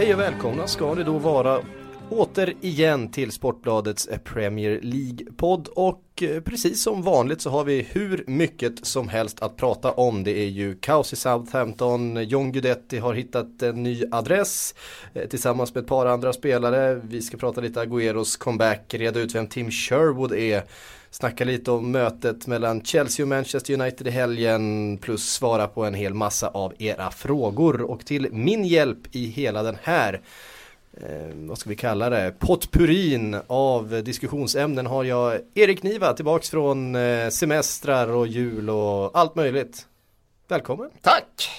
Hej 0.00 0.14
och 0.14 0.20
välkomna 0.20 0.66
ska 0.66 0.94
ni 0.94 1.02
då 1.02 1.18
vara 1.18 1.60
återigen 2.10 3.10
till 3.10 3.32
Sportbladets 3.32 4.06
eh, 4.06 4.18
Premier 4.18 4.80
League-podd 4.82 5.68
och 5.68 6.22
eh, 6.22 6.40
precis 6.40 6.82
som 6.82 7.02
vanligt 7.02 7.40
så 7.40 7.50
har 7.50 7.64
vi 7.64 7.82
hur 7.82 8.24
mycket 8.26 8.86
som 8.86 9.08
helst 9.08 9.42
att 9.42 9.56
prata 9.56 9.92
om. 9.92 10.24
Det 10.24 10.38
är 10.38 10.48
ju 10.48 10.74
kaos 10.74 11.12
i 11.12 11.16
Southampton, 11.16 12.24
John 12.28 12.52
Guidetti 12.52 12.98
har 12.98 13.14
hittat 13.14 13.62
en 13.62 13.82
ny 13.82 14.04
adress 14.10 14.74
eh, 15.14 15.28
tillsammans 15.28 15.74
med 15.74 15.82
ett 15.82 15.88
par 15.88 16.06
andra 16.06 16.32
spelare. 16.32 17.00
Vi 17.04 17.22
ska 17.22 17.36
prata 17.36 17.60
lite 17.60 17.80
Agüeros 17.80 18.38
comeback, 18.38 18.94
reda 18.94 19.20
ut 19.20 19.34
vem 19.34 19.46
Tim 19.46 19.70
Sherwood 19.70 20.32
är 20.32 20.62
snacka 21.10 21.44
lite 21.44 21.70
om 21.70 21.90
mötet 21.90 22.46
mellan 22.46 22.82
Chelsea 22.82 23.24
och 23.24 23.28
Manchester 23.28 23.74
United 23.74 24.06
i 24.06 24.10
helgen 24.10 24.98
plus 24.98 25.32
svara 25.32 25.66
på 25.66 25.84
en 25.84 25.94
hel 25.94 26.14
massa 26.14 26.48
av 26.48 26.74
era 26.78 27.10
frågor 27.10 27.82
och 27.82 28.06
till 28.06 28.28
min 28.32 28.64
hjälp 28.64 28.98
i 29.12 29.26
hela 29.26 29.62
den 29.62 29.76
här 29.82 30.20
eh, 30.92 31.34
vad 31.34 31.58
ska 31.58 31.70
vi 31.70 31.76
kalla 31.76 32.10
det, 32.10 32.34
potpurin 32.38 33.36
av 33.46 34.02
diskussionsämnen 34.04 34.86
har 34.86 35.04
jag 35.04 35.40
Erik 35.54 35.82
Niva 35.82 36.12
tillbaks 36.12 36.50
från 36.50 36.94
eh, 36.94 37.28
semestrar 37.28 38.08
och 38.08 38.26
jul 38.26 38.70
och 38.70 39.18
allt 39.18 39.34
möjligt. 39.34 39.86
Välkommen! 40.48 40.90
Tack! 41.02 41.50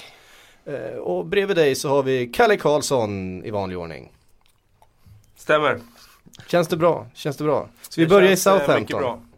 Eh, 0.66 0.98
och 0.98 1.26
bredvid 1.26 1.58
dig 1.58 1.76
så 1.76 1.90
har 1.90 2.04
vi 2.04 2.28
Kalle 2.28 2.58
Karlsson 2.58 3.44
i 3.46 3.52
vanlig 3.52 3.78
ordning. 3.78 4.12
Stämmer. 5.36 5.80
Känns 6.48 6.68
det 6.68 6.78
bra? 6.78 7.08
Känns 7.14 7.38
det 7.38 7.44
bra? 7.44 7.70
Så 7.90 8.02
vi 8.02 8.08
börjar 8.08 8.30
i 8.30 8.32
eh, 8.32 8.38
Southampton. 8.38 9.31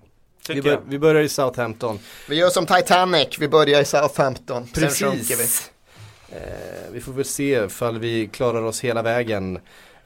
Vi, 0.49 0.61
bör, 0.61 0.79
vi 0.87 0.99
börjar 0.99 1.21
i 1.21 1.29
Southampton. 1.29 1.99
Vi 2.29 2.35
gör 2.35 2.49
som 2.49 2.65
Titanic, 2.65 3.27
vi 3.39 3.47
börjar 3.47 3.81
i 3.81 3.85
Southampton, 3.85 4.63
sen 4.63 4.83
Precis. 4.83 5.07
sjunker 5.07 5.35
vi. 5.35 5.43
Eh, 6.35 6.91
vi 6.91 7.01
får 7.01 7.13
väl 7.13 7.25
se 7.25 7.65
ifall 7.65 7.99
vi 7.99 8.27
klarar 8.27 8.61
oss 8.61 8.81
hela 8.81 9.01
vägen. 9.01 9.59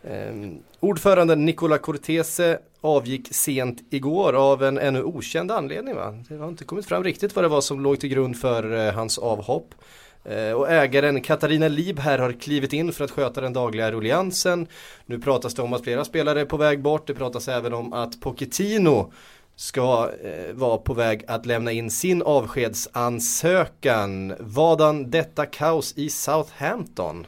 Eh, 0.03 0.33
ordföranden 0.79 1.45
Nicola 1.45 1.77
Cortese 1.77 2.57
avgick 2.81 3.35
sent 3.35 3.77
igår 3.89 4.33
av 4.33 4.63
en 4.63 4.77
ännu 4.77 5.03
okänd 5.03 5.51
anledning. 5.51 5.95
Va? 5.95 6.23
Det 6.29 6.35
har 6.35 6.47
inte 6.47 6.63
kommit 6.63 6.85
fram 6.85 7.03
riktigt 7.03 7.35
vad 7.35 7.45
det 7.45 7.49
var 7.49 7.61
som 7.61 7.81
låg 7.81 7.99
till 7.99 8.09
grund 8.09 8.37
för 8.37 8.87
eh, 8.87 8.93
hans 8.93 9.17
avhopp. 9.17 9.75
Eh, 10.23 10.51
och 10.51 10.69
ägaren 10.69 11.21
Katarina 11.21 11.67
Lieb 11.67 11.99
här 11.99 12.19
har 12.19 12.31
klivit 12.31 12.73
in 12.73 12.93
för 12.93 13.05
att 13.05 13.11
sköta 13.11 13.41
den 13.41 13.53
dagliga 13.53 13.91
rulliansen. 13.91 14.67
Nu 15.05 15.19
pratas 15.19 15.53
det 15.53 15.61
om 15.61 15.73
att 15.73 15.83
flera 15.83 16.05
spelare 16.05 16.41
är 16.41 16.45
på 16.45 16.57
väg 16.57 16.81
bort. 16.81 17.07
Det 17.07 17.13
pratas 17.13 17.47
även 17.47 17.73
om 17.73 17.93
att 17.93 18.21
Pochettino 18.21 19.11
ska 19.59 20.11
eh, 20.23 20.53
vara 20.53 20.77
på 20.77 20.93
väg 20.93 21.25
att 21.27 21.45
lämna 21.45 21.71
in 21.71 21.91
sin 21.91 22.21
avskedsansökan. 22.21 24.35
Vadan 24.39 25.11
detta 25.11 25.45
kaos 25.45 25.93
i 25.97 26.09
Southampton? 26.09 27.27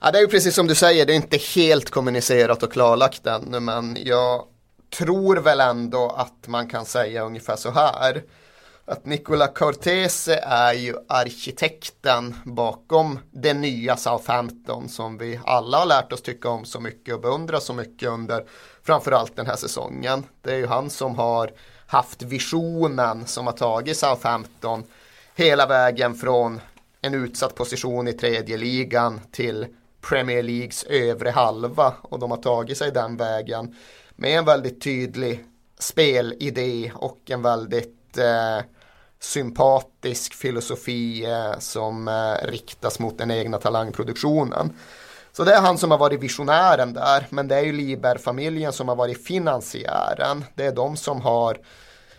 Ja, 0.00 0.10
det 0.10 0.18
är 0.18 0.22
ju 0.22 0.28
precis 0.28 0.54
som 0.54 0.66
du 0.66 0.74
säger, 0.74 1.06
det 1.06 1.12
är 1.12 1.16
inte 1.16 1.36
helt 1.36 1.90
kommunicerat 1.90 2.62
och 2.62 2.72
klarlagt 2.72 3.26
ännu, 3.26 3.60
men 3.60 3.98
jag 4.04 4.44
tror 4.98 5.36
väl 5.36 5.60
ändå 5.60 6.14
att 6.16 6.48
man 6.48 6.68
kan 6.68 6.84
säga 6.84 7.24
ungefär 7.24 7.56
så 7.56 7.70
här. 7.70 8.22
Att 8.84 9.06
Nicola 9.06 9.46
Cortese 9.46 10.28
är 10.42 10.72
ju 10.72 10.94
arkitekten 11.08 12.34
bakom 12.44 13.18
det 13.30 13.54
nya 13.54 13.96
Southampton 13.96 14.88
som 14.88 15.18
vi 15.18 15.40
alla 15.44 15.78
har 15.78 15.86
lärt 15.86 16.12
oss 16.12 16.22
tycka 16.22 16.48
om 16.48 16.64
så 16.64 16.80
mycket 16.80 17.14
och 17.14 17.20
beundra 17.20 17.60
så 17.60 17.74
mycket 17.74 18.08
under 18.08 18.44
framförallt 18.82 19.36
den 19.36 19.46
här 19.46 19.56
säsongen. 19.56 20.24
Det 20.40 20.52
är 20.52 20.56
ju 20.56 20.66
han 20.66 20.90
som 20.90 21.14
har 21.14 21.50
haft 21.86 22.22
visionen 22.22 23.26
som 23.26 23.46
har 23.46 23.52
tagit 23.52 23.96
Southampton 23.96 24.84
hela 25.34 25.66
vägen 25.66 26.14
från 26.14 26.60
en 27.00 27.14
utsatt 27.14 27.54
position 27.54 28.08
i 28.08 28.12
tredje 28.12 28.56
ligan 28.56 29.20
till 29.30 29.66
Premier 30.00 30.42
Leagues 30.42 30.84
övre 30.84 31.30
halva 31.30 31.94
och 32.02 32.18
de 32.18 32.30
har 32.30 32.38
tagit 32.38 32.78
sig 32.78 32.92
den 32.92 33.16
vägen 33.16 33.76
med 34.16 34.38
en 34.38 34.44
väldigt 34.44 34.82
tydlig 34.82 35.44
spelidé 35.78 36.92
och 36.94 37.30
en 37.30 37.42
väldigt 37.42 38.01
eh, 38.18 38.58
sympatisk 39.20 40.34
filosofi 40.34 41.24
eh, 41.24 41.58
som 41.58 42.08
eh, 42.08 42.46
riktas 42.46 42.98
mot 42.98 43.18
den 43.18 43.30
egna 43.30 43.58
talangproduktionen. 43.58 44.72
Så 45.32 45.44
det 45.44 45.54
är 45.54 45.60
han 45.60 45.78
som 45.78 45.90
har 45.90 45.98
varit 45.98 46.20
visionären 46.20 46.92
där, 46.92 47.26
men 47.30 47.48
det 47.48 47.56
är 47.56 47.62
ju 47.62 47.72
Liber-familjen 47.72 48.72
som 48.72 48.88
har 48.88 48.96
varit 48.96 49.26
finansiären. 49.26 50.44
Det 50.54 50.66
är 50.66 50.72
de 50.72 50.96
som 50.96 51.20
har 51.20 51.58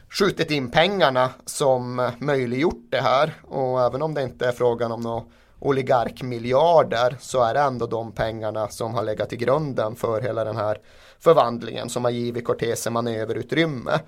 skjutit 0.10 0.52
in 0.52 0.72
pengarna 0.72 1.30
som 1.46 2.12
möjliggjort 2.20 2.88
det 2.90 3.02
här. 3.02 3.34
Och 3.48 3.82
även 3.82 4.02
om 4.02 4.14
det 4.14 4.24
inte 4.24 4.48
är 4.48 4.52
frågan 4.52 4.92
om 4.92 5.02
några 5.02 5.24
oligarkmiljarder 5.60 7.18
så 7.20 7.44
är 7.44 7.54
det 7.54 7.60
ändå 7.60 7.86
de 7.88 8.12
pengarna 8.12 8.68
som 8.68 8.94
har 8.94 9.04
legat 9.04 9.30
till 9.30 9.38
grunden 9.38 9.96
för 9.96 10.22
hela 10.22 10.44
den 10.44 10.56
här 10.56 10.78
förvandlingen 11.20 11.90
som 11.90 12.04
har 12.04 12.12
givit 12.12 12.46
Cortese 12.46 12.90
manöverutrymme. 12.90 14.00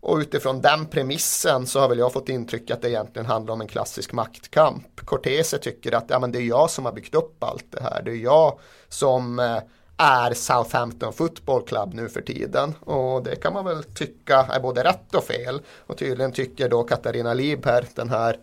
Och 0.00 0.16
utifrån 0.18 0.60
den 0.60 0.86
premissen 0.86 1.66
så 1.66 1.80
har 1.80 1.88
väl 1.88 1.98
jag 1.98 2.12
fått 2.12 2.28
intryck 2.28 2.70
att 2.70 2.82
det 2.82 2.90
egentligen 2.90 3.26
handlar 3.26 3.54
om 3.54 3.60
en 3.60 3.66
klassisk 3.68 4.12
maktkamp. 4.12 5.00
Cortese 5.04 5.58
tycker 5.58 5.94
att 5.94 6.04
ja, 6.08 6.18
men 6.18 6.32
det 6.32 6.38
är 6.38 6.42
jag 6.42 6.70
som 6.70 6.84
har 6.84 6.92
byggt 6.92 7.14
upp 7.14 7.44
allt 7.44 7.66
det 7.70 7.82
här. 7.82 8.02
Det 8.02 8.10
är 8.10 8.16
jag 8.16 8.58
som 8.88 9.38
eh, 9.38 9.58
är 9.96 10.34
Southampton 10.34 11.12
Football 11.12 11.62
Club 11.62 11.94
nu 11.94 12.08
för 12.08 12.20
tiden. 12.20 12.74
Och 12.80 13.22
det 13.22 13.36
kan 13.36 13.52
man 13.52 13.64
väl 13.64 13.84
tycka 13.84 14.46
är 14.50 14.60
både 14.60 14.84
rätt 14.84 15.14
och 15.14 15.24
fel. 15.24 15.60
Och 15.86 15.98
tydligen 15.98 16.32
tycker 16.32 16.68
då 16.68 16.82
Katarina 16.82 17.34
Lieb 17.34 17.66
här, 17.66 17.84
den 17.94 18.10
här 18.10 18.38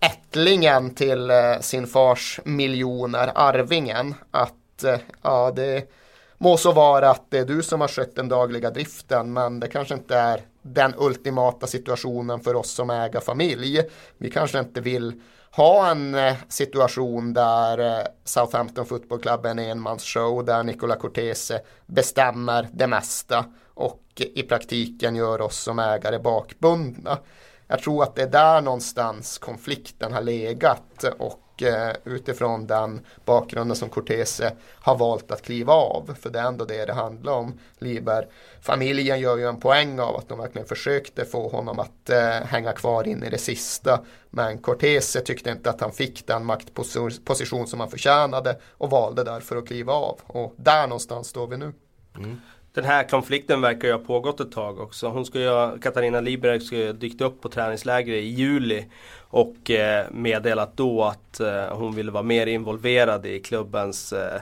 ättlingen 0.00 0.94
till 0.94 1.30
eh, 1.30 1.58
sin 1.60 1.86
fars 1.86 2.40
miljoner, 2.44 3.32
arvingen, 3.34 4.14
att 4.30 4.84
eh, 4.84 4.98
ja, 5.22 5.52
det 5.56 5.90
må 6.38 6.56
så 6.56 6.72
vara 6.72 7.10
att 7.10 7.22
det 7.28 7.38
är 7.38 7.44
du 7.44 7.62
som 7.62 7.80
har 7.80 7.88
skött 7.88 8.16
den 8.16 8.28
dagliga 8.28 8.70
driften, 8.70 9.32
men 9.32 9.60
det 9.60 9.68
kanske 9.68 9.94
inte 9.94 10.16
är 10.16 10.40
den 10.62 10.94
ultimata 10.96 11.66
situationen 11.66 12.40
för 12.40 12.56
oss 12.56 12.70
som 12.70 12.90
äger 12.90 13.20
familj. 13.20 13.82
Vi 14.18 14.30
kanske 14.30 14.58
inte 14.58 14.80
vill 14.80 15.20
ha 15.50 15.90
en 15.90 16.14
eh, 16.14 16.34
situation 16.48 17.32
där 17.32 17.78
eh, 17.78 18.06
Southampton 18.24 18.86
Football 18.86 19.20
Club 19.20 19.46
är 19.46 19.50
en 19.50 19.58
enmansshow 19.58 20.44
där 20.44 20.62
Nicola 20.62 20.96
Cortese 20.96 21.52
bestämmer 21.86 22.68
det 22.72 22.86
mesta 22.86 23.44
och 23.74 24.02
i 24.16 24.42
praktiken 24.42 25.16
gör 25.16 25.40
oss 25.40 25.56
som 25.56 25.78
ägare 25.78 26.18
bakbundna. 26.18 27.18
Jag 27.66 27.82
tror 27.82 28.02
att 28.02 28.14
det 28.14 28.22
är 28.22 28.30
där 28.30 28.60
någonstans 28.60 29.38
konflikten 29.38 30.12
har 30.12 30.22
legat 30.22 31.04
och 31.18 31.41
och 31.52 31.62
eh, 31.62 31.96
utifrån 32.04 32.66
den 32.66 33.00
bakgrunden 33.24 33.76
som 33.76 33.88
Cortese 33.88 34.40
eh, 34.40 34.52
har 34.80 34.96
valt 34.96 35.30
att 35.30 35.42
kliva 35.42 35.72
av. 35.72 36.14
För 36.20 36.30
det 36.30 36.38
är 36.38 36.46
ändå 36.46 36.64
det 36.64 36.84
det 36.84 36.92
handlar 36.92 37.32
om. 37.32 37.58
Liber, 37.78 38.28
familjen 38.60 39.20
gör 39.20 39.36
ju 39.36 39.48
en 39.48 39.60
poäng 39.60 40.00
av 40.00 40.16
att 40.16 40.28
de 40.28 40.38
verkligen 40.38 40.68
försökte 40.68 41.24
få 41.24 41.48
honom 41.48 41.78
att 41.78 42.10
eh, 42.10 42.20
hänga 42.28 42.72
kvar 42.72 43.08
in 43.08 43.22
i 43.22 43.30
det 43.30 43.38
sista. 43.38 44.00
Men 44.30 44.58
Cortese 44.58 45.22
tyckte 45.24 45.50
inte 45.50 45.70
att 45.70 45.80
han 45.80 45.92
fick 45.92 46.26
den 46.26 46.44
maktposition 46.44 47.66
som 47.66 47.80
han 47.80 47.90
förtjänade 47.90 48.58
och 48.70 48.90
valde 48.90 49.24
därför 49.24 49.56
att 49.56 49.66
kliva 49.66 49.92
av. 49.92 50.20
Och 50.26 50.54
där 50.56 50.86
någonstans 50.86 51.28
står 51.28 51.46
vi 51.46 51.56
nu. 51.56 51.72
Mm. 52.16 52.40
Den 52.74 52.84
här 52.84 53.08
konflikten 53.08 53.60
verkar 53.60 53.88
ju 53.88 53.94
ha 53.94 54.00
pågått 54.00 54.40
ett 54.40 54.52
tag 54.52 54.80
också. 54.80 55.08
Hon 55.08 55.26
ska 55.26 55.40
ju, 55.40 55.78
Katarina 55.78 56.20
Liberg 56.20 56.60
ska 56.60 56.76
ju 56.76 56.86
ha 56.86 56.92
dykt 56.92 57.20
upp 57.20 57.40
på 57.40 57.48
träningsläger 57.48 58.12
i 58.12 58.26
juli 58.26 58.86
och 59.20 59.70
eh, 59.70 60.06
meddelat 60.10 60.76
då 60.76 61.04
att 61.04 61.40
eh, 61.40 61.64
hon 61.70 61.94
ville 61.94 62.10
vara 62.10 62.22
mer 62.22 62.46
involverad 62.46 63.26
i 63.26 63.40
klubbens 63.40 64.12
eh, 64.12 64.40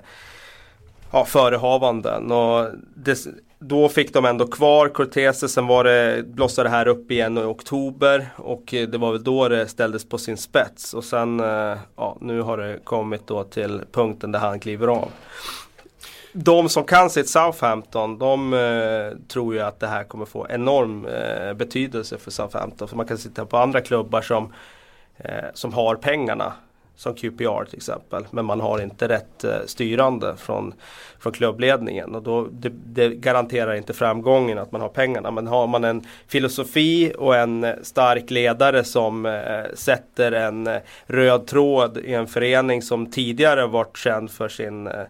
ja, 1.12 1.24
förehavanden. 1.24 2.32
Och 2.32 2.66
det, 2.94 3.18
då 3.58 3.88
fick 3.88 4.12
de 4.14 4.24
ändå 4.24 4.46
kvar 4.46 4.88
Cortese, 4.88 5.48
sen 5.48 5.66
var 5.66 5.84
det, 5.84 6.22
blossade 6.26 6.68
det 6.68 6.72
här 6.72 6.88
upp 6.88 7.10
igen 7.10 7.38
i 7.38 7.40
oktober 7.40 8.26
och 8.36 8.64
det 8.66 8.98
var 8.98 9.12
väl 9.12 9.24
då 9.24 9.48
det 9.48 9.68
ställdes 9.68 10.08
på 10.08 10.18
sin 10.18 10.36
spets. 10.36 10.94
Och 10.94 11.04
sen, 11.04 11.40
eh, 11.40 11.78
ja, 11.96 12.16
nu 12.20 12.42
har 12.42 12.58
det 12.58 12.78
kommit 12.84 13.26
då 13.26 13.44
till 13.44 13.82
punkten 13.92 14.32
där 14.32 14.38
han 14.38 14.60
kliver 14.60 14.88
av 14.88 15.08
de 16.32 16.68
som 16.68 16.84
kan 16.84 17.10
sitt 17.10 17.28
Southampton, 17.28 18.18
de 18.18 18.54
eh, 18.54 19.28
tror 19.28 19.54
ju 19.54 19.60
att 19.60 19.80
det 19.80 19.86
här 19.86 20.04
kommer 20.04 20.26
få 20.26 20.46
enorm 20.50 21.06
eh, 21.06 21.54
betydelse 21.54 22.18
för 22.18 22.30
Southampton. 22.30 22.88
För 22.88 22.96
man 22.96 23.06
kan 23.06 23.18
sitta 23.18 23.46
på 23.46 23.56
andra 23.56 23.80
klubbar 23.80 24.22
som, 24.22 24.52
eh, 25.18 25.44
som 25.54 25.72
har 25.72 25.94
pengarna. 25.94 26.52
Som 26.96 27.14
QPR 27.14 27.64
till 27.64 27.76
exempel. 27.76 28.26
Men 28.30 28.44
man 28.44 28.60
har 28.60 28.82
inte 28.82 29.08
rätt 29.08 29.44
eh, 29.44 29.52
styrande 29.66 30.36
från, 30.36 30.74
från 31.18 31.32
klubbledningen. 31.32 32.14
Och 32.14 32.22
då, 32.22 32.48
det, 32.52 32.72
det 32.84 33.08
garanterar 33.08 33.74
inte 33.74 33.92
framgången 33.92 34.58
att 34.58 34.72
man 34.72 34.80
har 34.80 34.88
pengarna. 34.88 35.30
Men 35.30 35.46
har 35.46 35.66
man 35.66 35.84
en 35.84 36.04
filosofi 36.28 37.12
och 37.18 37.36
en 37.36 37.64
eh, 37.64 37.74
stark 37.82 38.30
ledare 38.30 38.84
som 38.84 39.26
eh, 39.26 39.64
sätter 39.74 40.32
en 40.32 40.66
eh, 40.66 40.80
röd 41.06 41.46
tråd 41.46 41.98
i 41.98 42.14
en 42.14 42.26
förening 42.26 42.82
som 42.82 43.10
tidigare 43.10 43.66
varit 43.66 43.96
känd 43.96 44.30
för 44.30 44.48
sin 44.48 44.86
eh, 44.86 45.04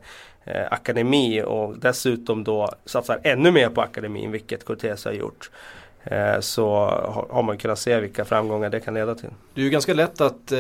eh, 0.44 0.66
akademi 0.70 1.42
och 1.42 1.78
dessutom 1.78 2.44
då 2.44 2.68
satsar 2.84 3.20
ännu 3.22 3.50
mer 3.50 3.68
på 3.68 3.80
akademin, 3.80 4.30
vilket 4.30 4.64
Cortez 4.64 5.04
har 5.04 5.12
gjort. 5.12 5.50
Eh, 6.04 6.40
så 6.40 6.66
har 7.30 7.42
man 7.42 7.58
kunnat 7.58 7.78
se 7.78 8.00
vilka 8.00 8.24
framgångar 8.24 8.70
det 8.70 8.80
kan 8.80 8.94
leda 8.94 9.14
till. 9.14 9.28
Det 9.54 9.60
är 9.60 9.64
ju 9.64 9.70
ganska 9.70 9.94
lätt 9.94 10.20
att 10.20 10.52
eh, 10.52 10.58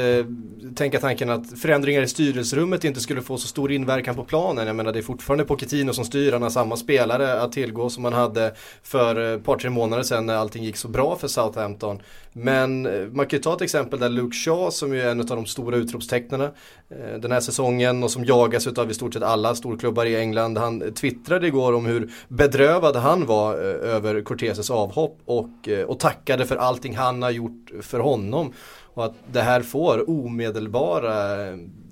tänka 0.76 1.00
tanken 1.00 1.30
att 1.30 1.58
förändringar 1.60 2.02
i 2.02 2.08
styrelserummet 2.08 2.84
inte 2.84 3.00
skulle 3.00 3.22
få 3.22 3.38
så 3.38 3.48
stor 3.48 3.72
inverkan 3.72 4.14
på 4.14 4.24
planen. 4.24 4.66
Jag 4.66 4.76
menar 4.76 4.92
det 4.92 4.98
är 4.98 5.02
fortfarande 5.02 5.44
Pochettino 5.44 5.92
som 5.92 6.04
styr, 6.04 6.32
han 6.32 6.42
har 6.42 6.50
samma 6.50 6.76
spelare 6.76 7.40
att 7.40 7.52
tillgå 7.52 7.90
som 7.90 8.02
man 8.02 8.12
hade 8.12 8.54
för 8.82 9.34
ett 9.34 9.44
par 9.44 9.56
tre 9.56 9.70
månader 9.70 10.02
sedan 10.02 10.26
när 10.26 10.34
allting 10.34 10.64
gick 10.64 10.76
så 10.76 10.88
bra 10.88 11.16
för 11.16 11.28
Southampton. 11.28 12.02
Men 12.32 12.86
eh, 12.86 13.06
man 13.12 13.26
kan 13.26 13.36
ju 13.36 13.42
ta 13.42 13.54
ett 13.54 13.62
exempel 13.62 13.98
där 13.98 14.08
Luke 14.08 14.36
Shaw 14.36 14.70
som 14.70 14.94
ju 14.94 15.00
är 15.00 15.10
en 15.10 15.20
av 15.20 15.26
de 15.26 15.46
stora 15.46 15.76
utropstecknarna 15.76 16.44
eh, 16.90 17.20
den 17.20 17.32
här 17.32 17.40
säsongen 17.40 18.02
och 18.02 18.10
som 18.10 18.24
jagas 18.24 18.66
av 18.66 18.90
i 18.90 18.94
stort 18.94 19.14
sett 19.14 19.22
alla 19.22 19.54
storklubbar 19.54 20.06
i 20.06 20.16
England. 20.16 20.58
Han 20.58 20.94
twittrade 20.94 21.46
igår 21.46 21.72
om 21.72 21.86
hur 21.86 22.12
bedrövad 22.28 22.96
han 22.96 23.26
var 23.26 23.54
eh, 23.54 23.94
över 23.94 24.22
Corteses 24.22 24.70
avhopp 24.70 25.18
och, 25.30 25.68
eh, 25.68 25.84
och 25.84 25.98
tackade 26.00 26.46
för 26.46 26.56
allting 26.56 26.96
han 26.96 27.22
har 27.22 27.30
gjort 27.30 27.70
för 27.82 27.98
honom. 27.98 28.52
Och 28.94 29.04
att 29.04 29.14
det 29.32 29.40
här 29.40 29.62
får 29.62 30.10
omedelbara 30.10 31.46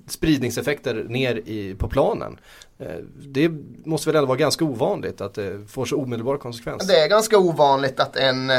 spridningseffekter 0.07 1.03
ner 1.09 1.35
i, 1.35 1.75
på 1.75 1.87
planen. 1.87 2.39
Eh, 2.79 2.95
det 3.15 3.51
måste 3.85 4.09
väl 4.09 4.15
ändå 4.15 4.27
vara 4.27 4.37
ganska 4.37 4.65
ovanligt 4.65 5.21
att 5.21 5.33
det 5.33 5.67
får 5.67 5.85
så 5.85 5.97
omedelbara 5.97 6.37
konsekvenser. 6.37 6.87
Det 6.87 6.99
är 6.99 7.07
ganska 7.07 7.37
ovanligt 7.37 7.99
att 7.99 8.15
en 8.15 8.51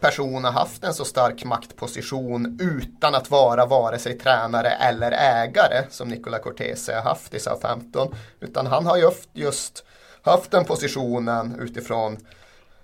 person 0.00 0.44
har 0.44 0.52
haft 0.52 0.84
en 0.84 0.94
så 0.94 1.04
stark 1.04 1.44
maktposition 1.44 2.58
utan 2.60 3.14
att 3.14 3.30
vara 3.30 3.66
vare 3.66 3.98
sig 3.98 4.18
tränare 4.18 4.70
eller 4.70 5.12
ägare 5.12 5.84
som 5.90 6.08
Nicola 6.08 6.38
Cortese 6.38 6.88
har 6.88 7.02
haft 7.02 7.34
i 7.34 7.40
Southampton. 7.40 8.14
Utan 8.40 8.66
han 8.66 8.86
har 8.86 8.96
ju 8.96 9.10
just 9.32 9.84
haft 10.22 10.50
den 10.50 10.64
positionen 10.64 11.60
utifrån 11.60 12.16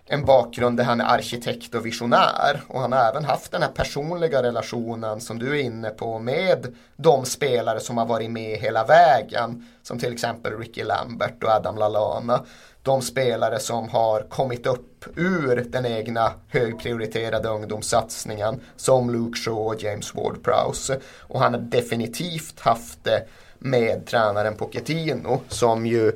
en 0.08 0.24
bakgrund 0.24 0.76
där 0.76 0.84
han 0.84 1.00
är 1.00 1.04
arkitekt 1.04 1.74
och 1.74 1.86
visionär. 1.86 2.60
Och 2.68 2.80
han 2.80 2.92
har 2.92 3.08
även 3.08 3.24
haft 3.24 3.52
den 3.52 3.62
här 3.62 3.70
personliga 3.70 4.42
relationen 4.42 5.20
som 5.20 5.38
du 5.38 5.58
är 5.58 5.62
inne 5.62 5.90
på 5.90 6.18
med 6.18 6.74
de 6.96 7.24
spelare 7.24 7.80
som 7.80 7.98
har 7.98 8.06
varit 8.06 8.30
med 8.30 8.58
hela 8.58 8.84
vägen. 8.84 9.66
Som 9.82 9.98
till 9.98 10.12
exempel 10.12 10.58
Ricky 10.58 10.84
Lambert 10.84 11.44
och 11.44 11.50
Adam 11.50 11.76
Lallana 11.76 12.44
de 12.82 13.02
spelare 13.02 13.58
som 13.60 13.88
har 13.88 14.20
kommit 14.20 14.66
upp 14.66 15.06
ur 15.16 15.66
den 15.68 15.86
egna 15.86 16.32
högprioriterade 16.48 17.48
ungdomssatsningen 17.48 18.60
som 18.76 19.10
Luke 19.10 19.38
Shaw 19.38 19.60
och 19.60 19.82
James 19.82 20.14
Ward-Prowse. 20.14 21.00
Och 21.20 21.40
han 21.40 21.54
har 21.54 21.60
definitivt 21.60 22.60
haft 22.60 23.04
det 23.04 23.24
med 23.58 24.06
tränaren 24.06 24.56
Pochettino 24.56 25.40
som 25.48 25.86
ju 25.86 26.12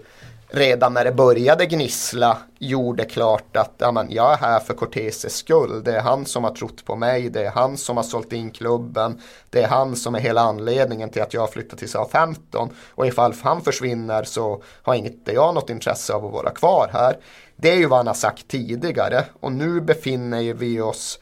redan 0.52 0.94
när 0.94 1.04
det 1.04 1.12
började 1.12 1.66
gnissla 1.66 2.38
gjorde 2.58 3.04
klart 3.04 3.56
att 3.56 3.75
ja, 3.78 3.93
men, 3.93 4.10
jag 4.10 4.32
är 4.32 4.37
här 4.37 4.60
för 4.60 4.75
Corteses 4.75 5.37
skull. 5.37 5.84
Det 5.84 5.96
är 5.96 6.00
han 6.00 6.26
som 6.26 6.44
har 6.44 6.54
trott 6.54 6.84
på 6.84 6.96
mig, 6.96 7.31
det 7.31 7.46
är 7.46 7.50
han 7.50 7.76
som 7.76 7.96
har 7.96 8.04
sålt 8.04 8.32
in 8.32 8.50
klubben, 8.50 9.20
det 9.50 9.62
är 9.62 9.69
han 9.69 9.96
som 9.96 10.14
är 10.14 10.20
hela 10.20 10.40
anledningen 10.40 11.10
till 11.10 11.22
att 11.22 11.34
jag 11.34 11.40
har 11.40 11.49
flyttat 11.49 11.78
till 11.78 11.88
Southampton. 11.88 12.69
Och 12.88 13.06
ifall 13.06 13.34
han 13.43 13.60
försvinner 13.60 14.25
så 14.25 14.62
har 14.82 14.94
inte 14.94 15.32
jag 15.32 15.54
något 15.54 15.70
intresse 15.70 16.12
av 16.12 16.26
att 16.26 16.32
vara 16.32 16.50
kvar 16.50 16.90
här. 16.93 17.16
Det 17.56 17.70
är 17.70 17.76
ju 17.76 17.87
vad 17.87 17.98
han 17.98 18.06
har 18.06 18.14
sagt 18.14 18.48
tidigare 18.48 19.25
och 19.40 19.52
nu 19.52 19.81
befinner 19.81 20.55
vi 20.55 20.81
oss 20.81 21.19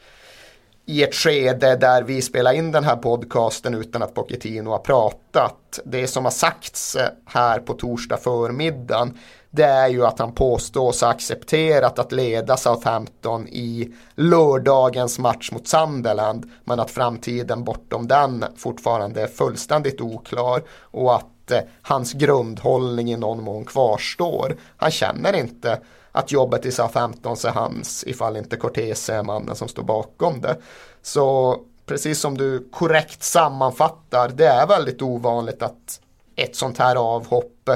i 0.91 1.03
ett 1.03 1.15
skede 1.15 1.75
där 1.75 2.03
vi 2.03 2.21
spelar 2.21 2.53
in 2.53 2.71
den 2.71 2.83
här 2.83 2.95
podcasten 2.95 3.73
utan 3.73 4.03
att 4.03 4.13
Pochettino 4.13 4.69
har 4.69 4.77
pratat. 4.77 5.79
Det 5.85 6.07
som 6.07 6.23
har 6.23 6.31
sagts 6.31 6.95
eh, 6.95 7.07
här 7.25 7.59
på 7.59 7.73
torsdag 7.73 8.17
förmiddagen 8.17 9.17
det 9.51 9.63
är 9.63 9.87
ju 9.87 10.05
att 10.05 10.19
han 10.19 10.31
påstås 10.31 11.01
ha 11.01 11.07
accepterat 11.07 11.99
att 11.99 12.11
leda 12.11 12.57
Southampton 12.57 13.47
i 13.47 13.93
lördagens 14.15 15.19
match 15.19 15.51
mot 15.51 15.67
Sunderland 15.67 16.51
men 16.63 16.79
att 16.79 16.91
framtiden 16.91 17.63
bortom 17.63 18.07
den 18.07 18.45
fortfarande 18.57 19.21
är 19.21 19.27
fullständigt 19.27 20.01
oklar 20.01 20.63
och 20.81 21.15
att 21.15 21.51
eh, 21.51 21.59
hans 21.81 22.13
grundhållning 22.13 23.11
i 23.11 23.17
någon 23.17 23.43
mån 23.43 23.65
kvarstår. 23.65 24.55
Han 24.77 24.91
känner 24.91 25.35
inte 25.35 25.79
att 26.11 26.31
jobbet 26.31 26.65
i 26.65 26.71
SA-15 26.71 27.47
är 27.47 27.51
hans 27.51 28.03
ifall 28.07 28.37
inte 28.37 28.57
Cortese 28.57 29.09
är 29.09 29.23
mannen 29.23 29.55
som 29.55 29.67
står 29.67 29.83
bakom 29.83 30.41
det. 30.41 30.57
Så 31.01 31.59
precis 31.85 32.19
som 32.19 32.37
du 32.37 32.69
korrekt 32.71 33.23
sammanfattar, 33.23 34.29
det 34.29 34.47
är 34.47 34.67
väldigt 34.67 35.01
ovanligt 35.01 35.63
att 35.63 36.01
ett 36.35 36.55
sånt 36.55 36.77
här 36.77 36.95
avhopp 36.95 37.69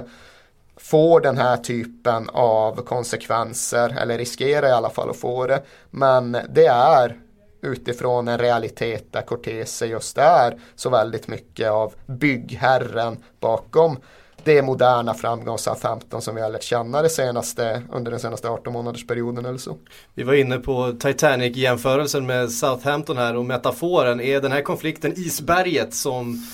får 0.77 1.21
den 1.21 1.37
här 1.37 1.57
typen 1.57 2.29
av 2.29 2.75
konsekvenser, 2.75 3.97
eller 4.01 4.17
riskerar 4.17 4.67
i 4.67 4.71
alla 4.71 4.89
fall 4.89 5.09
att 5.09 5.17
få 5.17 5.47
det. 5.47 5.63
Men 5.89 6.37
det 6.49 6.65
är 6.65 7.19
utifrån 7.61 8.27
en 8.27 8.37
realitet 8.37 9.11
där 9.11 9.21
Cortese 9.21 9.81
just 9.81 10.17
är 10.17 10.59
så 10.75 10.89
väldigt 10.89 11.27
mycket 11.27 11.69
av 11.69 11.93
byggherren 12.05 13.17
bakom 13.39 13.97
det 14.43 14.61
moderna 14.61 15.13
framgångs 15.13 15.69
15 15.81 16.21
som 16.21 16.35
vi 16.35 16.41
har 16.41 16.49
lärt 16.49 16.63
känna 16.63 17.01
det 17.01 17.09
senaste, 17.09 17.81
under 17.91 18.11
den 18.11 18.19
senaste 18.19 18.49
18 18.49 18.73
månadersperioden 18.73 19.45
eller 19.45 19.57
så. 19.57 19.77
Vi 20.13 20.23
var 20.23 20.33
inne 20.33 20.57
på 20.57 20.93
Titanic-jämförelsen 20.99 22.25
med 22.25 22.51
Southampton 22.51 23.17
här 23.17 23.35
och 23.35 23.45
metaforen. 23.45 24.21
Är 24.21 24.41
den 24.41 24.51
här 24.51 24.61
konflikten 24.61 25.13
isberget 25.15 25.93
som 25.93 26.47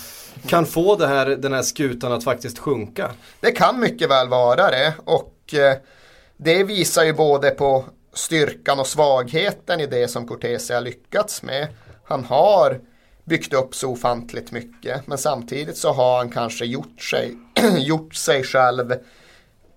kan 0.48 0.66
få 0.66 0.95
det 0.95 1.07
här, 1.07 1.25
den 1.25 1.54
här 1.54 1.62
skutan 1.62 2.12
att 2.12 2.24
faktiskt 2.24 2.60
sjunka? 2.60 3.12
Det 3.39 3.51
kan 3.51 3.80
mycket 3.80 4.10
väl 4.10 4.30
vara 4.30 4.72
det 4.72 4.94
och 5.06 5.54
eh, 5.54 5.78
det 6.38 6.63
visar 6.63 7.04
ju 7.04 7.13
både 7.13 7.50
på 7.50 7.86
styrkan 8.13 8.80
och 8.80 8.88
svagheten 8.88 9.80
i 9.80 9.86
det 9.86 10.07
som 10.07 10.28
Cortese 10.28 10.74
har 10.74 10.81
lyckats 10.81 11.44
med. 11.44 11.68
Han 12.04 12.24
har 12.24 12.80
byggt 13.31 13.54
upp 13.54 13.75
så 13.75 13.92
ofantligt 13.92 14.51
mycket. 14.51 15.07
Men 15.07 15.18
samtidigt 15.18 15.78
så 15.78 15.92
har 15.92 16.18
han 16.18 16.30
kanske 16.30 16.66
gjort 16.66 17.01
sig, 17.01 17.38
gjort 17.78 18.16
sig 18.16 18.44
själv 18.44 18.94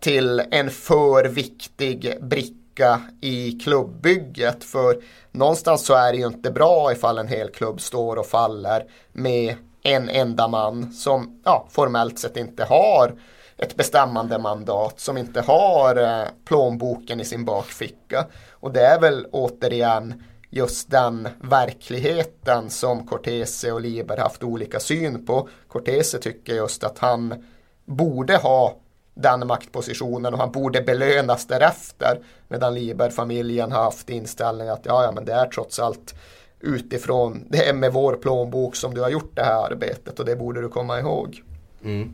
till 0.00 0.42
en 0.50 0.70
för 0.70 1.24
viktig 1.24 2.14
bricka 2.20 3.00
i 3.20 3.52
klubbbygget. 3.52 4.64
För 4.64 4.96
någonstans 5.32 5.86
så 5.86 5.94
är 5.94 6.12
det 6.12 6.18
ju 6.18 6.26
inte 6.26 6.50
bra 6.50 6.92
ifall 6.92 7.18
en 7.18 7.28
hel 7.28 7.48
klubb 7.48 7.80
står 7.80 8.16
och 8.16 8.26
faller 8.26 8.84
med 9.12 9.56
en 9.82 10.08
enda 10.08 10.48
man 10.48 10.92
som 10.92 11.40
ja, 11.44 11.68
formellt 11.70 12.18
sett 12.18 12.36
inte 12.36 12.64
har 12.64 13.14
ett 13.56 13.76
bestämmande 13.76 14.38
mandat, 14.38 15.00
som 15.00 15.18
inte 15.18 15.40
har 15.40 15.96
eh, 15.96 16.28
plånboken 16.44 17.20
i 17.20 17.24
sin 17.24 17.44
bakficka. 17.44 18.26
Och 18.50 18.72
det 18.72 18.86
är 18.86 19.00
väl 19.00 19.26
återigen 19.32 20.22
just 20.54 20.90
den 20.90 21.28
verkligheten 21.40 22.70
som 22.70 23.06
Cortese 23.06 23.72
och 23.72 23.80
Liber 23.80 24.16
haft 24.16 24.42
olika 24.42 24.80
syn 24.80 25.26
på. 25.26 25.48
Cortese 25.68 26.18
tycker 26.18 26.54
just 26.54 26.84
att 26.84 26.98
han 26.98 27.44
borde 27.84 28.36
ha 28.36 28.76
den 29.14 29.46
maktpositionen 29.46 30.34
och 30.34 30.40
han 30.40 30.52
borde 30.52 30.82
belönas 30.82 31.46
därefter. 31.46 32.20
Medan 32.48 32.74
Liber-familjen 32.74 33.72
har 33.72 33.82
haft 33.82 34.10
inställningen 34.10 34.74
att 34.74 34.86
ja, 34.86 35.04
ja, 35.04 35.12
men 35.12 35.24
det 35.24 35.32
är 35.32 35.46
trots 35.46 35.78
allt 35.78 36.14
utifrån, 36.60 37.44
det 37.50 37.68
är 37.68 37.74
med 37.74 37.92
vår 37.92 38.16
plånbok 38.16 38.76
som 38.76 38.94
du 38.94 39.00
har 39.00 39.10
gjort 39.10 39.36
det 39.36 39.42
här 39.42 39.72
arbetet 39.72 40.20
och 40.20 40.26
det 40.26 40.36
borde 40.36 40.60
du 40.60 40.68
komma 40.68 41.00
ihåg. 41.00 41.42
Mm. 41.84 42.12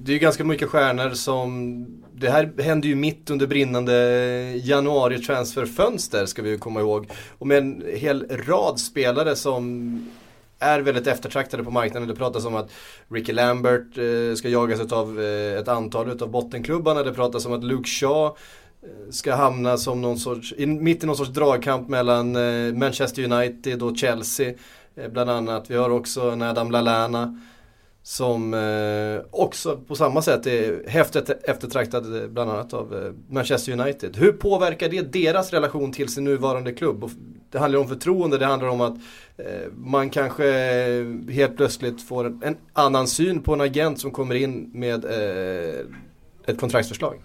Det 0.00 0.10
är 0.10 0.14
ju 0.14 0.18
ganska 0.18 0.44
mycket 0.44 0.68
stjärnor 0.68 1.10
som, 1.10 1.86
det 2.12 2.30
här 2.30 2.62
hände 2.62 2.88
ju 2.88 2.94
mitt 2.94 3.30
under 3.30 3.46
brinnande 3.46 3.94
januari 4.56 5.18
transferfönster 5.18 6.26
ska 6.26 6.42
vi 6.42 6.50
ju 6.50 6.58
komma 6.58 6.80
ihåg. 6.80 7.10
Och 7.38 7.46
med 7.46 7.58
en 7.58 7.84
hel 7.94 8.26
rad 8.46 8.80
spelare 8.80 9.36
som 9.36 10.10
är 10.58 10.80
väldigt 10.80 11.06
eftertraktade 11.06 11.64
på 11.64 11.70
marknaden. 11.70 12.08
Det 12.08 12.14
pratas 12.14 12.44
om 12.44 12.54
att 12.54 12.70
Ricky 13.08 13.32
Lambert 13.32 13.98
eh, 13.98 14.34
ska 14.34 14.48
jagas 14.48 14.92
av 14.92 15.20
eh, 15.20 15.58
ett 15.58 15.68
antal 15.68 16.22
av 16.22 16.30
bottenklubbarna. 16.30 17.02
Det 17.02 17.12
pratas 17.12 17.46
om 17.46 17.52
att 17.52 17.64
Luke 17.64 17.88
Shaw 17.88 18.26
eh, 18.26 19.10
ska 19.10 19.34
hamna 19.34 19.76
som 19.76 20.02
någon 20.02 20.18
sorts, 20.18 20.54
mitt 20.58 21.04
i 21.04 21.06
någon 21.06 21.16
sorts 21.16 21.30
dragkamp 21.30 21.88
mellan 21.88 22.36
eh, 22.36 22.74
Manchester 22.74 23.32
United 23.32 23.82
och 23.82 23.96
Chelsea. 23.96 24.54
Eh, 24.94 25.08
bland 25.08 25.30
annat. 25.30 25.70
Vi 25.70 25.76
har 25.76 25.90
också 25.90 26.20
en 26.20 26.42
Adam 26.42 26.70
Lallana 26.70 27.40
som 28.02 28.54
eh, 28.54 29.24
också 29.30 29.76
på 29.76 29.94
samma 29.94 30.22
sätt 30.22 30.46
är 30.46 30.88
häftigt 30.88 31.30
eftertraktad 31.30 32.22
eh, 32.22 32.28
bland 32.28 32.50
annat 32.50 32.74
av 32.74 32.94
eh, 32.94 33.12
Manchester 33.34 33.72
United. 33.72 34.16
Hur 34.16 34.32
påverkar 34.32 34.88
det 34.88 35.12
deras 35.12 35.52
relation 35.52 35.92
till 35.92 36.08
sin 36.08 36.24
nuvarande 36.24 36.72
klubb? 36.72 37.04
Och 37.04 37.10
det 37.50 37.58
handlar 37.58 37.80
om 37.80 37.88
förtroende, 37.88 38.38
det 38.38 38.46
handlar 38.46 38.68
om 38.68 38.80
att 38.80 38.94
eh, 39.36 39.72
man 39.74 40.10
kanske 40.10 40.46
eh, 40.48 41.04
helt 41.30 41.56
plötsligt 41.56 42.08
får 42.08 42.26
en, 42.26 42.42
en, 42.44 42.56
annan 42.72 43.08
syn 43.08 43.42
på 43.42 43.52
en 43.52 43.60
agent 43.60 44.00
som 44.00 44.10
kommer 44.10 44.34
in 44.34 44.70
med 44.74 45.04
eh, 45.04 45.80
ett 46.46 46.60
kontraktsförslag. 46.60 47.22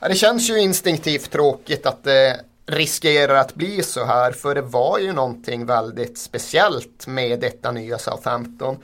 Ja, 0.00 0.08
det 0.08 0.14
känns 0.14 0.50
ju 0.50 0.60
instinktivt 0.60 1.30
tråkigt 1.30 1.86
att 1.86 2.04
det 2.04 2.40
riskerar 2.66 3.34
att 3.34 3.54
bli 3.54 3.82
så 3.82 4.04
här. 4.04 4.32
För 4.32 4.54
det 4.54 4.62
var 4.62 4.98
ju 4.98 5.12
någonting 5.12 5.66
väldigt 5.66 6.18
speciellt 6.18 7.06
med 7.06 7.40
detta 7.40 7.70
nya 7.70 7.98
Southampton. 7.98 8.78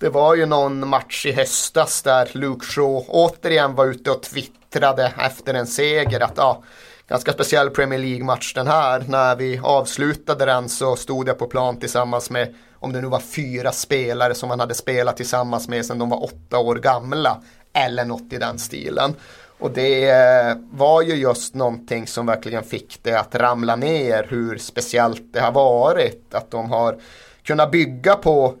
Det 0.00 0.08
var 0.08 0.34
ju 0.34 0.46
någon 0.46 0.88
match 0.88 1.26
i 1.26 1.32
höstas 1.32 2.02
där 2.02 2.28
Luke 2.32 2.66
Shaw 2.66 3.04
återigen 3.08 3.74
var 3.74 3.86
ute 3.86 4.10
och 4.10 4.22
twittrade 4.22 5.12
efter 5.18 5.54
en 5.54 5.66
seger 5.66 6.20
att 6.20 6.32
ja, 6.36 6.62
ganska 7.08 7.32
speciell 7.32 7.70
Premier 7.70 7.98
League-match 7.98 8.54
den 8.54 8.66
här. 8.66 9.04
När 9.08 9.36
vi 9.36 9.60
avslutade 9.62 10.44
den 10.44 10.68
så 10.68 10.96
stod 10.96 11.28
jag 11.28 11.38
på 11.38 11.46
plan 11.46 11.76
tillsammans 11.80 12.30
med, 12.30 12.54
om 12.74 12.92
det 12.92 13.00
nu 13.00 13.06
var 13.06 13.20
fyra 13.20 13.72
spelare 13.72 14.34
som 14.34 14.48
man 14.48 14.60
hade 14.60 14.74
spelat 14.74 15.16
tillsammans 15.16 15.68
med 15.68 15.86
sedan 15.86 15.98
de 15.98 16.10
var 16.10 16.24
åtta 16.24 16.58
år 16.58 16.76
gamla. 16.76 17.42
Eller 17.72 18.04
något 18.04 18.32
i 18.32 18.36
den 18.36 18.58
stilen. 18.58 19.14
Och 19.58 19.70
det 19.70 20.10
eh, 20.10 20.56
var 20.70 21.02
ju 21.02 21.14
just 21.14 21.54
någonting 21.54 22.06
som 22.06 22.26
verkligen 22.26 22.64
fick 22.64 22.98
det 23.02 23.14
att 23.14 23.34
ramla 23.34 23.76
ner 23.76 24.26
hur 24.30 24.58
speciellt 24.58 25.32
det 25.32 25.40
har 25.40 25.52
varit. 25.52 26.34
Att 26.34 26.50
de 26.50 26.70
har 26.70 27.00
kunnat 27.42 27.70
bygga 27.70 28.14
på 28.14 28.54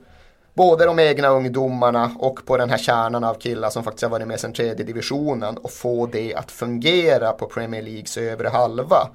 både 0.58 0.84
de 0.84 0.98
egna 0.98 1.28
ungdomarna 1.28 2.10
och 2.18 2.46
på 2.46 2.56
den 2.56 2.70
här 2.70 2.78
kärnan 2.78 3.24
av 3.24 3.34
killar 3.34 3.70
som 3.70 3.84
faktiskt 3.84 4.02
har 4.02 4.10
varit 4.10 4.26
med 4.26 4.40
sedan 4.40 4.52
tredje 4.52 4.84
divisionen 4.84 5.56
och 5.56 5.70
få 5.70 6.06
det 6.06 6.34
att 6.34 6.50
fungera 6.50 7.32
på 7.32 7.46
Premier 7.46 7.82
Leagues 7.82 8.16
övre 8.16 8.48
halva. 8.48 9.08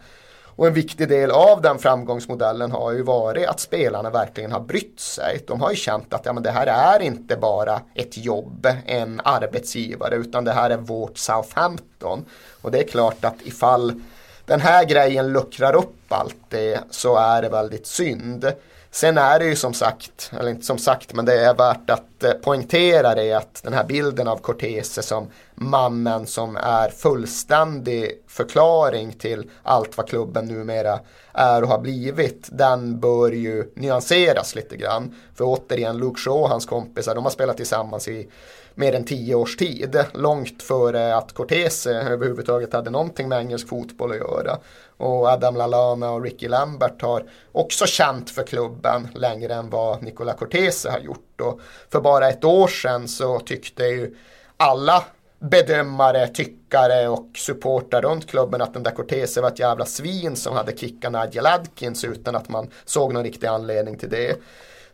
Och 0.56 0.68
en 0.68 0.74
viktig 0.74 1.10
del 1.10 1.32
av 1.32 1.62
den 1.62 1.80
framgångsmodellen 1.80 2.72
har 2.72 2.92
ju 2.92 3.04
varit 3.04 3.48
att 3.48 3.60
spelarna 3.60 4.10
verkligen 4.10 4.52
har 4.52 4.60
brytt 4.60 5.00
sig. 5.00 5.40
De 5.48 5.62
har 5.62 5.70
ju 5.70 5.76
känt 5.76 6.14
att 6.14 6.26
ja, 6.26 6.34
men 6.34 6.44
det 6.44 6.52
här 6.52 6.68
är 6.68 7.00
inte 7.00 7.36
bara 7.36 7.82
ett 7.96 8.18
jobb, 8.18 8.68
en 8.86 9.22
arbetsgivare, 9.24 10.16
utan 10.16 10.44
det 10.44 10.52
här 10.52 10.70
är 10.70 10.78
vårt 10.78 11.18
Southampton. 11.18 12.26
Och 12.62 12.72
det 12.72 12.80
är 12.80 12.88
klart 12.88 13.26
att 13.26 13.42
ifall 13.44 14.02
den 14.46 14.62
här 14.62 14.86
grejen 14.86 15.34
luckrar 15.34 15.76
upp 15.76 16.06
allt 16.08 16.50
det 16.50 16.80
så 16.90 17.18
är 17.18 17.42
det 17.42 17.50
väldigt 17.50 17.88
synd. 17.88 18.54
Sen 18.96 19.18
är 19.18 19.40
det 19.40 19.46
ju 19.46 19.56
som 19.56 19.74
sagt, 19.74 20.32
eller 20.40 20.50
inte 20.50 20.66
som 20.66 20.78
sagt, 20.78 21.14
men 21.14 21.26
det 21.26 21.46
är 21.46 21.54
värt 21.54 21.90
att 21.90 22.24
eh, 22.24 22.32
poängtera 22.32 23.16
det 23.16 23.34
att 23.34 23.64
den 23.64 23.74
här 23.74 23.84
bilden 23.84 24.28
av 24.28 24.38
Cortese 24.38 25.02
som 25.04 25.28
mannen 25.56 26.28
som 26.28 26.58
är 26.58 26.90
fullständig 26.90 28.12
förklaring 28.28 29.14
till 29.14 29.50
allt 29.64 29.98
vad 29.98 30.08
klubben 30.10 30.46
numera 30.46 31.00
är 31.34 31.62
och 31.62 31.70
har 31.70 31.80
blivit, 31.80 32.50
den 32.52 33.00
bör 33.00 33.32
ju 33.32 33.72
nyanseras 33.76 34.56
lite 34.56 34.78
grann. 34.78 35.16
För 35.36 35.44
återigen, 35.44 35.98
Luke 35.98 36.22
Shaw 36.22 36.42
och 36.42 36.50
hans 36.50 36.66
kompisar, 36.66 37.16
de 37.16 37.24
har 37.24 37.32
spelat 37.32 37.58
tillsammans 37.58 38.08
i 38.08 38.30
mer 38.76 38.96
än 38.96 39.06
tio 39.06 39.36
års 39.36 39.58
tid. 39.58 40.06
Långt 40.14 40.64
före 40.64 41.16
att 41.16 41.34
Cortese 41.34 41.88
överhuvudtaget 41.88 42.74
hade 42.74 42.90
någonting 42.90 43.30
med 43.30 43.40
engelsk 43.40 43.68
fotboll 43.68 44.12
att 44.12 44.18
göra. 44.18 44.58
Och 44.98 45.28
Adam 45.28 45.56
Lallana 45.56 46.12
och 46.12 46.24
Ricky 46.24 46.48
Lambert 46.48 47.02
har 47.02 47.26
också 47.52 47.86
känt 47.86 48.30
för 48.30 48.44
klubben 48.44 49.08
längre 49.16 49.54
än 49.54 49.70
vad 49.70 50.04
Nicola 50.04 50.34
Cortese 50.34 50.90
har 50.90 51.00
gjort. 51.00 51.42
Och 51.42 51.60
för 51.90 52.02
bara 52.02 52.30
ett 52.30 52.44
år 52.44 52.68
sedan 52.68 53.08
så 53.08 53.40
tyckte 53.40 53.84
ju 53.84 54.16
alla 54.58 55.04
bedömare, 55.40 56.28
tyckare 56.28 57.08
och 57.08 57.30
supportrar 57.36 58.02
runt 58.02 58.30
klubben 58.30 58.62
att 58.62 58.74
den 58.74 58.84
där 58.84 58.92
Cortese 58.92 59.38
var 59.42 59.48
ett 59.48 59.60
jävla 59.60 59.86
svin 59.86 60.36
som 60.36 60.56
hade 60.56 60.78
kickat 60.78 61.12
Nadja 61.12 61.42
Ladkins 61.42 62.04
utan 62.04 62.36
att 62.36 62.50
man 62.50 62.70
såg 62.86 63.14
någon 63.14 63.24
riktig 63.24 63.48
anledning 63.48 63.98
till 63.98 64.10
det. 64.10 64.36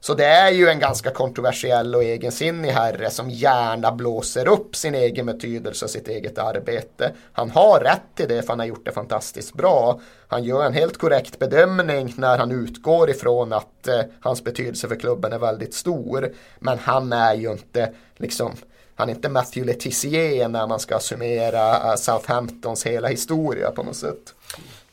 Så 0.02 0.14
det 0.14 0.26
är 0.26 0.52
ju 0.52 0.68
en 0.68 0.80
ganska 0.80 1.12
kontroversiell 1.12 1.96
och 1.96 2.04
egensinnig 2.04 2.70
herre 2.70 3.10
som 3.10 3.30
gärna 3.30 3.92
blåser 3.92 4.48
upp 4.48 4.76
sin 4.76 4.96
egen 4.96 5.26
betydelse 5.26 5.86
och 5.86 5.92
sitt 5.92 6.08
eget 6.08 6.38
arbete. 6.38 7.12
Han 7.34 7.50
har 7.50 7.80
rätt 7.80 8.16
till 8.16 8.28
det 8.28 8.42
för 8.42 8.50
han 8.50 8.60
har 8.60 8.66
gjort 8.66 8.86
det 8.86 8.92
fantastiskt 8.92 9.54
bra. 9.54 10.00
Han 10.28 10.44
gör 10.44 10.66
en 10.66 10.74
helt 10.74 10.98
korrekt 10.98 11.40
bedömning 11.40 12.14
när 12.18 12.38
han 12.38 12.52
utgår 12.52 13.10
ifrån 13.10 13.54
att 13.54 13.88
eh, 13.88 14.02
hans 14.20 14.44
betydelse 14.44 14.88
för 14.88 14.96
klubben 14.96 15.34
är 15.34 15.40
väldigt 15.40 15.74
stor. 15.74 16.34
Men 16.60 16.80
han 16.80 17.14
är 17.14 17.34
ju 17.34 17.52
inte 17.52 17.94
liksom 18.18 18.52
han 18.96 19.10
är 19.10 19.14
inte 19.14 19.30
Matthew 19.30 19.74
Letizier 19.74 20.48
när 20.48 20.68
man 20.68 20.80
ska 20.80 21.00
summera 21.00 21.92
eh, 21.92 21.96
Southamptons 21.96 22.86
hela 22.86 23.08
historia 23.08 23.72
på 23.72 23.84
något 23.84 23.96
sätt. 23.96 24.36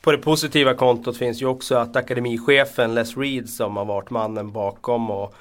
På 0.06 0.12
det 0.12 0.18
positiva 0.18 0.75
kontot 0.75 1.16
finns 1.16 1.42
ju 1.42 1.46
också 1.46 1.75
att 1.75 1.96
akademichefen 1.96 2.94
Les 2.94 3.16
Reed 3.16 3.48
som 3.48 3.76
har 3.76 3.84
varit 3.84 4.10
mannen 4.10 4.52
bakom 4.52 5.10
och 5.10 5.34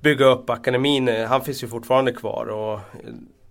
bygga 0.00 0.26
upp 0.26 0.50
akademin, 0.50 1.08
eh, 1.08 1.28
han 1.28 1.44
finns 1.44 1.62
ju 1.62 1.68
fortfarande 1.68 2.12
kvar. 2.12 2.46
Och 2.46 2.72
eh, 2.72 2.80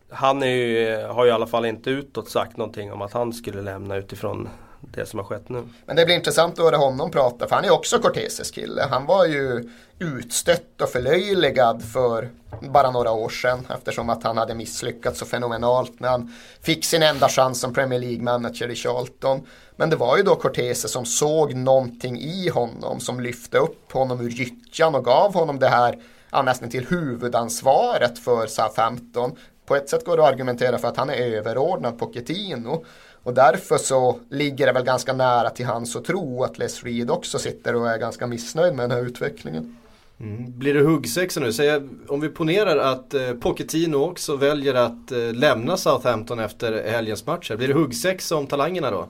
han 0.09 0.41
ju, 0.41 0.87
eh, 0.87 1.15
har 1.15 1.25
ju 1.25 1.29
i 1.29 1.33
alla 1.33 1.47
fall 1.47 1.65
inte 1.65 1.89
utåt 1.89 2.29
sagt 2.29 2.57
någonting 2.57 2.91
om 2.91 3.01
att 3.01 3.13
han 3.13 3.33
skulle 3.33 3.61
lämna 3.61 3.95
utifrån 3.95 4.49
det 4.81 5.05
som 5.05 5.19
har 5.19 5.25
skett 5.25 5.49
nu. 5.49 5.63
Men 5.85 5.95
det 5.95 6.05
blir 6.05 6.15
intressant 6.15 6.59
att 6.59 6.65
höra 6.65 6.77
honom 6.77 7.11
prata 7.11 7.47
för 7.47 7.55
han 7.55 7.65
är 7.65 7.71
också 7.71 7.99
Corteses 7.99 8.51
kille. 8.51 8.87
Han 8.89 9.05
var 9.05 9.25
ju 9.25 9.69
utstött 9.99 10.81
och 10.81 10.89
förlöjligad 10.89 11.83
för 11.83 12.29
bara 12.61 12.91
några 12.91 13.11
år 13.11 13.29
sedan 13.29 13.67
eftersom 13.69 14.09
att 14.09 14.23
han 14.23 14.37
hade 14.37 14.55
misslyckats 14.55 15.19
så 15.19 15.25
fenomenalt 15.25 15.99
när 15.99 16.09
han 16.09 16.33
fick 16.61 16.85
sin 16.85 17.03
enda 17.03 17.29
chans 17.29 17.59
som 17.59 17.73
Premier 17.73 17.99
League-manager 17.99 18.69
i 18.69 18.75
Charlton. 18.75 19.45
Men 19.75 19.89
det 19.89 19.95
var 19.95 20.17
ju 20.17 20.23
då 20.23 20.35
Cortese 20.35 20.89
som 20.89 21.05
såg 21.05 21.55
någonting 21.55 22.19
i 22.19 22.49
honom 22.49 22.99
som 22.99 23.19
lyfte 23.19 23.57
upp 23.57 23.91
honom 23.91 24.21
ur 24.21 24.29
gyttjan 24.29 24.95
och 24.95 25.05
gav 25.05 25.33
honom 25.33 25.59
det 25.59 25.69
här 25.69 25.99
ja, 26.31 26.41
nästan 26.41 26.69
till 26.69 26.87
huvudansvaret 26.87 28.19
för 28.19 28.47
Southampton. 28.47 29.35
På 29.65 29.75
ett 29.75 29.89
sätt 29.89 30.05
går 30.05 30.17
det 30.17 30.23
att 30.23 30.33
argumentera 30.33 30.77
för 30.77 30.87
att 30.87 30.97
han 30.97 31.09
är 31.09 31.15
överordnad 31.15 31.99
Pochettino. 31.99 32.85
Och 33.27 33.33
därför 33.33 33.77
så 33.77 34.19
ligger 34.29 34.65
det 34.65 34.71
väl 34.71 34.83
ganska 34.83 35.13
nära 35.13 35.49
till 35.49 35.65
hans 35.65 35.95
att 35.95 36.05
tro 36.05 36.43
att 36.43 36.57
Les 36.57 36.83
Reed 36.83 37.11
också 37.11 37.39
sitter 37.39 37.75
och 37.75 37.89
är 37.89 37.97
ganska 37.97 38.27
missnöjd 38.27 38.73
med 38.73 38.89
den 38.89 38.97
här 38.97 39.05
utvecklingen. 39.05 39.77
Mm. 40.19 40.59
Blir 40.59 40.73
det 40.73 40.79
huggsexa 40.81 41.39
nu? 41.39 41.53
Säg, 41.53 41.81
om 42.07 42.21
vi 42.21 42.29
ponerar 42.29 42.77
att 42.77 43.13
eh, 43.13 43.33
Pochettino 43.33 43.95
också 43.97 44.35
väljer 44.35 44.73
att 44.73 45.11
eh, 45.11 45.33
lämna 45.33 45.77
Southampton 45.77 46.39
efter 46.39 46.89
helgens 46.89 47.25
matcher. 47.25 47.55
Blir 47.55 47.67
det 47.67 47.73
huggsexa 47.73 48.35
om 48.35 48.47
talangerna 48.47 48.91
då? 48.91 49.07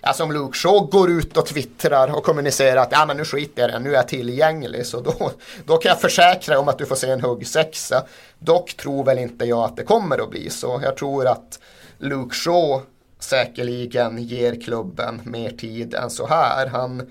Alltså 0.00 0.24
om 0.24 0.32
Luke 0.32 0.58
Shaw 0.58 0.90
går 0.90 1.10
ut 1.10 1.36
och 1.36 1.46
twittrar 1.46 2.16
och 2.16 2.24
kommunicerar 2.24 2.82
att 2.82 2.92
ja 2.92 3.06
men 3.06 3.16
nu 3.16 3.24
skiter 3.24 3.68
jag 3.68 3.82
nu 3.82 3.90
är 3.90 3.94
jag 3.94 4.08
tillgänglig 4.08 4.86
så 4.86 5.00
då, 5.00 5.30
då 5.64 5.76
kan 5.76 5.88
jag 5.88 6.00
försäkra 6.00 6.58
om 6.58 6.68
att 6.68 6.78
du 6.78 6.86
får 6.86 6.96
se 6.96 7.10
en 7.10 7.20
huggsexa. 7.20 8.04
Dock 8.38 8.74
tror 8.76 9.04
väl 9.04 9.18
inte 9.18 9.44
jag 9.44 9.64
att 9.64 9.76
det 9.76 9.84
kommer 9.84 10.18
att 10.22 10.30
bli 10.30 10.50
så. 10.50 10.80
Jag 10.82 10.96
tror 10.96 11.26
att 11.26 11.60
Luke 11.98 12.34
Shaw 12.34 12.82
säkerligen 13.20 14.18
ger 14.18 14.60
klubben 14.60 15.20
mer 15.24 15.50
tid 15.50 15.94
än 15.94 16.10
så 16.10 16.26
här. 16.26 16.66
Han 16.66 17.10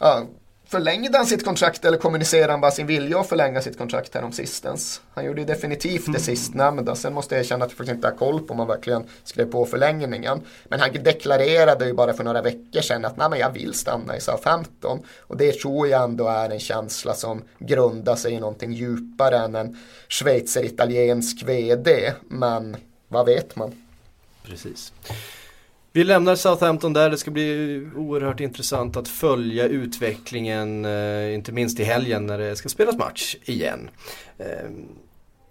ja, 0.00 0.26
Förlängde 0.70 1.18
han 1.18 1.26
sitt 1.26 1.44
kontrakt 1.44 1.84
eller 1.84 1.98
kommunicerade 1.98 2.52
han 2.52 2.60
bara 2.60 2.70
sin 2.70 2.86
vilja 2.86 3.20
att 3.20 3.28
förlänga 3.28 3.60
sitt 3.60 3.78
kontrakt 3.78 4.14
här 4.14 4.24
om 4.24 4.32
sistens? 4.32 5.00
Han 5.14 5.24
gjorde 5.24 5.44
definitivt 5.44 6.04
det 6.04 6.08
mm. 6.08 6.20
sistnämnda. 6.20 6.94
Sen 6.94 7.14
måste 7.14 7.34
jag 7.34 7.44
erkänna 7.44 7.64
att 7.64 7.70
jag 7.70 7.76
faktiskt 7.76 7.94
inte 7.94 8.08
har 8.08 8.16
koll 8.16 8.40
på 8.40 8.52
om 8.52 8.58
han 8.58 8.68
verkligen 8.68 9.04
skrev 9.24 9.50
på 9.50 9.66
förlängningen. 9.66 10.40
Men 10.64 10.80
han 10.80 10.92
deklarerade 10.92 11.86
ju 11.86 11.92
bara 11.92 12.12
för 12.12 12.24
några 12.24 12.42
veckor 12.42 12.80
sedan 12.80 13.04
att 13.04 13.16
Nej, 13.16 13.30
men 13.30 13.38
jag 13.38 13.50
vill 13.50 13.74
stanna 13.74 14.16
i 14.16 14.20
Southampton. 14.20 15.02
Och 15.20 15.36
det 15.36 15.52
tror 15.52 15.88
jag 15.88 16.04
ändå 16.04 16.28
är 16.28 16.50
en 16.50 16.60
känsla 16.60 17.14
som 17.14 17.42
grundar 17.58 18.16
sig 18.16 18.32
i 18.32 18.40
någonting 18.40 18.72
djupare 18.72 19.38
än 19.38 19.54
en 19.54 19.76
schweizer-italiensk 20.08 21.42
vd. 21.42 22.12
Men 22.28 22.76
vad 23.08 23.26
vet 23.26 23.56
man? 23.56 23.87
Precis. 24.48 24.92
Vi 25.92 26.04
lämnar 26.04 26.34
Southampton 26.34 26.92
där, 26.92 27.10
det 27.10 27.18
ska 27.18 27.30
bli 27.30 27.82
oerhört 27.96 28.40
intressant 28.40 28.96
att 28.96 29.08
följa 29.08 29.64
utvecklingen, 29.64 30.84
eh, 30.84 31.34
inte 31.34 31.52
minst 31.52 31.80
i 31.80 31.84
helgen 31.84 32.26
när 32.26 32.38
det 32.38 32.56
ska 32.56 32.68
spelas 32.68 32.96
match 32.96 33.36
igen. 33.44 33.90
Eh, 34.38 34.70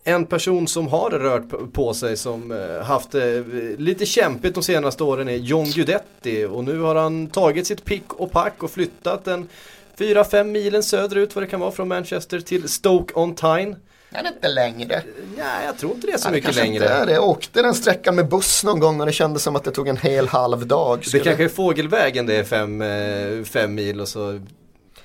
en 0.04 0.25
person 0.25 0.68
som 0.68 0.88
har 0.88 1.10
rört 1.10 1.74
på 1.74 1.94
sig 1.94 2.18
som 2.18 2.51
eh, 2.51 2.86
haft 2.86 3.12
det 3.12 3.44
lite 3.77 4.06
kämpigt 4.06 4.56
de 4.56 4.63
senaste 4.63 5.04
åren 5.04 5.30
är 5.30 5.36
John 5.36 5.66
Guidetti 5.66 6.46
och 6.46 6.63
nu 6.63 6.80
har 6.80 6.96
han 6.96 7.27
tagit 7.27 7.68
sitt 7.68 7.86
pick 7.86 8.13
och 8.13 8.32
pack 8.32 8.63
och 8.63 8.72
flyttat 8.72 9.27
en 9.27 9.48
4-5 9.98 10.44
milen 10.44 10.84
söderut 10.84 11.36
vad 11.36 11.44
det 11.44 11.48
kan 11.48 11.60
vara 11.60 11.72
från 11.72 11.88
Manchester 11.88 12.39
till 12.39 12.70
Stoke-on-Tyne. 12.70 13.75
Är 14.12 14.24
det 14.24 14.30
inte 14.30 14.48
längre? 14.48 15.04
Nej, 15.38 15.66
jag 15.66 15.78
tror 15.78 15.96
inte 15.96 16.08
det 16.08 16.14
är 16.14 16.18
så 16.18 16.28
ja, 16.28 16.32
mycket 16.32 16.56
längre. 16.56 16.84
Inte 16.84 16.94
är 16.94 17.06
det. 17.06 17.12
Jag 17.12 17.30
åkte 17.30 17.62
den 17.62 17.74
sträckan 17.74 18.16
med 18.16 18.28
buss 18.28 18.64
någon 18.64 18.80
gång 18.80 19.00
och 19.00 19.06
det 19.06 19.12
kändes 19.12 19.44
som 19.44 19.56
att 19.56 19.64
det 19.64 19.72
tog 19.72 19.88
en 19.88 19.98
hel 19.98 20.28
halv 20.28 20.68
dag. 20.68 21.04
Det 21.12 21.20
kanske 21.20 21.44
är 21.44 21.50
fågelvägen 21.50 22.26
det 22.26 22.36
är 22.36 22.44
fem, 22.44 22.82
eh, 22.82 23.44
fem 23.44 23.76
mil 23.76 24.02
och 24.02 24.08
så 24.08 24.42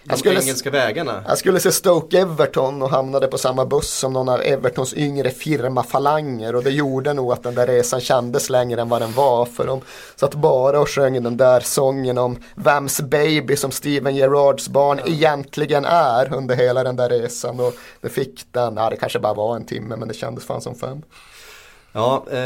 de 0.04 0.16
skulle, 0.16 0.40
engelska 0.40 0.70
vägarna. 0.70 1.24
Jag 1.28 1.38
skulle 1.38 1.60
se 1.60 1.72
Stoke 1.72 2.20
Everton 2.20 2.82
och 2.82 2.90
hamnade 2.90 3.28
på 3.28 3.38
samma 3.38 3.66
buss 3.66 3.90
som 3.90 4.12
någon 4.12 4.28
av 4.28 4.40
Evertons 4.40 4.94
yngre 4.94 5.30
firmafalanger 5.30 6.54
och 6.54 6.64
det 6.64 6.70
gjorde 6.70 7.12
nog 7.12 7.32
att 7.32 7.42
den 7.42 7.54
där 7.54 7.66
resan 7.66 8.00
kändes 8.00 8.50
längre 8.50 8.80
än 8.80 8.88
vad 8.88 9.02
den 9.02 9.12
var 9.12 9.44
för 9.44 9.66
de 9.66 9.80
satt 10.16 10.34
bara 10.34 10.80
och 10.80 10.88
sjöng 10.88 11.22
den 11.22 11.36
där 11.36 11.60
sången 11.60 12.18
om 12.18 12.38
vems 12.54 13.00
baby 13.00 13.56
som 13.56 13.70
Steven 13.70 14.16
Gerrards 14.16 14.68
barn 14.68 15.00
ja. 15.04 15.12
egentligen 15.12 15.84
är 15.84 16.34
under 16.34 16.56
hela 16.56 16.84
den 16.84 16.96
där 16.96 17.08
resan 17.08 17.60
och 17.60 17.74
det 18.00 18.08
fick 18.08 18.44
den, 18.50 18.76
ja 18.76 18.90
det 18.90 18.96
kanske 18.96 19.18
bara 19.18 19.34
var 19.34 19.56
en 19.56 19.64
timme 19.64 19.96
men 19.96 20.08
det 20.08 20.14
kändes 20.14 20.44
fan 20.44 20.60
som 20.60 20.74
fem. 20.74 21.02
Ja, 21.92 22.26
eh, 22.32 22.38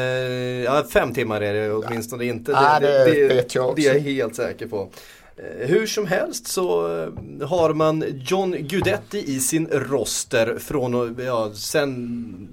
ja 0.65 0.85
fem 0.93 1.15
timmar 1.15 1.41
är 1.41 1.55
det 1.55 1.73
åtminstone 1.75 2.25
ja. 2.25 2.33
inte. 2.33 2.53
Det, 2.53 2.59
ja, 2.59 2.81
det, 2.81 3.05
det, 3.05 3.29
det, 3.29 3.35
vet 3.35 3.55
jag 3.55 3.65
också. 3.65 3.77
Det 3.77 3.87
är 3.87 3.95
jag 3.95 4.01
helt 4.01 4.37
säker 4.37 4.67
på. 4.67 4.89
Eh, 5.37 5.69
hur 5.69 5.87
som 5.87 6.07
helst 6.07 6.47
så 6.47 6.99
eh, 7.03 7.49
har 7.49 7.75
man 7.75 8.05
John 8.27 8.53
Guidetti 8.53 9.25
i 9.27 9.41
sin 9.41 9.67
roster 9.67 10.59
från 10.59 11.17
ja, 11.25 11.53
sen 11.55 12.49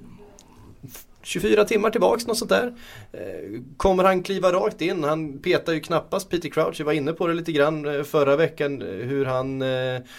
24 1.21 1.65
timmar 1.65 1.89
tillbaks, 1.89 2.27
något 2.27 2.37
sånt 2.37 2.49
där. 2.49 2.73
Eh, 3.11 3.61
kommer 3.77 4.03
han 4.03 4.23
kliva 4.23 4.51
rakt 4.51 4.81
in? 4.81 5.03
Han 5.03 5.39
petar 5.39 5.73
ju 5.73 5.79
knappast 5.79 6.29
Peter 6.29 6.49
Crouch, 6.49 6.79
vi 6.79 6.83
var 6.83 6.93
inne 6.93 7.13
på 7.13 7.27
det 7.27 7.33
lite 7.33 7.51
grann 7.51 8.05
förra 8.05 8.35
veckan 8.35 8.81
hur 8.81 9.25
han 9.25 9.63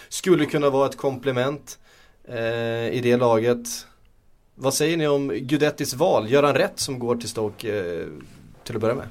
skulle 0.09 0.45
kunna 0.45 0.69
vara 0.69 0.89
ett 0.89 0.97
komplement 0.97 1.79
i 2.91 2.99
det 3.03 3.17
laget. 3.17 3.67
Vad 4.55 4.73
säger 4.73 4.97
ni 4.97 5.07
om 5.07 5.27
Gudettis 5.27 5.93
val? 5.93 6.31
Gör 6.31 6.43
han 6.43 6.55
rätt 6.55 6.79
som 6.79 6.99
går 6.99 7.15
till 7.15 7.29
Stoke 7.29 8.05
till 8.63 8.75
att 8.75 8.81
börja 8.81 8.95
med? 8.95 9.07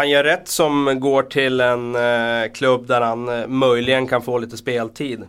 Han 0.00 0.10
gör 0.10 0.24
rätt 0.24 0.48
som 0.48 1.00
går 1.00 1.22
till 1.22 1.60
en 1.60 1.94
eh, 1.94 2.52
klubb 2.52 2.86
där 2.86 3.00
han 3.00 3.28
eh, 3.28 3.46
möjligen 3.46 4.06
kan 4.06 4.22
få 4.22 4.38
lite 4.38 4.56
speltid. 4.56 5.22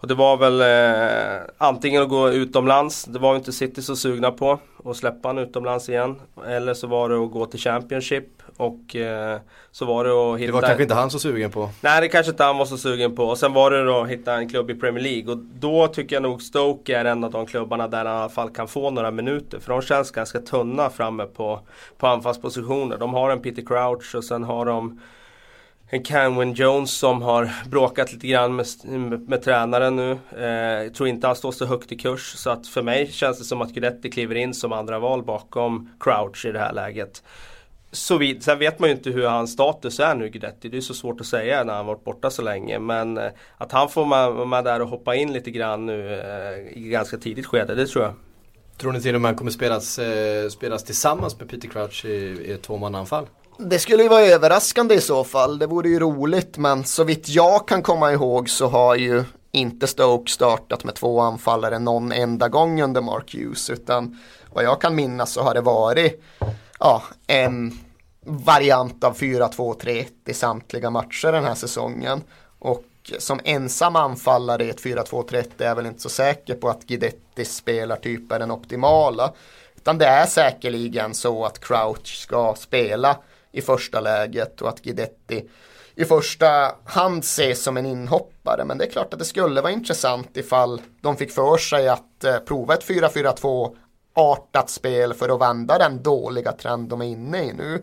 Och 0.00 0.08
det 0.08 0.14
var 0.14 0.36
väl 0.36 0.60
eh, 0.60 1.40
antingen 1.58 2.02
att 2.02 2.08
gå 2.08 2.30
utomlands, 2.30 3.04
det 3.04 3.18
var 3.18 3.36
inte 3.36 3.52
City 3.52 3.82
så 3.82 3.96
sugna 3.96 4.30
på 4.30 4.58
att 4.84 4.96
släppa 4.96 5.28
han 5.28 5.38
utomlands 5.38 5.88
igen. 5.88 6.20
Eller 6.46 6.74
så 6.74 6.86
var 6.86 7.08
det 7.08 7.24
att 7.24 7.30
gå 7.30 7.46
till 7.46 7.60
Championship 7.60 8.42
och 8.56 8.96
eh, 8.96 9.38
så 9.70 9.84
var 9.84 10.04
det 10.04 10.10
att 10.10 10.38
hitta... 10.38 10.46
Det 10.46 10.52
var 10.52 10.60
kanske 10.60 10.82
inte 10.82 10.94
han 10.94 11.10
så 11.10 11.18
sugen 11.18 11.50
på? 11.50 11.70
Nej 11.80 12.00
det 12.00 12.08
kanske 12.08 12.30
inte 12.30 12.44
han 12.44 12.58
var 12.58 12.64
så 12.64 12.78
sugen 12.78 13.16
på. 13.16 13.24
Och 13.24 13.38
sen 13.38 13.52
var 13.52 13.70
det 13.70 13.84
då 13.84 14.00
att 14.00 14.08
hitta 14.08 14.34
en 14.34 14.48
klubb 14.48 14.70
i 14.70 14.74
Premier 14.74 15.04
League. 15.04 15.32
Och 15.32 15.38
då 15.38 15.86
tycker 15.86 16.16
jag 16.16 16.22
nog 16.22 16.42
Stoke 16.42 16.96
är 16.96 17.04
en 17.04 17.24
av 17.24 17.30
de 17.30 17.46
klubbarna 17.46 17.88
där 17.88 18.04
han 18.04 18.16
i 18.16 18.20
alla 18.20 18.28
fall 18.28 18.50
kan 18.50 18.68
få 18.68 18.90
några 18.90 19.10
minuter. 19.10 19.58
För 19.58 19.72
de 19.72 19.82
känns 19.82 20.10
ganska 20.10 20.40
tunna 20.40 20.90
framme 20.90 21.24
på, 21.24 21.60
på 21.98 22.06
anfallspositioner. 22.06 22.98
De 22.98 23.14
har 23.14 23.30
en 23.30 23.42
Peter 23.42 23.62
Crouch 23.62 24.14
och 24.14 24.24
sen 24.24 24.44
har 24.44 24.66
de 24.66 25.00
en 25.92 26.02
Canwin 26.02 26.52
Jones 26.52 26.90
som 26.90 27.22
har 27.22 27.50
bråkat 27.70 28.12
lite 28.12 28.26
grann 28.26 28.56
med, 28.56 28.66
med, 28.84 29.28
med 29.28 29.42
tränaren 29.42 29.96
nu. 29.96 30.18
Eh, 30.38 30.82
jag 30.84 30.94
tror 30.94 31.08
inte 31.08 31.26
han 31.26 31.36
står 31.36 31.52
så 31.52 31.66
högt 31.66 31.92
i 31.92 31.96
kurs. 31.96 32.32
Så 32.36 32.50
att 32.50 32.66
för 32.66 32.82
mig 32.82 33.12
känns 33.12 33.38
det 33.38 33.44
som 33.44 33.62
att 33.62 33.72
Guidetti 33.72 34.10
kliver 34.10 34.34
in 34.34 34.54
som 34.54 34.72
andra 34.72 34.98
val 34.98 35.22
bakom 35.22 35.90
Crouch 36.00 36.46
i 36.46 36.52
det 36.52 36.58
här 36.58 36.72
läget. 36.72 37.22
Så 37.92 38.18
vid, 38.18 38.42
sen 38.42 38.58
vet 38.58 38.78
man 38.78 38.88
ju 38.88 38.96
inte 38.96 39.10
hur 39.10 39.26
hans 39.26 39.52
status 39.52 40.00
är 40.00 40.14
nu 40.14 40.28
Guidetti. 40.28 40.68
Det 40.68 40.76
är 40.76 40.80
så 40.80 40.94
svårt 40.94 41.20
att 41.20 41.26
säga 41.26 41.64
när 41.64 41.74
han 41.74 41.86
varit 41.86 42.04
borta 42.04 42.30
så 42.30 42.42
länge. 42.42 42.78
Men 42.78 43.18
eh, 43.18 43.30
att 43.56 43.72
han 43.72 43.88
får 43.88 44.06
vara 44.06 44.44
med 44.44 44.64
där 44.64 44.82
och 44.82 44.88
hoppa 44.88 45.14
in 45.14 45.32
lite 45.32 45.50
grann 45.50 45.86
nu 45.86 46.20
eh, 46.20 46.78
i 46.78 46.88
ganska 46.88 47.16
tidigt 47.16 47.46
skede, 47.46 47.74
det 47.74 47.86
tror 47.86 48.04
jag. 48.04 48.14
Tror 48.76 48.92
ni 48.92 49.00
till 49.00 49.14
och 49.14 49.20
med 49.20 49.28
han 49.28 49.38
kommer 49.38 49.50
spelas, 49.50 49.98
eh, 49.98 50.48
spelas 50.48 50.84
tillsammans 50.84 51.38
med 51.38 51.48
Peter 51.48 51.68
Crouch 51.68 52.04
i, 52.04 52.08
i 52.08 52.52
ett 52.52 52.62
tvåmannaanfall? 52.62 53.26
Det 53.58 53.78
skulle 53.78 54.02
ju 54.02 54.08
vara 54.08 54.22
överraskande 54.22 54.94
i 54.94 55.00
så 55.00 55.24
fall. 55.24 55.58
Det 55.58 55.66
vore 55.66 55.88
ju 55.88 55.98
roligt 55.98 56.58
men 56.58 56.84
så 56.84 57.04
vitt 57.04 57.28
jag 57.28 57.68
kan 57.68 57.82
komma 57.82 58.12
ihåg 58.12 58.50
så 58.50 58.66
har 58.66 58.96
ju 58.96 59.24
inte 59.52 59.86
Stoke 59.86 60.30
startat 60.30 60.84
med 60.84 60.94
två 60.94 61.20
anfallare 61.20 61.78
någon 61.78 62.12
enda 62.12 62.48
gång 62.48 62.82
under 62.82 63.00
Mark 63.00 63.34
Hughes 63.34 63.70
utan 63.70 64.18
vad 64.52 64.64
jag 64.64 64.80
kan 64.80 64.94
minnas 64.94 65.32
så 65.32 65.42
har 65.42 65.54
det 65.54 65.60
varit 65.60 66.22
ja, 66.78 67.02
en 67.26 67.78
variant 68.24 69.04
av 69.04 69.16
4-2-3-1 69.16 70.06
i 70.26 70.34
samtliga 70.34 70.90
matcher 70.90 71.32
den 71.32 71.44
här 71.44 71.54
säsongen. 71.54 72.22
Och 72.58 72.84
som 73.18 73.40
ensam 73.44 73.96
anfallare 73.96 74.64
i 74.64 74.70
ett 74.70 74.82
4-2-3-1 74.82 75.44
är 75.58 75.66
jag 75.66 75.76
väl 75.76 75.86
inte 75.86 76.00
så 76.00 76.08
säker 76.08 76.54
på 76.54 76.68
att 76.68 76.84
Guidettis 76.84 77.56
spelartyp 77.56 78.32
är 78.32 78.38
den 78.38 78.50
optimala. 78.50 79.32
Utan 79.76 79.98
det 79.98 80.06
är 80.06 80.26
säkerligen 80.26 81.14
så 81.14 81.44
att 81.44 81.60
Crouch 81.60 82.06
ska 82.06 82.54
spela 82.58 83.16
i 83.52 83.60
första 83.60 84.00
läget 84.00 84.62
och 84.62 84.68
att 84.68 84.82
Guidetti 84.82 85.48
i 85.94 86.04
första 86.04 86.74
hand 86.84 87.18
ses 87.24 87.62
som 87.62 87.76
en 87.76 87.86
inhoppare. 87.86 88.64
Men 88.64 88.78
det 88.78 88.84
är 88.84 88.90
klart 88.90 89.12
att 89.12 89.18
det 89.18 89.24
skulle 89.24 89.60
vara 89.60 89.72
intressant 89.72 90.36
ifall 90.36 90.80
de 91.00 91.16
fick 91.16 91.32
för 91.32 91.56
sig 91.56 91.88
att 91.88 92.24
eh, 92.24 92.38
prova 92.38 92.74
ett 92.74 92.88
4-4-2 92.88 93.76
artat 94.14 94.70
spel 94.70 95.14
för 95.14 95.28
att 95.28 95.40
vända 95.40 95.78
den 95.78 96.02
dåliga 96.02 96.52
trend 96.52 96.88
de 96.88 97.00
är 97.00 97.06
inne 97.06 97.42
i 97.44 97.52
nu. 97.52 97.82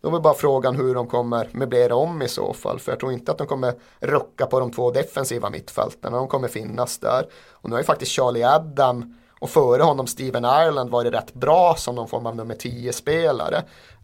Då 0.00 0.16
är 0.16 0.20
bara 0.20 0.34
frågan 0.34 0.76
hur 0.76 0.94
de 0.94 1.06
kommer 1.06 1.48
möblera 1.52 1.94
om 1.94 2.22
i 2.22 2.28
så 2.28 2.52
fall. 2.52 2.78
För 2.78 2.92
jag 2.92 3.00
tror 3.00 3.12
inte 3.12 3.32
att 3.32 3.38
de 3.38 3.46
kommer 3.46 3.74
rucka 4.00 4.46
på 4.46 4.60
de 4.60 4.72
två 4.72 4.90
defensiva 4.90 5.50
mittfälten. 5.50 6.12
De 6.12 6.28
kommer 6.28 6.48
finnas 6.48 6.98
där. 6.98 7.26
Och 7.50 7.68
nu 7.68 7.74
har 7.74 7.80
ju 7.80 7.86
faktiskt 7.86 8.12
Charlie 8.12 8.42
Adam 8.42 9.16
och 9.44 9.50
före 9.50 9.82
honom 9.82 10.06
Steven 10.06 10.44
Ireland 10.44 10.90
det 10.90 11.10
rätt 11.10 11.34
bra 11.34 11.74
som 11.78 11.94
någon 11.94 12.08
form 12.08 12.26
av 12.26 12.36
nummer 12.36 12.54
10-spelare. 12.54 13.56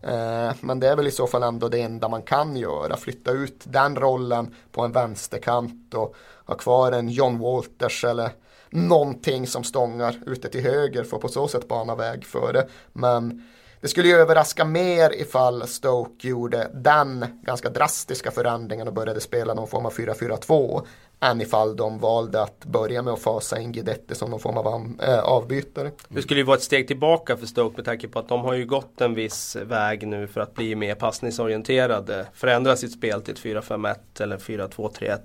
Eh, 0.02 0.54
men 0.60 0.80
det 0.80 0.88
är 0.88 0.96
väl 0.96 1.06
i 1.06 1.10
så 1.10 1.26
fall 1.26 1.42
ändå 1.42 1.68
det 1.68 1.80
enda 1.80 2.08
man 2.08 2.22
kan 2.22 2.56
göra. 2.56 2.96
Flytta 2.96 3.30
ut 3.30 3.64
den 3.64 3.96
rollen 3.96 4.54
på 4.72 4.82
en 4.82 4.92
vänsterkant 4.92 5.94
och 5.94 6.14
ha 6.46 6.54
kvar 6.54 6.92
en 6.92 7.08
John 7.08 7.38
Walters 7.38 8.04
eller 8.04 8.30
någonting 8.70 9.46
som 9.46 9.64
stångar 9.64 10.16
ute 10.26 10.48
till 10.48 10.62
höger 10.62 11.04
för 11.04 11.16
att 11.16 11.22
på 11.22 11.28
så 11.28 11.48
sätt 11.48 11.68
bana 11.68 11.94
väg 11.94 12.26
för 12.26 12.52
det. 12.52 12.68
Men 12.92 13.48
det 13.80 13.88
skulle 13.88 14.08
ju 14.08 14.14
överraska 14.14 14.64
mer 14.64 15.14
ifall 15.14 15.68
Stoke 15.68 16.28
gjorde 16.28 16.70
den 16.74 17.26
ganska 17.42 17.70
drastiska 17.70 18.30
förändringen 18.30 18.88
och 18.88 18.94
började 18.94 19.20
spela 19.20 19.54
någon 19.54 19.68
form 19.68 19.86
av 19.86 19.92
4-4-2 19.92 20.86
än 21.20 21.40
ifall 21.40 21.76
de 21.76 21.98
valde 21.98 22.42
att 22.42 22.64
börja 22.64 23.02
med 23.02 23.12
att 23.12 23.20
fasa 23.20 23.60
in 23.60 23.72
Guidetti 23.72 24.14
som 24.14 24.30
någon 24.30 24.40
form 24.40 24.56
av 24.56 24.92
eh, 25.02 25.18
avbytare. 25.18 25.90
Det 26.08 26.22
skulle 26.22 26.40
ju 26.40 26.46
vara 26.46 26.56
ett 26.56 26.62
steg 26.62 26.88
tillbaka 26.88 27.36
för 27.36 27.46
Stoke 27.46 27.76
med 27.76 27.84
tanke 27.84 28.08
på 28.08 28.18
att 28.18 28.28
de 28.28 28.40
har 28.40 28.54
ju 28.54 28.66
gått 28.66 29.00
en 29.00 29.14
viss 29.14 29.56
väg 29.56 30.06
nu 30.06 30.26
för 30.26 30.40
att 30.40 30.54
bli 30.54 30.74
mer 30.74 30.94
passningsorienterade. 30.94 32.26
Förändra 32.34 32.76
sitt 32.76 32.92
spel 32.92 33.22
till 33.22 33.34
ett 33.34 33.40
4-5-1 33.40 33.96
eller 34.20 34.38
4-2-3-1. 34.38 35.18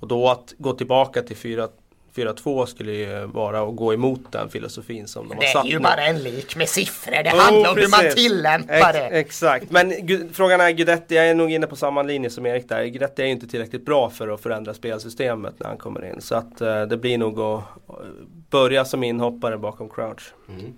Och 0.00 0.08
då 0.08 0.28
att 0.28 0.54
gå 0.58 0.72
tillbaka 0.72 1.22
till 1.22 1.36
4 1.36 1.68
4-2 2.16 2.66
skulle 2.66 2.92
ju 2.92 3.26
vara 3.26 3.62
att 3.62 3.76
gå 3.76 3.94
emot 3.94 4.20
den 4.30 4.48
filosofin 4.50 5.08
som 5.08 5.28
de 5.28 5.34
har 5.34 5.44
satt 5.44 5.62
Det 5.62 5.68
är 5.68 5.72
ju 5.72 5.78
nu. 5.78 5.82
bara 5.82 6.06
en 6.06 6.22
lik 6.22 6.56
med 6.56 6.68
siffror, 6.68 7.22
det 7.22 7.30
oh, 7.30 7.36
handlar 7.36 7.70
om 7.70 7.76
precis. 7.76 7.98
hur 7.98 8.04
man 8.04 8.14
tillämpar 8.14 8.92
det. 8.92 8.98
Ex 8.98 9.34
exakt, 9.44 9.70
men 9.70 9.92
frågan 10.32 10.60
är 10.60 10.70
Guidetti, 10.70 11.14
jag 11.14 11.28
är 11.28 11.34
nog 11.34 11.52
inne 11.52 11.66
på 11.66 11.76
samma 11.76 12.02
linje 12.02 12.30
som 12.30 12.46
Erik 12.46 12.68
där. 12.68 12.84
Guidetti 12.84 13.22
är 13.22 13.26
ju 13.26 13.32
inte 13.32 13.46
tillräckligt 13.46 13.84
bra 13.84 14.10
för 14.10 14.28
att 14.28 14.40
förändra 14.40 14.74
spelsystemet 14.74 15.54
när 15.58 15.66
han 15.66 15.76
kommer 15.76 16.12
in. 16.12 16.20
Så 16.20 16.34
att 16.34 16.62
uh, 16.62 16.82
det 16.82 16.96
blir 16.96 17.18
nog 17.18 17.40
att 17.40 17.62
börja 18.50 18.84
som 18.84 19.04
inhoppare 19.04 19.58
bakom 19.58 19.88
Crouch. 19.88 20.32
Mm. 20.48 20.74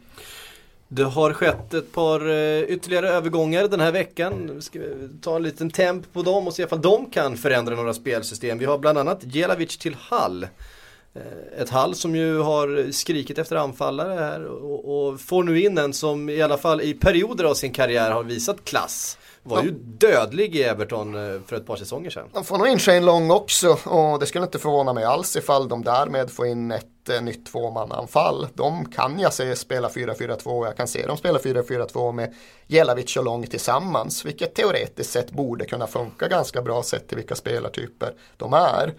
Det 0.88 1.02
har 1.02 1.32
skett 1.32 1.74
ett 1.74 1.92
par 1.92 2.28
uh, 2.28 2.62
ytterligare 2.62 3.08
övergångar 3.08 3.68
den 3.68 3.80
här 3.80 3.92
veckan. 3.92 4.62
Ska 4.62 4.78
vi 4.78 5.08
ta 5.22 5.36
en 5.36 5.42
liten 5.42 5.70
temp 5.70 6.12
på 6.12 6.22
dem 6.22 6.46
och 6.46 6.54
se 6.54 6.62
ifall 6.62 6.80
de 6.80 7.10
kan 7.10 7.36
förändra 7.36 7.74
några 7.74 7.94
spelsystem. 7.94 8.58
Vi 8.58 8.64
har 8.64 8.78
bland 8.78 8.98
annat 8.98 9.18
Jelavic 9.22 9.78
till 9.78 9.96
Hall. 10.00 10.46
Eh, 11.16 11.62
ett 11.62 11.70
Hall 11.70 11.94
som 11.94 12.16
ju 12.16 12.38
har 12.38 12.92
skrikit 12.92 13.38
efter 13.38 13.56
anfallare 13.56 14.14
här 14.14 14.44
och, 14.44 15.08
och, 15.08 15.20
får 15.20 15.42
nu 15.42 15.60
in 15.60 15.78
en 15.78 15.92
som 15.92 16.28
i 16.28 16.42
alla 16.42 16.58
fall 16.58 16.80
i 16.80 16.94
perioder 16.94 17.44
av 17.44 17.54
sin 17.54 17.72
karriär 17.72 18.10
har 18.10 18.22
visat 18.22 18.64
klass. 18.64 19.18
Var 19.42 19.62
ju 19.62 19.70
dödlig 19.70 20.56
i 20.56 20.62
Everton 20.62 21.14
eh, 21.14 21.40
för 21.46 21.56
ett 21.56 21.66
par 21.66 21.76
säsonger 21.76 22.10
sedan. 22.10 22.28
De 22.32 22.44
får 22.44 22.58
nog 22.58 22.68
in 22.68 22.78
Shane 22.78 23.00
Long 23.00 23.30
också 23.30 23.78
och 23.84 24.20
det 24.20 24.26
skulle 24.26 24.44
inte 24.44 24.58
förvåna 24.58 24.92
mig 24.92 25.04
alls 25.04 25.36
ifall 25.36 25.68
de 25.68 25.84
därmed 25.84 26.30
får 26.30 26.46
in 26.46 26.70
ett 26.70 27.08
eh, 27.08 27.22
nytt 27.22 27.46
tvåmananfall. 27.46 28.46
De 28.54 28.84
kan 28.84 29.18
jag 29.18 29.32
se 29.32 29.56
spela 29.56 29.88
4-4-2 29.88 30.66
jag 30.66 30.76
kan 30.76 30.88
se 30.88 31.06
dem 31.06 31.16
spela 31.16 31.38
4-4-2 31.38 32.12
med 32.12 32.34
Jelavic 32.66 33.16
och 33.16 33.24
Long 33.24 33.46
tillsammans. 33.46 34.24
Vilket 34.24 34.54
teoretiskt 34.54 35.12
sett 35.12 35.30
borde 35.30 35.64
kunna 35.64 35.86
funka 35.86 36.28
ganska 36.28 36.62
bra 36.62 36.82
sett 36.82 37.08
till 37.08 37.16
vilka 37.16 37.34
spelartyper 37.34 38.14
de 38.36 38.52
är. 38.52 38.94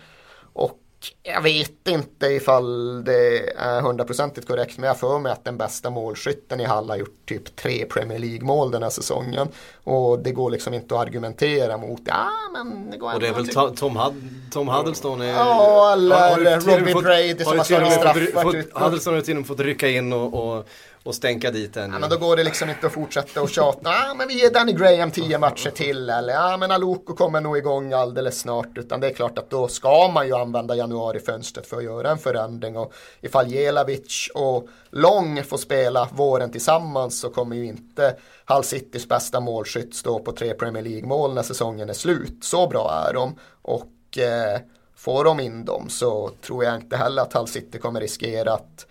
Och 0.53 0.79
jag 1.23 1.41
vet 1.41 1.87
inte 1.87 2.25
ifall 2.25 3.03
det 3.03 3.53
är 3.55 3.81
hundraprocentigt 3.81 4.47
korrekt 4.47 4.77
men 4.77 4.87
jag 4.87 4.99
får 4.99 5.19
mig 5.19 5.31
att 5.31 5.45
den 5.45 5.57
bästa 5.57 5.89
målskytten 5.89 6.59
i 6.59 6.63
Hall 6.63 6.89
har 6.89 6.97
gjort 6.97 7.25
typ 7.25 7.55
tre 7.55 7.85
Premier 7.85 8.19
League-mål 8.19 8.71
den 8.71 8.83
här 8.83 8.89
säsongen. 8.89 9.47
Och 9.83 10.19
det 10.19 10.31
går 10.31 10.51
liksom 10.51 10.73
inte 10.73 10.95
att 10.95 11.01
argumentera 11.01 11.77
mot. 11.77 12.01
Ja, 12.05 12.29
men 12.53 12.91
det 12.91 12.97
går 12.97 13.13
Och 13.13 13.19
det 13.19 13.27
är 13.27 13.33
väl 13.33 13.47
Tom, 13.47 13.75
Tom, 13.75 13.97
Hud 13.97 14.13
Tom 14.51 14.67
Huddleston? 14.67 15.21
Är, 15.21 15.33
ja, 15.33 15.93
eller 15.93 16.59
Robin 16.59 17.03
Brady 17.03 17.43
som 17.43 17.57
har 17.57 17.65
slagit 17.65 17.93
straffar. 17.93 18.83
Huddleston 18.83 19.13
har 19.13 19.21
till 19.21 19.33
och 19.33 19.37
med 19.37 19.47
fått 19.47 19.59
rycka 19.59 19.89
in 19.89 20.13
och, 20.13 20.57
och 20.57 20.67
och 21.07 21.15
stänka 21.15 21.51
dit 21.51 21.73
den. 21.73 21.91
Ja, 21.91 21.99
men 21.99 22.09
då 22.09 22.17
går 22.17 22.35
det 22.35 22.43
liksom 22.43 22.69
inte 22.69 22.87
att 22.87 22.93
fortsätta 22.93 23.41
och 23.41 23.49
tjata. 23.49 23.79
Ja, 23.83 24.13
men 24.13 24.27
vi 24.27 24.39
ger 24.41 24.49
Danny 24.49 24.73
Graham 24.73 25.11
tio 25.11 25.37
matcher 25.37 25.69
till. 25.69 26.09
Eller 26.09 26.33
ja, 26.33 26.57
men 26.57 26.71
Aloko 26.71 27.13
kommer 27.13 27.41
nog 27.41 27.57
igång 27.57 27.93
alldeles 27.93 28.39
snart. 28.39 28.77
Utan 28.77 28.99
det 28.99 29.07
är 29.07 29.13
klart 29.13 29.37
att 29.37 29.49
då 29.49 29.67
ska 29.67 30.07
man 30.07 30.27
ju 30.27 30.33
använda 30.33 30.75
januarifönstret 30.75 31.67
för 31.67 31.77
att 31.77 31.83
göra 31.83 32.11
en 32.11 32.17
förändring. 32.17 32.77
Och 32.77 32.93
ifall 33.21 33.51
Jelavic 33.51 34.29
och 34.33 34.67
Long 34.89 35.43
får 35.43 35.57
spela 35.57 36.09
våren 36.13 36.51
tillsammans 36.51 37.19
så 37.19 37.29
kommer 37.29 37.55
ju 37.55 37.65
inte 37.65 38.15
Hull 38.45 38.63
Citys 38.63 39.07
bästa 39.07 39.39
målskytt 39.39 39.95
stå 39.95 40.19
på 40.19 40.31
tre 40.31 40.53
Premier 40.53 40.83
League-mål 40.83 41.33
när 41.33 41.43
säsongen 41.43 41.89
är 41.89 41.93
slut. 41.93 42.43
Så 42.43 42.67
bra 42.67 43.05
är 43.09 43.13
de. 43.13 43.35
Och 43.61 44.17
eh, 44.17 44.59
får 44.95 45.23
de 45.23 45.39
in 45.39 45.65
dem 45.65 45.89
så 45.89 46.31
tror 46.41 46.63
jag 46.63 46.75
inte 46.75 46.97
heller 46.97 47.21
att 47.21 47.33
Hull 47.33 47.47
City 47.47 47.79
kommer 47.79 48.01
riskera 48.01 48.53
att 48.53 48.87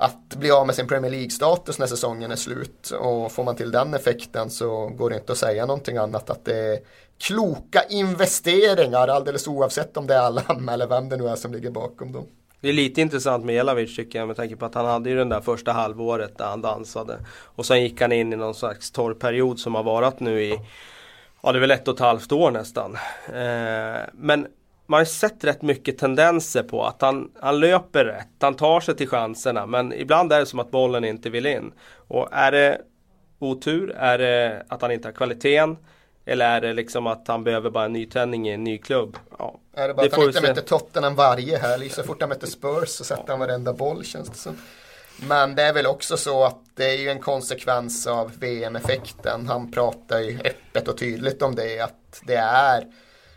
att 0.00 0.36
bli 0.36 0.50
av 0.50 0.66
med 0.66 0.74
sin 0.74 0.88
Premier 0.88 1.10
League-status 1.10 1.78
när 1.78 1.86
säsongen 1.86 2.30
är 2.30 2.36
slut. 2.36 2.90
Och 2.90 3.32
får 3.32 3.44
man 3.44 3.56
till 3.56 3.70
den 3.70 3.94
effekten 3.94 4.50
så 4.50 4.86
går 4.86 5.10
det 5.10 5.16
inte 5.16 5.32
att 5.32 5.38
säga 5.38 5.66
någonting 5.66 5.96
annat 5.96 6.30
att 6.30 6.44
det 6.44 6.56
är 6.56 6.78
kloka 7.18 7.82
investeringar 7.88 9.08
alldeles 9.08 9.48
oavsett 9.48 9.96
om 9.96 10.06
det 10.06 10.14
är 10.14 10.20
Allan 10.20 10.68
eller 10.68 10.86
vem 10.86 11.08
det 11.08 11.16
nu 11.16 11.28
är 11.28 11.36
som 11.36 11.52
ligger 11.52 11.70
bakom 11.70 12.12
dem. 12.12 12.26
Det 12.60 12.68
är 12.68 12.72
lite 12.72 13.00
intressant 13.00 13.44
med 13.44 13.54
Jelavic 13.54 13.96
tycker 13.96 14.18
jag 14.18 14.28
med 14.28 14.36
tanke 14.36 14.56
på 14.56 14.66
att 14.66 14.74
han 14.74 14.86
hade 14.86 15.10
ju 15.10 15.16
den 15.16 15.28
där 15.28 15.40
första 15.40 15.72
halvåret 15.72 16.38
där 16.38 16.46
han 16.46 16.62
dansade. 16.62 17.18
Och 17.44 17.66
sen 17.66 17.82
gick 17.82 18.00
han 18.00 18.12
in 18.12 18.32
i 18.32 18.36
någon 18.36 18.54
slags 18.54 18.90
torrperiod 18.90 19.58
som 19.58 19.74
har 19.74 19.82
varit 19.82 20.20
nu 20.20 20.42
i 20.42 20.60
Ja 21.42 21.52
det 21.52 21.58
är 21.58 21.60
väl 21.60 21.70
ett 21.70 21.88
och 21.88 21.94
ett 21.94 22.00
halvt 22.00 22.32
år 22.32 22.50
nästan. 22.50 22.94
Eh, 23.26 24.00
men 24.12 24.46
man 24.90 24.98
har 24.98 25.04
sett 25.04 25.44
rätt 25.44 25.62
mycket 25.62 25.98
tendenser 25.98 26.62
på 26.62 26.84
att 26.84 27.02
han, 27.02 27.30
han 27.40 27.60
löper 27.60 28.04
rätt, 28.04 28.28
han 28.40 28.54
tar 28.54 28.80
sig 28.80 28.96
till 28.96 29.08
chanserna 29.08 29.66
men 29.66 29.92
ibland 29.92 30.32
är 30.32 30.40
det 30.40 30.46
som 30.46 30.58
att 30.58 30.70
bollen 30.70 31.04
inte 31.04 31.30
vill 31.30 31.46
in. 31.46 31.72
Och 32.08 32.28
är 32.32 32.52
det 32.52 32.80
otur? 33.38 33.90
Är 33.90 34.18
det 34.18 34.66
att 34.68 34.82
han 34.82 34.90
inte 34.92 35.08
har 35.08 35.12
kvaliteten? 35.12 35.76
Eller 36.24 36.56
är 36.56 36.60
det 36.60 36.72
liksom 36.72 37.06
att 37.06 37.28
han 37.28 37.44
behöver 37.44 37.70
bara 37.70 37.84
en 37.84 37.92
nytändning 37.92 38.48
i 38.48 38.52
en 38.52 38.64
ny 38.64 38.78
klubb? 38.78 39.16
Ja, 39.38 39.60
är 39.74 39.88
det 39.88 39.94
bara 39.94 40.02
det 40.02 40.12
att 40.12 40.18
han 40.18 40.26
inte 40.26 40.40
möter 40.40 40.62
Tottenham 40.62 41.14
varje 41.14 41.58
helg? 41.58 41.88
Så 41.88 42.02
fort 42.02 42.20
han 42.20 42.28
möter 42.28 42.46
Spurs 42.46 42.88
så 42.88 43.04
sätter 43.04 43.24
ja. 43.26 43.32
han 43.32 43.40
varenda 43.40 43.72
boll 43.72 44.04
känns 44.04 44.28
det 44.30 44.38
som. 44.38 44.56
Men 45.28 45.54
det 45.54 45.62
är 45.62 45.72
väl 45.72 45.86
också 45.86 46.16
så 46.16 46.44
att 46.44 46.58
det 46.74 46.84
är 46.84 46.98
ju 46.98 47.08
en 47.08 47.20
konsekvens 47.20 48.06
av 48.06 48.32
VM-effekten. 48.38 49.46
Han 49.46 49.72
pratar 49.72 50.20
ju 50.20 50.38
öppet 50.44 50.88
och 50.88 50.98
tydligt 50.98 51.42
om 51.42 51.54
det. 51.54 51.80
Att 51.80 52.22
det 52.26 52.36
är 52.36 52.84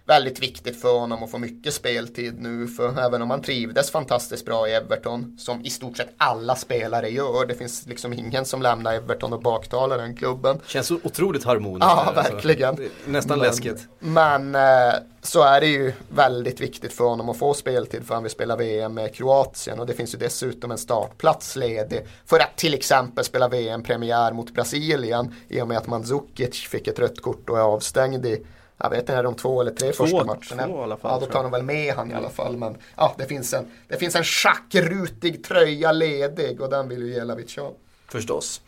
väldigt 0.06 0.40
viktigt 0.40 0.82
för 0.82 1.00
honom 1.00 1.24
att 1.24 1.32
få 1.32 1.38
mycket 1.38 1.74
speltid 1.74 2.42
nu. 2.42 2.68
För 2.68 3.00
även 3.00 3.22
om 3.22 3.30
han 3.30 3.42
trivdes 3.42 3.92
fantastiskt 3.92 4.46
bra 4.46 4.68
i 4.68 4.74
Everton, 4.74 5.36
som 5.40 5.66
i 5.66 5.70
stort 5.70 5.98
sett 5.98 6.14
alla 6.18 6.56
spelare 6.56 7.10
gör. 7.10 7.46
Det 7.46 7.56
finns 7.56 7.88
liksom 7.88 8.14
ingen 8.14 8.46
som 8.46 8.62
lämnar 8.62 8.94
Everton 8.94 9.34
och 9.34 9.42
baktalar 9.42 9.98
den 9.98 10.16
klubben. 10.16 10.60
Känns 10.68 10.92
otroligt 10.92 11.44
harmoniskt. 11.44 11.86
Ja, 11.90 12.14
verkligen. 12.16 12.70
Alltså, 12.70 12.84
nästan 13.06 13.40
men, 13.40 13.48
läskigt. 13.48 13.88
Men 14.00 14.56
eh, 14.56 14.94
så 15.22 15.44
är 15.44 15.62
det 15.62 15.68
ju 15.68 15.94
väldigt 16.10 16.62
viktigt 16.62 16.94
för 16.94 17.04
honom 17.04 17.30
att 17.30 17.38
få 17.38 17.54
speltid 17.54 18.06
för 18.06 18.14
han 18.14 18.24
vill 18.24 18.32
spela 18.32 18.56
VM 18.56 18.94
med 18.94 19.16
Kroatien. 19.16 19.80
Och 19.80 19.86
det 19.86 19.94
finns 19.94 20.14
ju 20.14 20.18
dessutom 20.18 20.72
en 20.72 20.78
startplats 20.78 21.56
ledig 21.56 22.08
för 22.26 22.40
att 22.40 22.58
till 22.58 22.74
exempel 22.74 23.24
spela 23.24 23.48
VM-premiär 23.48 24.34
mot 24.34 24.54
Brasilien. 24.54 25.36
I 25.48 25.62
och 25.62 25.68
med 25.68 25.78
att 25.78 25.88
Mandzukic 25.88 26.68
fick 26.68 26.88
ett 26.88 27.00
rött 27.00 27.22
kort 27.22 27.50
och 27.50 27.58
är 27.58 27.62
avstängd 27.62 28.26
i 28.26 28.46
jag 28.78 28.90
vet 28.90 29.00
inte, 29.00 29.14
är 29.14 29.24
de 29.24 29.36
två 29.36 29.62
eller 29.62 29.72
tre 29.72 29.92
två, 29.92 30.04
första 30.04 30.24
matcherna? 30.24 30.68
Två 30.68 30.80
i 30.80 30.84
alla 30.84 30.98
fall, 30.98 31.12
ja, 31.22 31.28
då 31.28 31.34
tar 31.34 31.44
de 31.44 31.52
väl 31.52 31.64
med 31.64 31.94
han 31.94 32.12
i 32.12 32.14
alla 32.14 32.30
fall. 32.30 32.58
Men 32.58 32.78
ja, 32.96 33.16
det 33.18 33.26
finns 33.26 33.54
en, 33.54 33.66
det 33.88 33.98
finns 33.98 34.16
en 34.16 34.24
schackrutig 34.24 35.44
tröja 35.44 35.92
ledig 35.92 36.62
och 36.62 36.70
den 36.70 36.90
vill 36.90 37.02
ju 37.02 37.14
Jelavic 37.14 37.58
ha. 37.58 37.72
Förstås. 38.08 38.62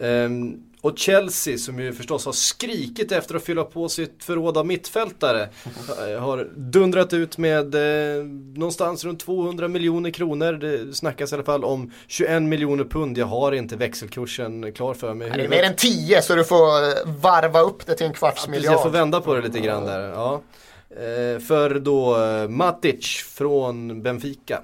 Um, 0.00 0.62
och 0.80 0.98
Chelsea 0.98 1.58
som 1.58 1.78
ju 1.78 1.92
förstås 1.92 2.26
har 2.26 2.32
skrikit 2.32 3.12
efter 3.12 3.34
att 3.34 3.44
fylla 3.44 3.64
på 3.64 3.88
sitt 3.88 4.24
förråd 4.24 4.58
av 4.58 4.66
mittfältare. 4.66 5.48
har 6.18 6.48
dundrat 6.56 7.12
ut 7.12 7.38
med 7.38 7.74
eh, 7.74 8.24
någonstans 8.54 9.04
runt 9.04 9.20
200 9.20 9.68
miljoner 9.68 10.10
kronor. 10.10 10.52
Det 10.52 10.94
snackas 10.94 11.32
i 11.32 11.34
alla 11.34 11.44
fall 11.44 11.64
om 11.64 11.92
21 12.06 12.42
miljoner 12.42 12.84
pund. 12.84 13.18
Jag 13.18 13.26
har 13.26 13.52
inte 13.52 13.76
växelkursen 13.76 14.72
klar 14.72 14.94
för 14.94 15.14
mig. 15.14 15.30
Det 15.30 15.44
är 15.44 15.48
mer 15.48 15.62
än 15.62 15.76
10 15.76 16.22
så 16.22 16.34
du 16.34 16.44
får 16.44 17.06
varva 17.20 17.60
upp 17.60 17.86
det 17.86 17.94
till 17.94 18.06
en 18.06 18.12
kvarts 18.12 18.42
ja, 18.46 18.50
miljard. 18.50 18.74
Jag 18.74 18.82
får 18.82 18.90
vända 18.90 19.20
på 19.20 19.34
det 19.34 19.40
lite 19.40 19.60
grann 19.60 19.84
där. 19.84 20.00
Ja. 20.00 20.42
Eh, 20.90 21.40
för 21.40 21.80
då 21.80 22.22
eh, 22.22 22.48
Matic 22.48 23.24
från 23.28 24.02
Benfica. 24.02 24.62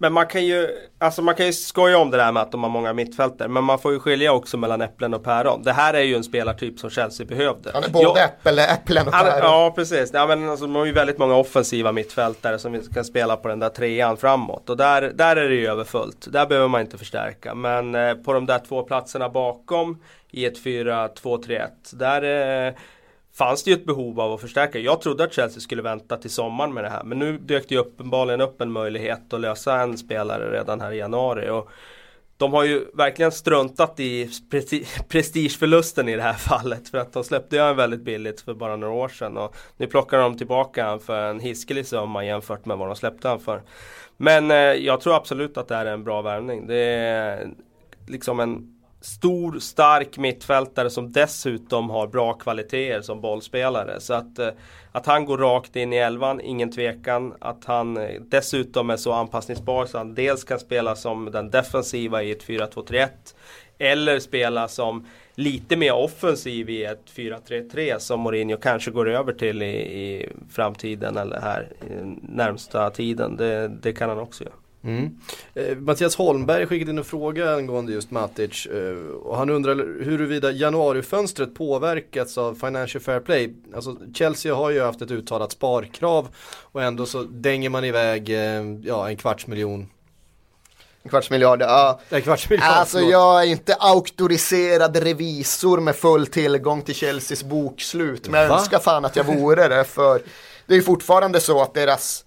Men 0.00 0.12
man 0.12 0.26
kan 0.26 0.46
ju, 0.46 0.68
alltså 0.98 1.22
man 1.22 1.34
kan 1.34 1.46
ju 1.46 1.52
skoja 1.52 1.98
om 1.98 2.10
det 2.10 2.16
där 2.16 2.32
med 2.32 2.42
att 2.42 2.52
de 2.52 2.62
har 2.62 2.70
många 2.70 2.92
mittfältare. 2.92 3.48
Men 3.48 3.64
man 3.64 3.78
får 3.78 3.92
ju 3.92 4.00
skilja 4.00 4.32
också 4.32 4.56
mellan 4.56 4.80
äpplen 4.80 5.14
och 5.14 5.24
päron. 5.24 5.62
Det 5.62 5.72
här 5.72 5.94
är 5.94 6.02
ju 6.02 6.14
en 6.14 6.24
spelartyp 6.24 6.78
som 6.78 6.90
Chelsea 6.90 7.26
behövde. 7.26 7.70
Han 7.74 7.84
är 7.84 7.88
både 7.88 8.20
ja, 8.20 8.24
äppel, 8.24 8.58
äpplen 8.58 9.06
och 9.06 9.12
päron. 9.12 9.38
Ja, 9.42 9.72
precis. 9.76 10.10
Ja, 10.12 10.26
men 10.26 10.48
alltså, 10.48 10.66
de 10.66 10.74
har 10.74 10.84
ju 10.84 10.92
väldigt 10.92 11.18
många 11.18 11.34
offensiva 11.34 11.92
mittfältare 11.92 12.58
som 12.58 12.82
kan 12.94 13.04
spela 13.04 13.36
på 13.36 13.48
den 13.48 13.58
där 13.58 13.68
trean 13.68 14.16
framåt. 14.16 14.70
Och 14.70 14.76
där, 14.76 15.02
där 15.14 15.36
är 15.36 15.48
det 15.48 15.54
ju 15.54 15.66
överfullt. 15.66 16.32
Där 16.32 16.46
behöver 16.46 16.68
man 16.68 16.80
inte 16.80 16.98
förstärka. 16.98 17.54
Men 17.54 17.94
eh, 17.94 18.14
på 18.14 18.32
de 18.32 18.46
där 18.46 18.58
två 18.58 18.82
platserna 18.82 19.28
bakom 19.28 20.02
i 20.30 20.46
ett 20.46 20.64
4-2-3-1. 20.64 21.68
Där 21.92 22.66
eh, 22.66 22.74
fanns 23.38 23.62
det 23.62 23.70
ju 23.70 23.76
ett 23.76 23.86
behov 23.86 24.20
av 24.20 24.32
att 24.32 24.40
förstärka. 24.40 24.78
Jag 24.78 25.00
trodde 25.00 25.24
att 25.24 25.32
Chelsea 25.32 25.60
skulle 25.60 25.82
vänta 25.82 26.16
till 26.16 26.30
sommaren 26.30 26.74
med 26.74 26.84
det 26.84 26.90
här. 26.90 27.04
Men 27.04 27.18
nu 27.18 27.38
dök 27.38 27.68
det 27.68 27.74
ju 27.74 27.80
uppenbarligen 27.80 28.40
upp 28.40 28.60
en 28.60 28.72
möjlighet 28.72 29.32
att 29.32 29.40
lösa 29.40 29.80
en 29.80 29.98
spelare 29.98 30.58
redan 30.58 30.80
här 30.80 30.92
i 30.92 30.96
januari. 30.96 31.50
Och 31.50 31.70
de 32.36 32.52
har 32.52 32.64
ju 32.64 32.84
verkligen 32.94 33.32
struntat 33.32 34.00
i 34.00 34.30
prestigeförlusten 35.08 36.08
i 36.08 36.16
det 36.16 36.22
här 36.22 36.32
fallet. 36.32 36.88
För 36.88 36.98
att 36.98 37.12
de 37.12 37.24
släppte 37.24 37.56
ju 37.56 37.74
väldigt 37.74 38.00
billigt 38.00 38.40
för 38.40 38.54
bara 38.54 38.76
några 38.76 38.94
år 38.94 39.08
sedan. 39.08 39.36
Och 39.36 39.56
nu 39.76 39.86
plockar 39.86 40.18
de 40.18 40.38
tillbaka 40.38 40.84
han 40.84 41.00
för 41.00 41.30
en 41.30 41.40
hiskelig 41.40 41.86
summa 41.86 42.24
jämfört 42.24 42.64
med 42.64 42.78
vad 42.78 42.88
de 42.88 42.96
släppte 42.96 43.28
han 43.28 43.40
för. 43.40 43.62
Men 44.16 44.50
eh, 44.50 44.56
jag 44.56 45.00
tror 45.00 45.16
absolut 45.16 45.56
att 45.56 45.68
det 45.68 45.76
här 45.76 45.86
är 45.86 45.92
en 45.92 46.04
bra 46.04 46.22
värvning. 46.22 46.66
Det 46.66 46.76
är 46.76 47.48
liksom 48.06 48.40
en 48.40 48.77
stor, 49.14 49.58
stark 49.58 50.18
mittfältare 50.18 50.90
som 50.90 51.12
dessutom 51.12 51.90
har 51.90 52.06
bra 52.06 52.32
kvaliteter 52.32 53.00
som 53.00 53.20
bollspelare. 53.20 54.00
Så 54.00 54.14
att, 54.14 54.38
eh, 54.38 54.48
att 54.92 55.06
han 55.06 55.24
går 55.24 55.38
rakt 55.38 55.76
in 55.76 55.92
i 55.92 55.96
elvan, 55.96 56.40
ingen 56.40 56.72
tvekan. 56.72 57.34
Att 57.38 57.64
han 57.64 57.96
eh, 57.96 58.20
dessutom 58.20 58.90
är 58.90 58.96
så 58.96 59.12
anpassningsbar 59.12 59.86
så 59.86 59.98
han 59.98 60.14
dels 60.14 60.44
kan 60.44 60.58
spela 60.58 60.96
som 60.96 61.30
den 61.30 61.50
defensiva 61.50 62.22
i 62.22 62.30
ett 62.30 62.44
4-2-3-1 62.44 63.08
eller 63.78 64.20
spela 64.20 64.68
som 64.68 65.06
lite 65.34 65.76
mer 65.76 65.92
offensiv 65.92 66.70
i 66.70 66.84
ett 66.84 67.04
4-3-3 67.16 67.98
som 67.98 68.20
Mourinho 68.20 68.56
kanske 68.56 68.90
går 68.90 69.08
över 69.08 69.32
till 69.32 69.62
i, 69.62 69.76
i 69.76 70.28
framtiden 70.50 71.16
eller 71.16 71.40
här 71.40 71.72
i 71.80 72.16
närmsta 72.22 72.90
tiden. 72.90 73.36
Det, 73.36 73.68
det 73.68 73.92
kan 73.92 74.08
han 74.08 74.18
också 74.18 74.44
göra. 74.44 74.54
Mm. 74.84 75.10
Eh, 75.54 75.76
Mattias 75.76 76.16
Holmberg 76.16 76.66
skickade 76.66 76.90
in 76.90 76.98
en 76.98 77.04
fråga 77.04 77.54
angående 77.54 77.92
just 77.92 78.10
Matic 78.10 78.66
eh, 78.66 79.16
och 79.22 79.36
han 79.36 79.50
undrar 79.50 79.74
huruvida 80.04 80.50
januarifönstret 80.50 81.54
påverkats 81.54 82.38
av 82.38 82.54
Financial 82.54 83.02
Fair 83.02 83.20
Play. 83.20 83.54
Alltså 83.74 83.96
Chelsea 84.14 84.54
har 84.54 84.70
ju 84.70 84.82
haft 84.82 85.02
ett 85.02 85.10
uttalat 85.10 85.52
sparkrav 85.52 86.28
och 86.62 86.82
ändå 86.82 87.06
så 87.06 87.22
dänger 87.22 87.70
man 87.70 87.84
iväg 87.84 88.30
eh, 88.30 88.62
ja, 88.82 89.08
en 89.08 89.16
kvarts 89.16 89.46
miljon 89.46 89.88
en 91.02 91.10
kvarts 91.10 91.30
miljard, 91.30 91.62
ja. 91.62 92.00
En 92.08 92.22
kvarts 92.22 92.50
miljard, 92.50 92.68
alltså 92.68 93.00
jag 93.00 93.42
är 93.42 93.46
inte 93.46 93.74
auktoriserad 93.74 94.96
revisor 94.96 95.80
med 95.80 95.96
full 95.96 96.26
tillgång 96.26 96.82
till 96.82 96.94
Chelseas 96.94 97.42
bokslut. 97.42 98.28
Men 98.28 98.40
jag 98.40 98.50
önskar 98.50 98.78
fan 98.78 99.04
att 99.04 99.16
jag 99.16 99.24
vore 99.24 99.68
det 99.68 99.84
för 99.84 100.22
det 100.66 100.74
är 100.74 100.76
ju 100.76 100.82
fortfarande 100.82 101.40
så 101.40 101.62
att 101.62 101.74
deras 101.74 102.24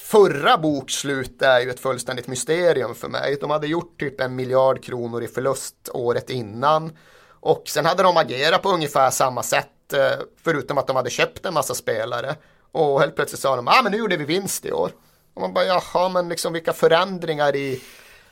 förra 0.00 0.58
bokslut 0.58 1.42
är 1.42 1.60
ju 1.60 1.70
ett 1.70 1.80
fullständigt 1.80 2.26
mysterium 2.26 2.94
för 2.94 3.08
mig. 3.08 3.36
De 3.40 3.50
hade 3.50 3.66
gjort 3.66 4.00
typ 4.00 4.20
en 4.20 4.36
miljard 4.36 4.84
kronor 4.84 5.22
i 5.22 5.28
förlust 5.28 5.88
året 5.92 6.30
innan. 6.30 6.92
Och 7.40 7.62
sen 7.66 7.86
hade 7.86 8.02
de 8.02 8.16
agerat 8.16 8.62
på 8.62 8.68
ungefär 8.68 9.10
samma 9.10 9.42
sätt. 9.42 9.92
Eh, 9.92 10.24
förutom 10.42 10.78
att 10.78 10.86
de 10.86 10.96
hade 10.96 11.10
köpt 11.10 11.46
en 11.46 11.54
massa 11.54 11.74
spelare. 11.74 12.36
Och 12.72 13.00
helt 13.00 13.16
plötsligt 13.16 13.40
sa 13.40 13.56
de, 13.56 13.66
ja 13.66 13.78
ah, 13.78 13.82
men 13.82 13.92
nu 13.92 13.98
gjorde 13.98 14.16
vi 14.16 14.24
vinst 14.24 14.66
i 14.66 14.72
år. 14.72 14.90
Och 15.34 15.40
man 15.40 15.52
bara, 15.52 15.64
jaha 15.64 16.08
men 16.08 16.28
liksom 16.28 16.52
vilka 16.52 16.72
förändringar 16.72 17.56
i 17.56 17.82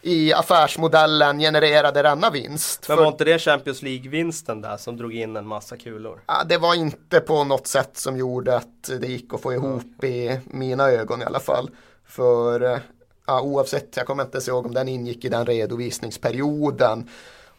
i 0.03 0.33
affärsmodellen 0.33 1.39
genererade 1.39 2.03
denna 2.03 2.31
vinst. 2.31 2.89
Men 2.89 2.99
var 2.99 3.09
inte 3.09 3.25
det 3.25 3.39
Champions 3.39 3.83
League-vinsten 3.83 4.63
där 4.63 4.77
som 4.77 4.97
drog 4.97 5.15
in 5.15 5.37
en 5.37 5.47
massa 5.47 5.77
kulor? 5.77 6.21
Ja, 6.27 6.45
det 6.49 6.59
var 6.59 6.75
inte 6.75 7.21
på 7.21 7.45
något 7.45 7.67
sätt 7.67 7.97
som 7.97 8.17
gjorde 8.17 8.57
att 8.57 8.91
det 9.01 9.07
gick 9.07 9.35
att 9.35 9.41
få 9.41 9.53
ihop 9.53 10.05
i 10.05 10.41
mina 10.45 10.91
ögon 10.91 11.23
i 11.23 11.25
alla 11.25 11.41
fall. 11.41 11.71
För 12.07 12.81
ja, 13.27 13.41
oavsett, 13.41 13.97
jag 13.97 14.07
kommer 14.07 14.25
inte 14.25 14.51
ihåg 14.51 14.67
om 14.67 14.75
den 14.75 14.89
ingick 14.89 15.25
i 15.25 15.29
den 15.29 15.47
redovisningsperioden 15.47 17.09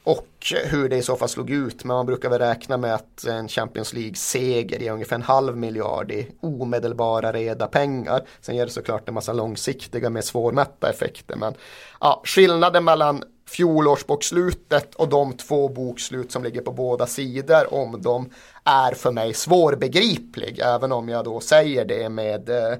och 0.03 0.53
hur 0.65 0.89
det 0.89 0.97
i 0.97 1.01
så 1.01 1.15
fall 1.15 1.29
slog 1.29 1.49
ut. 1.49 1.83
Men 1.83 1.95
man 1.95 2.05
brukar 2.05 2.29
väl 2.29 2.39
räkna 2.39 2.77
med 2.77 2.95
att 2.95 3.25
en 3.25 3.47
Champions 3.47 3.93
League-seger 3.93 4.79
ger 4.79 4.91
ungefär 4.91 5.15
en 5.15 5.21
halv 5.21 5.57
miljard 5.57 6.11
i 6.11 6.31
omedelbara 6.41 7.31
reda 7.31 7.67
pengar. 7.67 8.21
Sen 8.41 8.55
ger 8.55 8.65
det 8.65 8.71
såklart 8.71 9.07
en 9.07 9.13
massa 9.13 9.33
långsiktiga 9.33 10.09
med 10.09 10.25
svårmätta 10.25 10.89
effekter. 10.89 11.35
Men 11.35 11.53
ja, 11.99 12.21
skillnaden 12.25 12.83
mellan 12.83 13.23
fjolårsbokslutet 13.49 14.95
och 14.95 15.09
de 15.09 15.33
två 15.33 15.69
bokslut 15.69 16.31
som 16.31 16.43
ligger 16.43 16.61
på 16.61 16.71
båda 16.71 17.05
sidor 17.05 17.73
om 17.73 18.01
dem 18.01 18.29
är 18.63 18.91
för 18.91 19.11
mig 19.11 19.33
svårbegriplig. 19.33 20.59
Även 20.59 20.91
om 20.91 21.09
jag 21.09 21.25
då 21.25 21.39
säger 21.39 21.85
det 21.85 22.09
med 22.09 22.49
eh, 22.49 22.77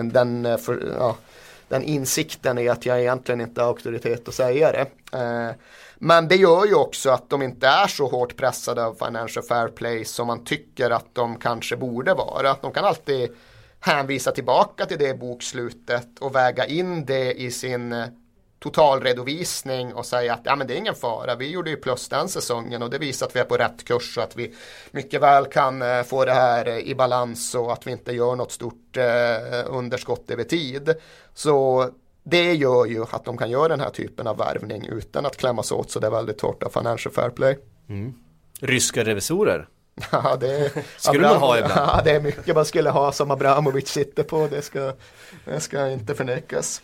den, 0.02 0.46
eh, 0.46 0.56
för, 0.56 0.94
ja, 0.98 1.16
den 1.72 1.82
insikten 1.82 2.58
i 2.58 2.68
att 2.68 2.86
jag 2.86 3.00
egentligen 3.00 3.40
inte 3.40 3.60
har 3.60 3.68
auktoritet 3.68 4.28
att 4.28 4.34
säga 4.34 4.72
det. 4.72 4.86
Eh, 5.18 5.54
men 5.98 6.28
det 6.28 6.36
gör 6.36 6.66
ju 6.66 6.74
också 6.74 7.10
att 7.10 7.30
de 7.30 7.42
inte 7.42 7.66
är 7.66 7.86
så 7.86 8.08
hårt 8.08 8.36
pressade 8.36 8.84
av 8.84 8.94
Financial 8.94 9.44
Fair 9.44 9.68
Play 9.68 10.04
som 10.04 10.26
man 10.26 10.44
tycker 10.44 10.90
att 10.90 11.14
de 11.14 11.36
kanske 11.36 11.76
borde 11.76 12.14
vara. 12.14 12.56
De 12.62 12.72
kan 12.72 12.84
alltid 12.84 13.30
hänvisa 13.80 14.32
tillbaka 14.32 14.86
till 14.86 14.98
det 14.98 15.18
bokslutet 15.18 16.08
och 16.20 16.34
väga 16.34 16.66
in 16.66 17.04
det 17.04 17.32
i 17.32 17.50
sin 17.50 17.92
totalredovisning 18.62 19.94
och 19.94 20.06
säga 20.06 20.34
att 20.34 20.40
ja, 20.44 20.56
men 20.56 20.66
det 20.66 20.74
är 20.74 20.78
ingen 20.78 20.94
fara. 20.94 21.34
Vi 21.34 21.50
gjorde 21.50 21.70
ju 21.70 21.76
plus 21.76 22.08
den 22.08 22.28
säsongen 22.28 22.82
och 22.82 22.90
det 22.90 22.98
visar 22.98 23.26
att 23.26 23.36
vi 23.36 23.40
är 23.40 23.44
på 23.44 23.56
rätt 23.56 23.84
kurs 23.84 24.18
och 24.18 24.24
att 24.24 24.36
vi 24.36 24.54
mycket 24.90 25.22
väl 25.22 25.46
kan 25.46 25.82
eh, 25.82 26.02
få 26.02 26.24
det 26.24 26.32
här 26.32 26.68
eh, 26.68 26.78
i 26.78 26.94
balans 26.94 27.54
och 27.54 27.72
att 27.72 27.86
vi 27.86 27.92
inte 27.92 28.12
gör 28.12 28.36
något 28.36 28.52
stort 28.52 28.96
eh, 28.96 29.04
underskott 29.66 30.30
över 30.30 30.44
tid. 30.44 30.94
Så 31.34 31.88
det 32.24 32.54
gör 32.54 32.86
ju 32.86 33.04
att 33.10 33.24
de 33.24 33.38
kan 33.38 33.50
göra 33.50 33.68
den 33.68 33.80
här 33.80 33.90
typen 33.90 34.26
av 34.26 34.36
värvning 34.36 34.86
utan 34.86 35.26
att 35.26 35.36
klämmas 35.36 35.72
åt 35.72 35.90
så 35.90 36.00
det 36.00 36.06
är 36.06 36.10
väldigt 36.10 36.40
hårt 36.40 36.62
av 36.62 36.68
Financial 36.68 37.14
Fair 37.14 37.30
Play. 37.30 37.58
Mm. 37.88 38.14
Ryska 38.60 39.04
revisorer? 39.04 39.68
Ja, 40.12 40.36
det 40.40 40.72
skulle 40.96 41.28
Abram 41.28 41.40
man 41.40 41.48
ha 41.48 41.58
ibland. 41.58 41.72
Ja, 41.96 42.00
det 42.04 42.10
är 42.10 42.20
mycket 42.20 42.54
man 42.54 42.64
skulle 42.64 42.90
ha 42.90 43.12
som 43.12 43.30
Abramovic 43.30 43.88
sitter 43.88 44.22
på. 44.22 44.48
Det 44.50 44.62
ska, 44.62 44.92
det 45.44 45.60
ska 45.60 45.88
inte 45.90 46.14
förnekas. 46.14 46.82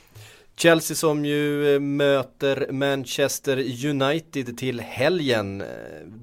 Chelsea 0.59 0.95
som 0.95 1.25
ju 1.25 1.75
eh, 1.75 1.81
möter 1.81 2.73
Manchester 2.73 3.87
United 3.87 4.59
till 4.59 4.81
helgen. 4.81 5.61
Eh, 5.61 5.67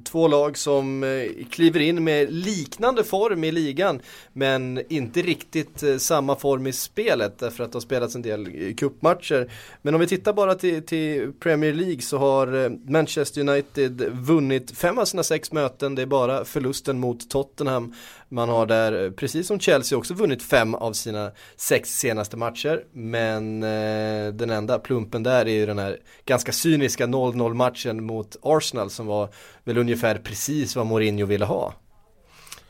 två 0.04 0.28
lag 0.28 0.58
som 0.58 1.04
eh, 1.04 1.46
kliver 1.50 1.80
in 1.80 2.04
med 2.04 2.34
liknande 2.34 3.04
form 3.04 3.44
i 3.44 3.52
ligan 3.52 4.02
men 4.34 4.82
inte 4.90 5.22
riktigt 5.22 6.02
samma 6.02 6.36
form 6.36 6.68
i 6.68 6.74
spelet 6.74 7.40
därför 7.40 7.64
att 7.64 7.72
det 7.72 7.76
har 7.76 7.82
spelats 7.82 8.16
en 8.16 8.22
del 8.22 8.74
cupmatcher. 8.76 9.52
Men 9.82 9.94
om 9.94 10.00
vi 10.02 10.08
tittar 10.08 10.34
bara 10.34 10.56
till, 10.56 10.86
till, 10.86 11.32
Premier 11.40 11.74
League 11.74 12.02
så 12.02 12.18
har 12.18 12.70
Manchester 12.92 13.42
United 13.42 14.02
vunnit 14.12 14.78
fem 14.78 14.98
av 14.98 15.06
sina 15.06 15.24
sex 15.24 15.52
möten. 15.52 15.96
Det 15.96 16.02
är 16.02 16.06
bara 16.06 16.46
förlusten 16.46 17.00
mot 17.00 17.30
Tottenham 17.30 17.94
man 18.30 18.50
har 18.50 18.66
där, 18.66 19.06
eh, 19.06 19.12
precis 19.12 19.48
som 19.48 19.60
Chelsea, 19.60 19.98
också 19.98 20.14
vunnit 20.14 20.44
fem 20.44 20.76
av 20.76 20.94
sina 20.94 21.32
sex 21.56 22.00
senaste 22.00 22.38
matcher. 22.38 22.84
Men 22.92 23.64
eh, 23.64 24.34
den 24.34 24.50
enda 24.50 24.80
plumpen 24.80 25.24
där 25.24 25.46
är 25.46 25.54
ju 25.54 25.66
den 25.66 25.80
här 25.80 25.98
ganska 26.26 26.52
cyniska 26.52 27.06
0-0 27.06 27.54
matchen 27.54 28.04
mot 28.04 28.36
Arsenal 28.42 28.90
som 28.90 29.06
var 29.06 29.30
väl 29.64 29.78
ungefär 29.78 30.18
precis 30.18 30.76
vad 30.76 30.86
Mourinho 30.86 31.26
ville 31.26 31.46
ha. 31.46 31.74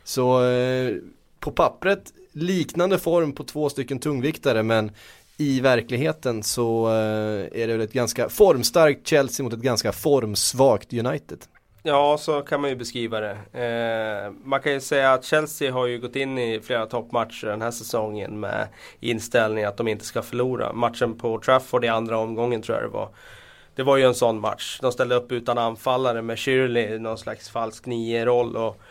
Så 0.04 0.46
eh, 0.46 0.96
på 1.40 1.52
pappret 1.52 2.14
liknande 2.32 3.00
form 3.00 3.32
på 3.32 3.44
två 3.44 3.70
stycken 3.70 4.00
tungviktare 4.00 4.64
men 4.64 4.92
i 5.38 5.60
verkligheten 5.60 6.44
så 6.44 6.88
eh, 6.88 7.62
är 7.62 7.68
det 7.68 7.74
väl 7.74 7.82
ett 7.82 7.94
ganska 7.94 8.30
formstarkt 8.30 9.08
Chelsea 9.08 9.44
mot 9.44 9.54
ett 9.54 9.60
ganska 9.60 9.92
formsvagt 9.92 10.94
United. 10.94 11.40
Ja, 11.88 12.18
så 12.18 12.42
kan 12.42 12.62
man 12.62 12.70
ju 12.70 12.76
beskriva 12.76 13.20
det. 13.20 13.38
Eh, 13.54 14.32
man 14.44 14.62
kan 14.62 14.72
ju 14.72 14.80
säga 14.80 15.14
att 15.14 15.24
Chelsea 15.24 15.74
har 15.74 15.86
ju 15.86 16.00
gått 16.00 16.16
in 16.16 16.38
i 16.38 16.60
flera 16.60 16.86
toppmatcher 16.86 17.48
den 17.48 17.62
här 17.62 17.72
säsongen 17.72 18.40
med 18.40 18.68
inställningen 19.00 19.70
att 19.70 19.78
de 19.78 19.88
inte 19.88 20.06
ska 20.06 20.22
förlora. 20.22 20.74
Matchen 20.74 21.18
på 21.18 21.40
Trafford 21.40 21.86
i 21.86 21.88
andra 21.88 22.18
omgången 22.18 22.62
tror 22.62 22.78
jag 22.78 22.90
det 22.90 22.94
var. 22.94 23.10
Det 23.76 23.84
var 23.84 23.98
ju 23.98 24.04
en 24.04 24.16
sån 24.16 24.40
match. 24.40 24.80
De 24.82 24.92
ställde 24.92 25.16
upp 25.16 25.32
utan 25.32 25.58
anfallare 25.58 26.22
med 26.22 26.40
Shirley 26.40 26.96
i 26.96 27.00
någon 27.00 27.18
slags 27.18 27.50
falsk 27.50 27.86
nio-roll. 27.86 28.58
Och 28.58 28.82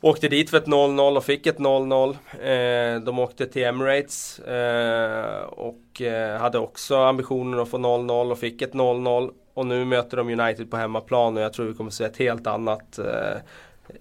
åkte 0.00 0.28
dit 0.28 0.50
för 0.50 0.56
ett 0.56 0.66
0-0 0.66 1.16
och 1.16 1.24
fick 1.24 1.46
ett 1.46 1.58
0-0. 1.58 2.16
Eh, 2.40 3.00
de 3.00 3.18
åkte 3.18 3.46
till 3.46 3.64
Emirates 3.64 4.38
eh, 4.38 5.42
och 5.42 6.02
eh, 6.02 6.40
hade 6.40 6.58
också 6.58 6.96
ambitionen 6.96 7.60
att 7.60 7.68
få 7.68 7.78
0-0 7.78 8.30
och 8.30 8.38
fick 8.38 8.62
ett 8.62 8.72
0-0. 8.72 9.30
Och 9.54 9.66
nu 9.66 9.84
möter 9.84 10.16
de 10.16 10.40
United 10.40 10.70
på 10.70 10.76
hemmaplan 10.76 11.36
och 11.36 11.42
jag 11.42 11.52
tror 11.52 11.66
vi 11.66 11.74
kommer 11.74 11.90
se 11.90 12.04
ett 12.04 12.16
helt 12.16 12.46
annat 12.46 12.98
eh, 12.98 13.36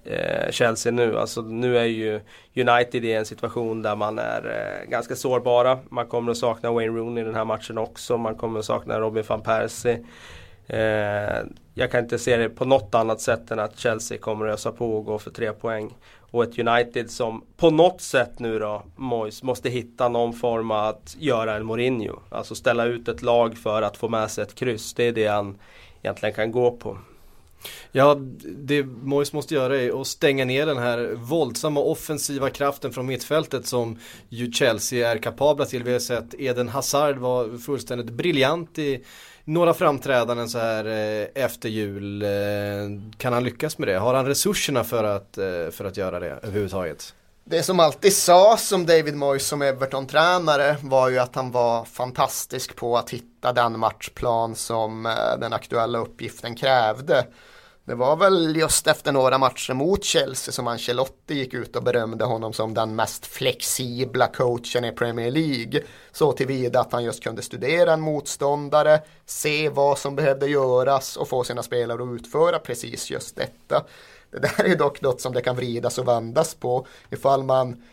eh, 0.04 0.52
Chelsea 0.52 0.92
nu. 0.92 1.18
Alltså 1.18 1.42
nu 1.42 1.78
är 1.78 1.86
ju 1.86 2.22
United 2.56 3.06
i 3.06 3.14
en 3.14 3.26
situation 3.26 3.82
där 3.82 3.96
man 3.96 4.20
är 4.20 4.46
eh, 4.46 4.90
ganska 4.90 5.16
sårbara. 5.16 5.80
Man 5.90 6.08
kommer 6.08 6.32
att 6.32 6.38
sakna 6.38 6.72
Wayne 6.72 6.98
Rooney 6.98 7.22
i 7.24 7.26
den 7.26 7.36
här 7.36 7.46
matchen 7.46 7.78
också. 7.78 8.18
Man 8.18 8.36
kommer 8.36 8.60
att 8.60 8.66
sakna 8.66 9.00
Robin 9.00 9.24
van 9.28 9.42
Persie. 9.42 10.06
Eh, 10.70 11.44
jag 11.74 11.92
kan 11.92 12.04
inte 12.04 12.20
se 12.20 12.38
det 12.38 12.50
på 12.50 12.66
något 12.66 12.96
annat 12.96 13.22
sätt 13.22 13.52
än 13.52 13.60
att 13.60 13.80
Chelsea 13.80 14.18
kommer 14.18 14.48
att 14.48 14.54
ösa 14.54 14.72
på 14.72 14.98
och 14.98 15.06
gå 15.06 15.20
för 15.20 15.32
tre 15.32 15.54
poäng. 15.54 15.98
Och 16.32 16.44
ett 16.44 16.60
United 16.60 17.12
som 17.12 17.44
på 17.58 17.70
något 17.70 18.02
sätt 18.02 18.40
nu 18.40 18.60
då, 18.60 18.84
Moyes, 18.96 19.44
måste 19.44 19.70
hitta 19.70 20.10
någon 20.10 20.34
form 20.34 20.72
av 20.72 20.86
att 20.88 21.16
göra 21.20 21.56
en 21.56 21.66
Mourinho. 21.66 22.20
Alltså 22.30 22.56
ställa 22.56 22.86
ut 22.86 23.08
ett 23.08 23.22
lag 23.22 23.58
för 23.58 23.82
att 23.82 23.98
få 23.98 24.10
med 24.10 24.32
sig 24.32 24.42
ett 24.42 24.56
kryss. 24.56 24.94
Det 24.94 25.04
är 25.04 25.12
det 25.12 25.28
han 25.28 25.58
egentligen 26.02 26.36
kan 26.36 26.52
gå 26.52 26.72
på. 26.72 26.98
Ja, 27.92 28.18
det 28.44 28.84
Mois 28.84 29.34
måste 29.34 29.54
göra 29.54 29.78
är 29.78 30.02
att 30.02 30.08
stänga 30.08 30.46
ner 30.46 30.66
den 30.66 30.78
här 30.78 31.14
våldsamma 31.16 31.80
offensiva 31.80 32.50
kraften 32.50 32.92
från 32.92 33.06
mittfältet 33.06 33.66
som 33.66 34.00
ju 34.30 34.52
Chelsea 34.52 35.12
är 35.12 35.18
kapabla 35.18 35.66
till. 35.66 35.84
Vi 35.84 35.92
har 35.92 36.00
sett 36.00 36.34
Eden 36.40 36.70
Hazard 36.70 37.18
var 37.18 37.58
fullständigt 37.58 38.10
briljant 38.10 38.80
i 38.80 39.04
några 39.50 39.74
framträdanden 39.74 40.50
så 40.50 40.58
här 40.58 40.86
eh, 40.86 41.44
efter 41.44 41.70
jul. 41.70 42.22
Eh, 42.22 42.30
kan 43.18 43.34
han 43.34 43.44
lyckas 43.44 43.78
med 43.78 43.88
det? 43.88 43.98
Har 43.98 44.14
han 44.14 44.26
resurserna 44.26 44.84
för 44.84 45.04
att, 45.04 45.38
eh, 45.38 45.70
för 45.72 45.86
att 45.86 45.98
göra 45.98 46.20
det 46.20 46.30
överhuvudtaget? 46.30 47.14
Det 47.44 47.64
som 47.64 47.80
alltid 47.80 48.14
sades 48.14 48.72
om 48.72 48.86
David 48.86 49.16
Moyes 49.16 49.48
som 49.48 49.62
Everton-tränare 49.62 50.76
var 50.82 51.10
ju 51.10 51.20
att 51.20 51.36
han 51.36 51.52
var 51.52 51.86
fantastisk 51.86 52.76
på 52.76 52.98
att 52.98 53.10
hitta 53.10 53.54
den 53.54 53.80
matchplan 53.80 54.56
som 54.56 55.16
den 55.40 55.54
aktuella 55.54 56.00
uppgiften 56.00 56.56
krävde. 56.56 57.26
Det 57.90 57.96
var 57.96 58.16
väl 58.16 58.56
just 58.56 58.88
efter 58.88 59.12
några 59.12 59.38
matcher 59.38 59.74
mot 59.74 60.04
Chelsea 60.04 60.52
som 60.52 60.68
Ancelotti 60.68 61.34
gick 61.34 61.54
ut 61.54 61.76
och 61.76 61.84
berömde 61.84 62.26
honom 62.26 62.54
som 62.54 62.74
den 62.74 62.96
mest 62.96 63.26
flexibla 63.26 64.28
coachen 64.28 64.86
i 64.86 64.92
Premier 64.92 65.32
League. 65.32 65.82
Så 66.12 66.32
tillvida 66.32 66.80
att 66.80 66.92
han 66.92 67.04
just 67.04 67.24
kunde 67.24 67.42
studera 67.42 67.94
en 67.94 68.02
motståndare, 68.02 69.02
se 69.26 69.70
vad 69.70 69.98
som 69.98 70.16
behövde 70.16 70.48
göras 70.48 71.18
och 71.18 71.30
få 71.30 71.44
sina 71.44 71.64
spelare 71.64 72.04
att 72.04 72.10
utföra 72.10 72.60
precis 72.60 73.12
just 73.12 73.36
detta. 73.36 73.86
Det 74.32 74.40
där 74.40 74.64
är 74.64 74.76
dock 74.76 75.02
något 75.02 75.22
som 75.22 75.34
det 75.34 75.42
kan 75.42 75.56
vridas 75.56 75.98
och 75.98 76.08
vändas 76.08 76.56
på 76.56 76.88
ifall 77.10 77.44
man 77.44 77.84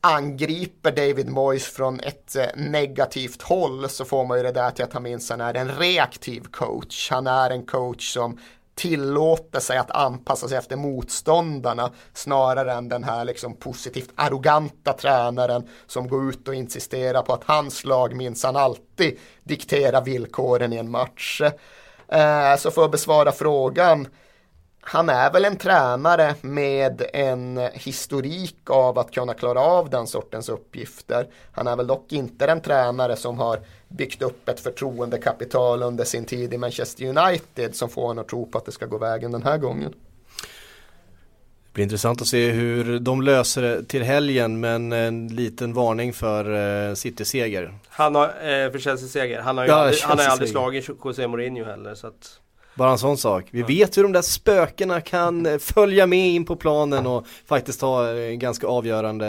angriper 0.00 0.92
David 0.92 1.28
Moyes 1.28 1.64
från 1.66 2.00
ett 2.00 2.36
eh, 2.36 2.46
negativt 2.56 3.42
håll 3.42 3.88
så 3.88 4.04
får 4.04 4.24
man 4.24 4.36
ju 4.36 4.42
det 4.42 4.52
där 4.52 4.70
till 4.70 4.84
att 4.84 4.92
han 4.92 5.02
minsann 5.02 5.40
är 5.40 5.54
en 5.54 5.78
reaktiv 5.78 6.44
coach. 6.50 7.10
Han 7.10 7.26
är 7.26 7.50
en 7.50 7.66
coach 7.66 8.12
som 8.12 8.38
tillåter 8.74 9.60
sig 9.60 9.78
att 9.78 9.90
anpassa 9.90 10.48
sig 10.48 10.58
efter 10.58 10.76
motståndarna 10.76 11.90
snarare 12.12 12.72
än 12.72 12.88
den 12.88 13.04
här 13.04 13.24
liksom 13.24 13.56
positivt 13.56 14.10
arroganta 14.14 14.92
tränaren 14.92 15.68
som 15.86 16.08
går 16.08 16.28
ut 16.30 16.48
och 16.48 16.54
insisterar 16.54 17.22
på 17.22 17.32
att 17.32 17.44
hans 17.44 17.84
lag 17.84 18.16
minsann 18.16 18.56
alltid 18.56 19.18
dikterar 19.42 20.04
villkoren 20.04 20.72
i 20.72 20.76
en 20.76 20.90
match. 20.90 21.40
Eh, 22.08 22.56
så 22.58 22.70
för 22.70 22.84
att 22.84 22.90
besvara 22.90 23.32
frågan 23.32 24.08
han 24.86 25.08
är 25.08 25.32
väl 25.32 25.44
en 25.44 25.56
tränare 25.56 26.34
med 26.40 27.02
en 27.12 27.60
historik 27.72 28.70
av 28.70 28.98
att 28.98 29.10
kunna 29.10 29.34
klara 29.34 29.60
av 29.60 29.90
den 29.90 30.06
sortens 30.06 30.48
uppgifter. 30.48 31.26
Han 31.52 31.66
är 31.66 31.76
väl 31.76 31.86
dock 31.86 32.12
inte 32.12 32.46
den 32.46 32.60
tränare 32.60 33.16
som 33.16 33.38
har 33.38 33.60
byggt 33.88 34.22
upp 34.22 34.48
ett 34.48 34.60
förtroendekapital 34.60 35.82
under 35.82 36.04
sin 36.04 36.24
tid 36.24 36.54
i 36.54 36.58
Manchester 36.58 37.04
United 37.04 37.74
som 37.74 37.88
får 37.88 38.02
honom 38.02 38.22
att 38.22 38.28
tro 38.28 38.46
på 38.46 38.58
att 38.58 38.66
det 38.66 38.72
ska 38.72 38.86
gå 38.86 38.98
vägen 38.98 39.32
den 39.32 39.42
här 39.42 39.58
gången. 39.58 39.90
Det 41.64 41.72
blir 41.72 41.84
intressant 41.84 42.20
att 42.20 42.26
se 42.26 42.50
hur 42.50 42.98
de 42.98 43.22
löser 43.22 43.62
det 43.62 43.84
till 43.84 44.02
helgen 44.02 44.60
men 44.60 44.92
en 44.92 45.28
liten 45.28 45.74
varning 45.74 46.12
för 46.12 46.50
uh, 46.88 46.94
City-seger. 46.94 47.74
Han 47.88 48.14
har, 48.14 48.26
eh, 48.26 48.70
för 48.70 48.78
Chelsea-seger. 48.78 49.40
Han 49.40 49.58
har 49.58 49.64
ju 49.64 49.70
ja, 49.70 49.76
aldrig, 49.76 50.00
han 50.02 50.18
har 50.18 50.26
aldrig 50.26 50.50
slagit 50.50 50.88
José 51.04 51.26
Mourinho 51.26 51.64
heller 51.64 51.94
så 51.94 52.06
att 52.06 52.40
bara 52.74 52.90
en 52.90 52.98
sån 52.98 53.16
sak. 53.16 53.48
Vi 53.50 53.62
vet 53.62 53.98
hur 53.98 54.02
de 54.02 54.12
där 54.12 54.22
spökena 54.22 55.00
kan 55.00 55.46
eh, 55.46 55.58
följa 55.58 56.06
med 56.06 56.28
in 56.28 56.44
på 56.44 56.56
planen 56.56 57.06
och 57.06 57.26
faktiskt 57.46 57.80
ha 57.80 58.08
en 58.08 58.30
eh, 58.30 58.30
ganska 58.30 58.66
avgörande 58.66 59.26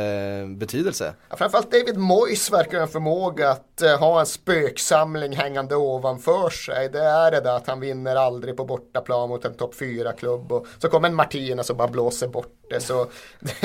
betydelse. 0.58 1.14
Ja, 1.30 1.36
framförallt 1.36 1.72
David 1.72 1.98
Moyes 1.98 2.52
verkar 2.52 2.78
ha 2.78 2.84
en 2.86 2.92
förmåga 2.92 3.50
att 3.50 4.00
ha 4.00 4.20
en 4.20 4.26
spöksamling 4.26 5.34
hängande 5.34 5.76
ovanför 5.76 6.50
sig. 6.50 6.90
Det 6.90 7.04
är 7.04 7.32
det 7.32 7.42
där 7.42 7.56
att 7.56 7.68
han 7.68 7.80
vinner 7.80 8.16
aldrig 8.16 8.58
på 8.58 8.66
bortaplan 8.66 9.30
mot 9.30 9.46
en 9.46 9.54
topp 9.54 9.76
4-klubb 9.80 10.52
och 10.52 10.68
så 10.78 10.90
kommer 10.90 11.08
en 11.08 11.16
Martinez 11.16 11.70
och 11.70 11.76
bara 11.76 11.88
blåser 11.88 12.28
bort 12.28 12.65
det. 12.70 12.80
Så, 12.80 13.08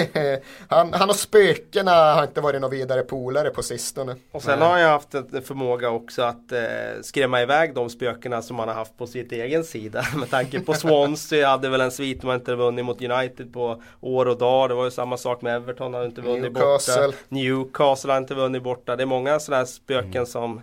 han, 0.69 0.93
han 0.93 1.11
och 1.11 1.17
spökena 1.17 2.15
har 2.15 2.23
inte 2.23 2.41
varit 2.41 2.61
några 2.61 2.75
vidare 2.77 3.03
polare 3.03 3.51
på 3.51 3.63
sistone. 3.63 4.17
Och 4.33 4.43
sen 4.43 4.63
har 4.63 4.79
jag 4.79 4.89
haft 4.89 5.15
en 5.15 5.43
förmåga 5.43 5.91
också 5.91 6.23
att 6.23 6.53
eh, 6.53 6.61
skrämma 7.03 7.43
iväg 7.43 7.75
de 7.75 7.91
spökena 7.91 8.43
som 8.43 8.59
han 8.59 8.69
har 8.69 8.75
haft 8.75 8.99
på 8.99 9.07
sitt 9.07 9.33
egen 9.33 9.65
sida. 9.65 10.05
Med 10.17 10.31
tanke 10.31 10.61
på 10.61 10.75
Swansea 10.75 11.49
hade 11.49 11.69
väl 11.69 11.81
en 11.81 11.91
svit 11.91 12.23
man 12.23 12.35
inte 12.35 12.55
vunnit 12.55 12.85
mot 12.85 13.03
United 13.03 13.53
på 13.53 13.83
år 14.01 14.27
och 14.27 14.39
dag. 14.39 14.69
Det 14.69 14.75
var 14.75 14.85
ju 14.85 14.91
samma 14.91 15.17
sak 15.17 15.43
med 15.43 15.57
Everton, 15.57 15.95
hade 15.95 16.07
inte 16.07 16.21
vunnit 16.21 16.53
Newcastle. 16.53 17.07
borta. 17.07 17.17
Newcastle 17.29 18.13
har 18.13 18.19
inte 18.19 18.35
vunnit 18.35 18.63
borta. 18.63 18.97
Det 18.97 19.03
är 19.03 19.07
många 19.07 19.41
sådana 19.41 19.59
här 19.59 19.67
spöken 19.67 20.11
mm. 20.13 20.27
som 20.27 20.61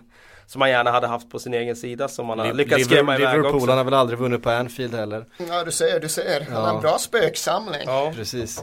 som 0.48 0.58
man 0.58 0.70
gärna 0.70 0.90
hade 0.90 1.06
haft 1.06 1.30
på 1.30 1.38
sin 1.38 1.54
egen 1.54 1.76
sida 1.76 2.08
som 2.08 2.26
man 2.26 2.38
har 2.38 2.52
lyckats 2.52 2.84
skrämma 2.84 3.16
iväg 3.16 3.36
Liverpool, 3.36 3.56
också. 3.56 3.68
han 3.68 3.78
har 3.78 3.84
väl 3.84 3.94
aldrig 3.94 4.18
vunnit 4.18 4.42
på 4.42 4.50
Anfield 4.50 4.94
heller. 4.94 5.26
Ja 5.48 5.64
du 5.64 5.70
ser, 5.70 6.00
du 6.00 6.08
ser. 6.08 6.40
Han 6.40 6.54
ja. 6.54 6.60
har 6.60 6.74
en 6.74 6.80
bra 6.80 6.98
spöksamling. 6.98 7.82
Ja. 7.86 8.12
Precis. 8.14 8.62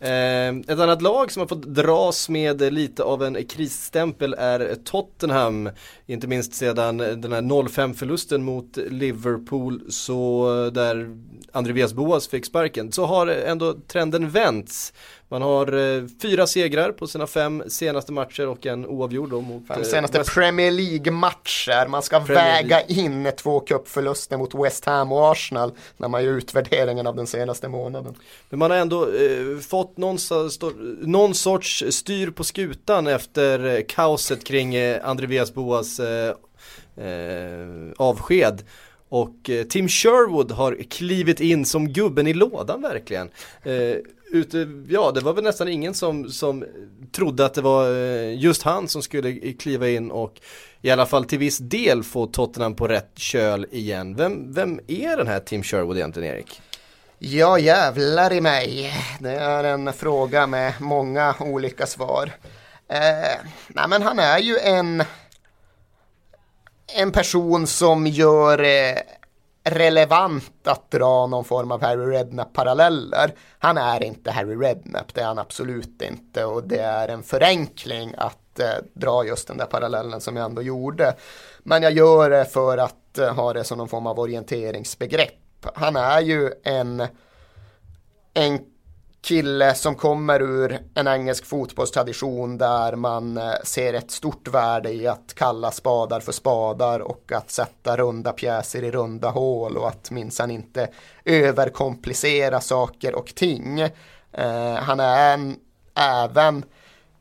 Eh, 0.00 0.48
ett 0.48 0.78
annat 0.80 1.02
lag 1.02 1.32
som 1.32 1.40
har 1.40 1.46
fått 1.46 1.62
dras 1.62 2.28
med 2.28 2.72
lite 2.72 3.02
av 3.02 3.22
en 3.22 3.44
krisstämpel 3.44 4.34
är 4.38 4.74
Tottenham. 4.84 5.70
Inte 6.06 6.26
minst 6.26 6.54
sedan 6.54 6.96
den 6.96 7.32
här 7.32 7.42
0-5 7.42 7.94
förlusten 7.94 8.42
mot 8.42 8.76
Liverpool 8.76 9.82
så 9.88 10.70
där 10.74 11.16
Andreas 11.52 11.94
Boas 11.94 12.28
fick 12.28 12.46
sparken 12.46 12.92
så 12.92 13.06
har 13.06 13.26
ändå 13.26 13.74
trenden 13.88 14.30
vänts. 14.30 14.92
Man 15.28 15.42
har 15.42 15.96
eh, 15.96 16.04
fyra 16.22 16.46
segrar 16.46 16.92
på 16.92 17.06
sina 17.06 17.26
fem 17.26 17.62
senaste 17.68 18.12
matcher 18.12 18.48
och 18.48 18.66
en 18.66 18.86
oavgjord 18.86 19.30
då 19.30 19.40
mot 19.40 19.66
Fem 19.66 19.84
senaste 19.84 20.18
West... 20.18 20.34
Premier 20.34 20.70
League-matcher. 20.70 21.88
Man 21.88 22.02
ska 22.02 22.20
Premier 22.20 22.62
väga 22.62 22.82
in 22.82 23.32
två 23.36 23.60
cupförluster 23.60 24.36
mot 24.36 24.54
West 24.54 24.84
Ham 24.84 25.12
och 25.12 25.32
Arsenal 25.32 25.72
när 25.96 26.08
man 26.08 26.24
gör 26.24 26.32
utvärderingen 26.32 27.06
av 27.06 27.16
den 27.16 27.26
senaste 27.26 27.68
månaden. 27.68 28.14
Men 28.48 28.58
man 28.58 28.70
har 28.70 28.78
ändå 28.78 29.02
eh, 29.02 29.58
fått 29.68 29.96
någon, 29.96 30.18
någon, 31.00 31.34
sorts 31.34 31.84
styr 31.90 32.30
på 32.30 32.44
skutan 32.44 33.06
efter 33.06 33.76
eh, 33.76 33.82
kaoset 33.88 34.44
kring 34.44 34.74
eh, 34.74 35.08
Andreas 35.08 35.54
Boas 35.54 36.00
eh, 36.00 36.34
eh, 36.96 37.92
avsked. 37.96 38.62
Och 39.08 39.50
eh, 39.50 39.64
Tim 39.64 39.88
Sherwood 39.88 40.52
har 40.52 40.82
klivit 40.90 41.40
in 41.40 41.64
som 41.64 41.88
gubben 41.88 42.26
i 42.26 42.34
lådan 42.34 42.82
verkligen. 42.82 43.30
Ute, 44.30 44.68
ja 44.88 45.12
det 45.14 45.20
var 45.20 45.32
väl 45.32 45.44
nästan 45.44 45.68
ingen 45.68 45.94
som, 45.94 46.30
som 46.30 46.64
trodde 47.12 47.46
att 47.46 47.54
det 47.54 47.62
var 47.62 47.90
eh, 47.90 48.38
just 48.38 48.62
han 48.62 48.88
som 48.88 49.02
skulle 49.02 49.28
eh, 49.28 49.56
kliva 49.56 49.88
in 49.88 50.10
och 50.10 50.40
i 50.82 50.90
alla 50.90 51.06
fall 51.06 51.24
till 51.24 51.38
viss 51.38 51.58
del 51.58 52.02
få 52.02 52.26
Tottenham 52.26 52.74
på 52.74 52.88
rätt 52.88 53.18
köl 53.18 53.66
igen. 53.70 54.16
Vem, 54.16 54.52
vem 54.52 54.80
är 54.86 55.16
den 55.16 55.26
här 55.26 55.40
Tim 55.40 55.62
Sherwood 55.62 55.96
egentligen 55.96 56.34
Erik? 56.34 56.60
Ja 57.18 57.58
jävlar 57.58 58.32
i 58.32 58.40
mig. 58.40 58.92
Det 59.20 59.30
är 59.30 59.64
en 59.64 59.92
fråga 59.92 60.46
med 60.46 60.72
många 60.80 61.34
olika 61.40 61.86
svar. 61.86 62.32
Eh, 62.88 63.40
nej 63.68 63.88
men 63.88 64.02
han 64.02 64.18
är 64.18 64.38
ju 64.38 64.58
en 64.58 65.04
en 66.94 67.12
person 67.12 67.66
som 67.66 68.06
gör 68.06 68.58
eh, 68.58 68.96
relevant 69.66 70.66
att 70.68 70.90
dra 70.90 71.26
någon 71.26 71.44
form 71.44 71.72
av 71.72 71.82
Harry 71.82 72.06
Redknapp-paralleller. 72.06 73.34
Han 73.58 73.78
är 73.78 74.02
inte 74.02 74.30
Harry 74.30 74.56
Redknapp, 74.56 75.14
det 75.14 75.20
är 75.20 75.26
han 75.26 75.38
absolut 75.38 76.02
inte 76.02 76.44
och 76.44 76.68
det 76.68 76.80
är 76.80 77.08
en 77.08 77.22
förenkling 77.22 78.14
att 78.16 78.60
eh, 78.60 78.66
dra 78.94 79.26
just 79.26 79.48
den 79.48 79.56
där 79.56 79.66
parallellen 79.66 80.20
som 80.20 80.36
jag 80.36 80.44
ändå 80.44 80.62
gjorde. 80.62 81.14
Men 81.58 81.82
jag 81.82 81.92
gör 81.92 82.30
det 82.30 82.44
för 82.44 82.78
att 82.78 83.18
eh, 83.18 83.34
ha 83.34 83.52
det 83.52 83.64
som 83.64 83.78
någon 83.78 83.88
form 83.88 84.06
av 84.06 84.18
orienteringsbegrepp. 84.18 85.66
Han 85.74 85.96
är 85.96 86.20
ju 86.20 86.52
en, 86.64 87.06
en 88.34 88.60
kille 89.26 89.74
som 89.74 89.94
kommer 89.94 90.42
ur 90.42 90.78
en 90.94 91.06
engelsk 91.06 91.46
fotbollstradition 91.46 92.58
där 92.58 92.96
man 92.96 93.36
eh, 93.36 93.52
ser 93.64 93.94
ett 93.94 94.10
stort 94.10 94.48
värde 94.48 94.92
i 94.92 95.06
att 95.06 95.34
kalla 95.34 95.70
spadar 95.70 96.20
för 96.20 96.32
spadar 96.32 97.00
och 97.00 97.32
att 97.32 97.50
sätta 97.50 97.96
runda 97.96 98.32
pjäser 98.32 98.84
i 98.84 98.90
runda 98.90 99.30
hål 99.30 99.76
och 99.76 99.88
att 99.88 100.10
minsann 100.10 100.50
inte 100.50 100.88
överkomplicera 101.24 102.60
saker 102.60 103.14
och 103.14 103.34
ting. 103.34 103.80
Eh, 104.32 104.74
han 104.74 105.00
är 105.00 105.34
en, 105.34 105.56
även 105.94 106.64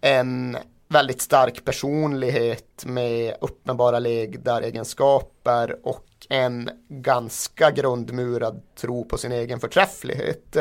en 0.01 0.57
väldigt 0.87 1.21
stark 1.21 1.65
personlighet 1.65 2.85
med 2.85 3.35
uppenbara 3.41 3.99
ledaregenskaper 3.99 5.77
och 5.83 6.05
en 6.29 6.69
ganska 6.89 7.71
grundmurad 7.71 8.61
tro 8.75 9.05
på 9.05 9.17
sin 9.17 9.31
egen 9.31 9.59
förträfflighet. 9.59 10.57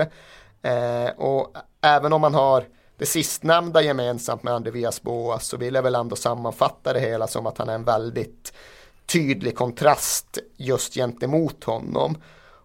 Eh, 0.65 1.11
och 1.17 1.57
även 1.81 2.13
om 2.13 2.21
man 2.21 2.35
har 2.35 2.65
det 2.99 3.07
sistnämnda 3.07 3.83
gemensamt 3.83 4.43
med 4.43 4.55
Andreas 4.55 5.03
Boas 5.03 5.47
så 5.47 5.57
vill 5.57 5.75
jag 5.75 5.83
väl 5.83 5.95
ändå 5.95 6.17
sammanfatta 6.17 6.93
det 6.93 7.01
hela 7.01 7.27
som 7.27 7.47
att 7.47 7.59
han 7.59 7.69
är 7.69 7.75
en 7.75 7.85
väldigt 7.85 8.53
tydlig 9.07 9.57
kontrast 9.57 10.39
just 10.57 10.95
gentemot 10.95 11.65
honom. 11.65 12.17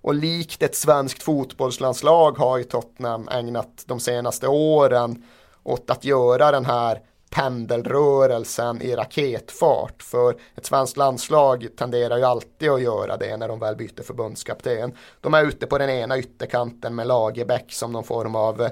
Och 0.02 0.14
likt 0.14 0.64
ett 0.64 0.76
svenskt 0.76 1.24
fotbollslandslag 1.24 2.38
har 2.38 2.58
ju 2.58 2.64
Tottenham 2.64 3.30
ägnat 3.32 3.84
de 3.86 4.00
senaste 4.00 4.48
åren 4.48 5.24
åt 5.64 5.90
att 5.90 6.06
göra 6.06 6.52
den 6.52 6.66
här 6.66 7.02
pendelrörelsen 7.30 8.82
i 8.82 8.96
raketfart. 8.96 10.04
För 10.04 10.36
ett 10.56 10.65
svenskt 10.65 10.98
landslag 10.98 11.68
tenderar 11.78 12.18
ju 12.18 12.24
alltid 12.24 12.70
att 12.70 12.82
göra 12.82 13.18
det 13.18 13.38
när 13.38 13.48
de 13.48 13.60
väl 13.60 13.76
byter 13.76 14.04
förbundskapten. 14.04 14.94
De 15.22 15.34
är 15.34 15.46
ute 15.46 15.68
på 15.68 15.78
den 15.78 15.89
ena 15.89 16.18
ytterkanten 16.18 16.96
med 16.96 17.08
Lagerbäck 17.08 17.74
som 17.74 17.92
någon 17.92 18.04
form 18.04 18.36
av 18.36 18.62
eh, 18.62 18.72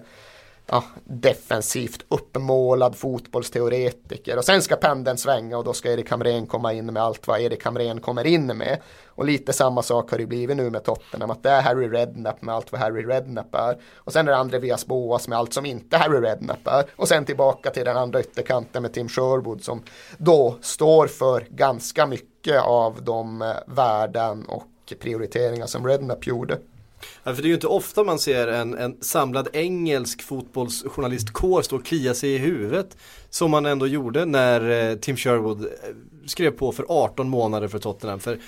ja, 0.67 0.84
defensivt 1.03 2.06
uppmålad 2.08 2.95
fotbollsteoretiker 2.95 4.38
och 4.38 4.45
sen 4.45 4.62
ska 4.62 4.75
pendeln 4.75 5.17
svänga 5.17 5.58
och 5.58 5.63
då 5.63 5.73
ska 5.73 5.91
Erik 5.91 6.10
Hamrén 6.12 6.47
komma 6.47 6.73
in 6.73 6.86
med 6.86 7.03
allt 7.03 7.27
vad 7.27 7.39
Erik 7.39 7.65
Hamrén 7.65 8.01
kommer 8.01 8.27
in 8.27 8.47
med. 8.47 8.82
Och 9.06 9.25
lite 9.25 9.53
samma 9.53 9.84
sak 9.84 10.12
har 10.12 10.17
det 10.17 10.25
blivit 10.25 10.58
nu 10.58 10.69
med 10.69 10.84
Tottenham 10.84 11.32
att 11.32 11.43
det 11.43 11.49
är 11.49 11.62
Harry 11.62 11.88
Redknapp 11.88 12.41
med 12.41 12.56
allt 12.56 12.71
vad 12.71 12.82
Harry 12.82 13.06
Redknapp 13.06 13.56
är 13.56 13.77
och 13.95 14.13
sen 14.13 14.27
är 14.27 14.32
det 14.32 14.38
Andreas 14.38 14.86
Boas 14.86 15.27
med 15.27 15.38
allt 15.38 15.53
som 15.53 15.65
inte 15.65 15.97
Harry 15.97 16.21
Redknapp 16.21 16.67
är 16.67 16.86
och 16.95 17.08
sen 17.08 17.25
tillbaka 17.25 17.69
till 17.69 17.86
den 17.86 17.97
andra 17.97 18.19
ytterkanten 18.19 18.82
med 18.82 18.93
Tim 18.93 19.10
Sherwood 19.10 19.63
som 19.63 19.84
då 20.17 20.58
står 20.62 21.08
för 21.08 21.47
ganska 21.49 22.06
mycket 22.06 22.62
av 22.62 23.03
de 23.03 23.41
eh, 23.41 23.47
värden 23.67 24.45
och 24.45 24.67
prioriteringar 24.99 25.65
som 25.65 25.88
Redknapp 25.88 26.27
gjorde. 26.27 26.58
Ja, 27.24 27.36
för 27.36 27.41
det 27.41 27.46
är 27.46 27.50
ju 27.50 27.56
inte 27.56 27.67
ofta 27.67 28.04
man 28.04 28.20
ser 28.20 28.48
en, 28.48 28.78
en 28.78 28.98
samlad 29.02 29.48
engelsk 29.54 30.22
fotbollsjournalistkår 30.22 31.62
stå 31.62 31.76
och 31.76 31.86
klia 31.86 32.13
sig 32.13 32.34
i 32.34 32.38
huvudet. 32.38 32.98
Som 33.30 33.52
man 33.52 33.65
ändå 33.65 33.88
gjorde 33.88 34.26
när 34.26 34.89
eh, 34.89 34.96
Tim 34.96 35.17
Sherwood 35.17 35.65
eh, 35.65 35.70
skrev 36.26 36.52
på 36.52 36.72
för 36.72 36.86
18 36.89 37.30
månader 37.30 37.67
för 37.67 37.80
Tottenham. 37.80 38.20
För 38.20 38.39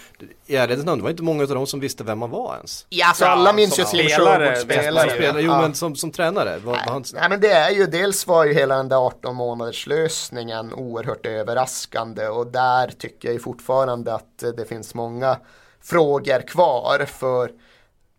i 0.46 0.56
ärlighetens 0.56 0.86
namn, 0.86 0.98
det 0.98 1.04
var 1.04 1.10
inte 1.10 1.24
många 1.24 1.44
av 1.44 1.50
dem 1.50 1.68
som 1.68 1.80
visste 1.80 2.04
vem 2.04 2.20
man 2.20 2.30
var 2.30 2.56
ens. 2.56 2.86
Ja, 2.90 3.08
alltså 3.08 3.26
alla 3.26 3.54
minns 3.54 3.80
ju 3.80 3.84
Tim 3.84 4.08
Sherwood 4.08 4.58
spelare. 4.58 5.10
spelare. 5.10 5.42
Jo, 5.42 5.52
ja. 5.52 5.62
men 5.62 5.76
som, 5.76 5.96
som 5.96 6.12
tränare. 6.12 6.60
Var, 6.60 6.74
nej, 6.74 6.84
var 6.86 6.94
han... 6.94 7.04
nej, 7.14 7.30
men 7.30 7.42
det 7.42 7.52
är 7.52 7.72
ju, 7.72 7.86
dels 7.86 8.28
var 8.28 8.46
ju 8.46 8.54
hela 8.54 8.78
den 8.78 8.90
där 8.90 9.06
18 9.06 9.36
månaders 9.36 9.88
lösningen 9.88 10.74
oerhört 10.74 11.26
överraskande 11.26 12.28
och 12.28 12.48
där 12.48 12.92
tycker 12.98 13.28
jag 13.28 13.34
ju 13.34 13.40
fortfarande 13.40 14.14
att 14.14 14.44
det 14.58 14.66
finns 14.66 14.94
många 14.94 15.38
frågor 15.82 16.48
kvar 16.48 17.06
för 17.06 17.52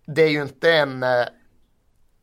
det 0.07 0.23
är 0.23 0.29
ju 0.29 0.43
inte 0.43 0.73
en, 0.73 1.03
eh, 1.03 1.27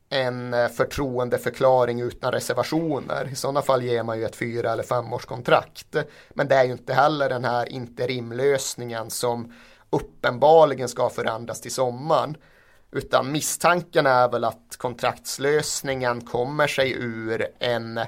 en 0.08 0.54
eh, 0.54 0.68
förtroendeförklaring 0.68 2.00
utan 2.00 2.32
reservationer. 2.32 3.28
I 3.32 3.34
sådana 3.34 3.62
fall 3.62 3.82
ger 3.82 4.02
man 4.02 4.18
ju 4.18 4.24
ett 4.24 4.36
fyra 4.36 4.72
eller 4.72 4.82
femårskontrakt. 4.82 5.96
Men 6.30 6.48
det 6.48 6.54
är 6.54 6.64
ju 6.64 6.72
inte 6.72 6.94
heller 6.94 7.28
den 7.28 7.44
här 7.44 7.72
interimlösningen 7.72 9.10
som 9.10 9.52
uppenbarligen 9.90 10.88
ska 10.88 11.08
förändras 11.08 11.60
till 11.60 11.74
sommaren. 11.74 12.36
Utan 12.90 13.32
misstanken 13.32 14.06
är 14.06 14.28
väl 14.28 14.44
att 14.44 14.76
kontraktslösningen 14.78 16.20
kommer 16.20 16.66
sig 16.66 16.92
ur 16.92 17.46
en 17.58 18.00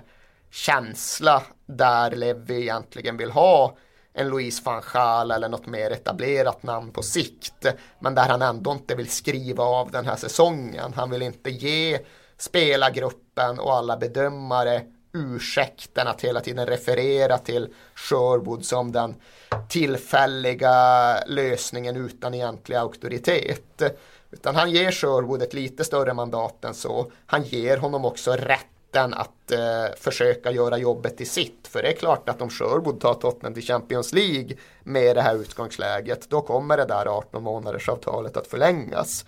känsla 0.50 1.42
där 1.66 2.10
Levi 2.10 2.60
egentligen 2.60 3.16
vill 3.16 3.30
ha 3.30 3.76
en 4.12 4.28
Louise 4.28 4.62
van 4.64 4.82
Gaal 4.92 5.30
eller 5.30 5.48
något 5.48 5.66
mer 5.66 5.90
etablerat 5.90 6.62
namn 6.62 6.92
på 6.92 7.02
sikt. 7.02 7.66
Men 7.98 8.14
där 8.14 8.28
han 8.28 8.42
ändå 8.42 8.72
inte 8.72 8.94
vill 8.94 9.10
skriva 9.10 9.64
av 9.64 9.90
den 9.90 10.06
här 10.06 10.16
säsongen. 10.16 10.92
Han 10.96 11.10
vill 11.10 11.22
inte 11.22 11.50
ge 11.50 11.98
spelargruppen 12.38 13.58
och 13.60 13.74
alla 13.74 13.96
bedömare 13.96 14.82
ursäkten 15.12 16.08
att 16.08 16.20
hela 16.20 16.40
tiden 16.40 16.66
referera 16.66 17.38
till 17.38 17.68
Sherwood 17.94 18.64
som 18.64 18.92
den 18.92 19.14
tillfälliga 19.68 20.74
lösningen 21.26 21.96
utan 21.96 22.34
egentlig 22.34 22.76
auktoritet. 22.76 23.82
Utan 24.30 24.56
han 24.56 24.70
ger 24.70 24.90
Sherwood 24.90 25.42
ett 25.42 25.54
lite 25.54 25.84
större 25.84 26.14
mandat 26.14 26.64
än 26.64 26.74
så. 26.74 27.12
Han 27.26 27.42
ger 27.42 27.76
honom 27.76 28.04
också 28.04 28.32
rätt 28.32 28.66
rätten 28.90 29.14
att 29.14 29.50
eh, 29.50 29.96
försöka 29.96 30.50
göra 30.50 30.78
jobbet 30.78 31.16
till 31.16 31.30
sitt. 31.30 31.68
För 31.68 31.82
det 31.82 31.88
är 31.88 31.96
klart 31.96 32.28
att 32.28 32.42
om 32.42 32.50
Sherwood 32.50 33.00
tar 33.00 33.14
Tottenham 33.14 33.54
till 33.54 33.62
Champions 33.62 34.12
League 34.12 34.56
med 34.84 35.16
det 35.16 35.22
här 35.22 35.36
utgångsläget 35.36 36.30
då 36.30 36.40
kommer 36.40 36.76
det 36.76 36.84
där 36.84 37.06
18 37.06 37.42
månaders 37.42 37.88
avtalet 37.88 38.36
att 38.36 38.46
förlängas. 38.46 39.24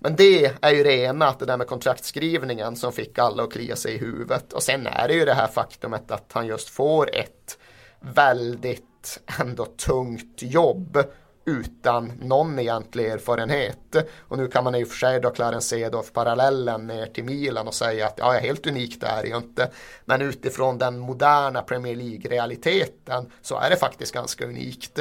Men 0.00 0.16
det 0.16 0.54
är 0.60 0.70
ju 0.70 0.82
det 0.82 0.96
ena, 0.96 1.28
att 1.28 1.38
det 1.38 1.46
där 1.46 1.56
med 1.56 1.66
kontraktskrivningen 1.66 2.76
som 2.76 2.92
fick 2.92 3.18
alla 3.18 3.42
att 3.42 3.52
klia 3.52 3.76
sig 3.76 3.94
i 3.94 3.98
huvudet. 3.98 4.52
Och 4.52 4.62
sen 4.62 4.86
är 4.86 5.08
det 5.08 5.14
ju 5.14 5.24
det 5.24 5.34
här 5.34 5.46
faktumet 5.46 6.10
att 6.10 6.30
han 6.32 6.46
just 6.46 6.68
får 6.68 7.16
ett 7.16 7.58
väldigt 8.00 9.20
ändå 9.40 9.64
tungt 9.64 10.42
jobb 10.42 10.98
utan 11.48 12.12
någon 12.20 12.58
egentlig 12.58 13.06
erfarenhet. 13.06 13.96
Och 14.18 14.38
nu 14.38 14.48
kan 14.48 14.64
man 14.64 14.74
i 14.74 14.84
och 14.84 14.88
för 14.88 14.96
sig 14.96 15.20
då 15.20 15.30
Clarence 15.30 15.68
Seedorf 15.68 16.12
parallellen 16.12 16.86
ner 16.86 17.06
till 17.06 17.24
Milan 17.24 17.68
och 17.68 17.74
säga 17.74 18.06
att 18.06 18.18
ja, 18.18 18.30
helt 18.32 18.66
unikt 18.66 19.02
är 19.02 19.22
det 19.22 19.28
ju 19.28 19.36
inte. 19.36 19.70
Men 20.04 20.22
utifrån 20.22 20.78
den 20.78 20.98
moderna 20.98 21.62
Premier 21.62 21.96
League-realiteten 21.96 23.30
så 23.42 23.58
är 23.58 23.70
det 23.70 23.76
faktiskt 23.76 24.14
ganska 24.14 24.44
unikt. 24.44 24.98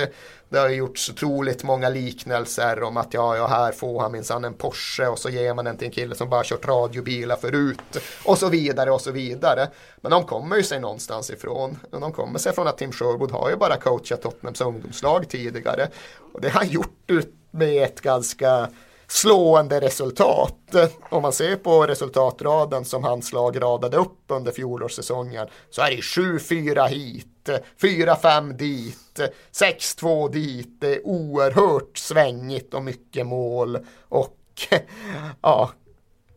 Det 0.49 0.57
har 0.57 0.69
gjorts 0.69 1.09
otroligt 1.09 1.63
många 1.63 1.89
liknelser 1.89 2.83
om 2.83 2.97
att 2.97 3.13
ja, 3.13 3.37
ja 3.37 3.47
här 3.47 3.71
får 3.71 4.01
han 4.01 4.11
minsann 4.11 4.45
en 4.45 4.53
Porsche 4.53 5.07
och 5.07 5.19
så 5.19 5.29
ger 5.29 5.53
man 5.53 5.65
den 5.65 5.77
till 5.77 5.87
en 5.87 5.93
kille 5.93 6.15
som 6.15 6.29
bara 6.29 6.43
kört 6.43 6.67
radiobilar 6.67 7.35
förut 7.35 7.97
och 8.23 8.37
så 8.37 8.49
vidare 8.49 8.91
och 8.91 9.01
så 9.01 9.11
vidare. 9.11 9.67
Men 10.01 10.11
de 10.11 10.23
kommer 10.23 10.55
ju 10.55 10.63
sig 10.63 10.79
någonstans 10.79 11.29
ifrån. 11.29 11.79
De 11.91 12.11
kommer 12.11 12.39
sig 12.39 12.53
från 12.53 12.67
att 12.67 12.77
Tim 12.77 12.91
Sherwood 12.91 13.31
har 13.31 13.49
ju 13.49 13.55
bara 13.55 13.77
coachat 13.77 14.21
Tottenhams 14.21 14.61
ungdomslag 14.61 15.29
tidigare. 15.29 15.87
Och 16.33 16.41
det 16.41 16.49
har 16.49 16.59
han 16.59 16.69
gjort 16.69 17.09
med 17.51 17.83
ett 17.83 18.01
ganska 18.01 18.69
slående 19.07 19.79
resultat. 19.79 20.75
Om 21.09 21.21
man 21.21 21.33
ser 21.33 21.55
på 21.55 21.87
resultatraden 21.87 22.85
som 22.85 23.03
hans 23.03 23.33
lag 23.33 23.61
radade 23.61 23.97
upp 23.97 24.23
under 24.27 24.51
fjolårssäsongen 24.51 25.47
så 25.69 25.81
är 25.81 25.89
det 25.89 25.95
7-4 25.95 26.87
hit, 26.87 27.49
4-5 27.81 28.53
dit, 28.53 29.19
6-2 29.51 30.31
dit, 30.31 30.81
det 30.81 30.95
är 30.95 31.07
oerhört 31.07 31.97
svängigt 31.97 32.73
och 32.73 32.83
mycket 32.83 33.27
mål 33.27 33.79
och 34.09 34.35
ja, 35.41 35.71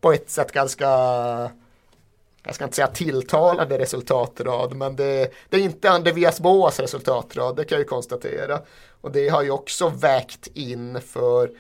på 0.01 0.13
ett 0.13 0.31
sätt 0.31 0.53
ganska 0.53 0.89
jag 2.43 2.55
ska 2.55 2.65
inte 2.65 2.77
säga 2.77 2.87
tilltalande 2.87 3.79
resultatrad, 3.79 4.77
men 4.77 4.97
det, 4.97 5.33
det 5.49 5.57
är 5.57 5.61
inte 5.61 5.91
Andreas 5.91 6.41
Boas 6.41 6.81
resultatrad, 6.81 7.57
det 7.57 7.65
kan 7.65 7.77
jag 7.77 7.83
ju 7.83 7.89
konstatera. 7.89 8.61
Och 9.01 9.13
det 9.13 9.29
har 9.29 9.43
ju 9.43 9.51
också 9.51 9.89
vägt 9.89 10.47
in 10.47 11.01
för 11.01 11.51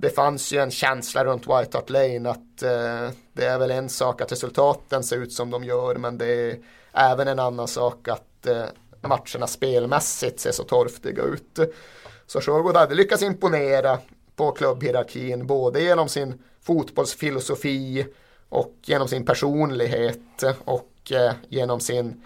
det 0.00 0.10
fanns 0.10 0.52
ju 0.52 0.58
en 0.58 0.70
känsla 0.70 1.24
runt 1.24 1.42
White 1.42 1.78
Hart 1.78 1.90
Lane 1.90 2.30
att 2.30 2.62
eh, 2.62 3.16
det 3.32 3.44
är 3.44 3.58
väl 3.58 3.70
en 3.70 3.88
sak 3.88 4.20
att 4.20 4.32
resultaten 4.32 5.04
ser 5.04 5.16
ut 5.16 5.32
som 5.32 5.50
de 5.50 5.64
gör, 5.64 5.94
men 5.94 6.18
det 6.18 6.26
är 6.26 6.58
även 6.92 7.28
en 7.28 7.38
annan 7.38 7.68
sak 7.68 8.08
att 8.08 8.46
eh, 8.46 8.64
matcherna 9.00 9.46
spelmässigt 9.46 10.40
ser 10.40 10.52
så 10.52 10.64
torftiga 10.64 11.22
ut. 11.22 11.58
Så 12.26 12.40
Sherwood 12.40 12.76
hade 12.76 12.94
lyckats 12.94 13.22
imponera 13.22 13.98
på 14.36 14.50
klubbhierarkin, 14.50 15.46
både 15.46 15.82
genom 15.82 16.08
sin 16.08 16.42
fotbollsfilosofi 16.62 18.06
och 18.48 18.74
genom 18.82 19.08
sin 19.08 19.24
personlighet 19.24 20.42
och 20.64 21.12
eh, 21.12 21.32
genom 21.48 21.80
sin 21.80 22.24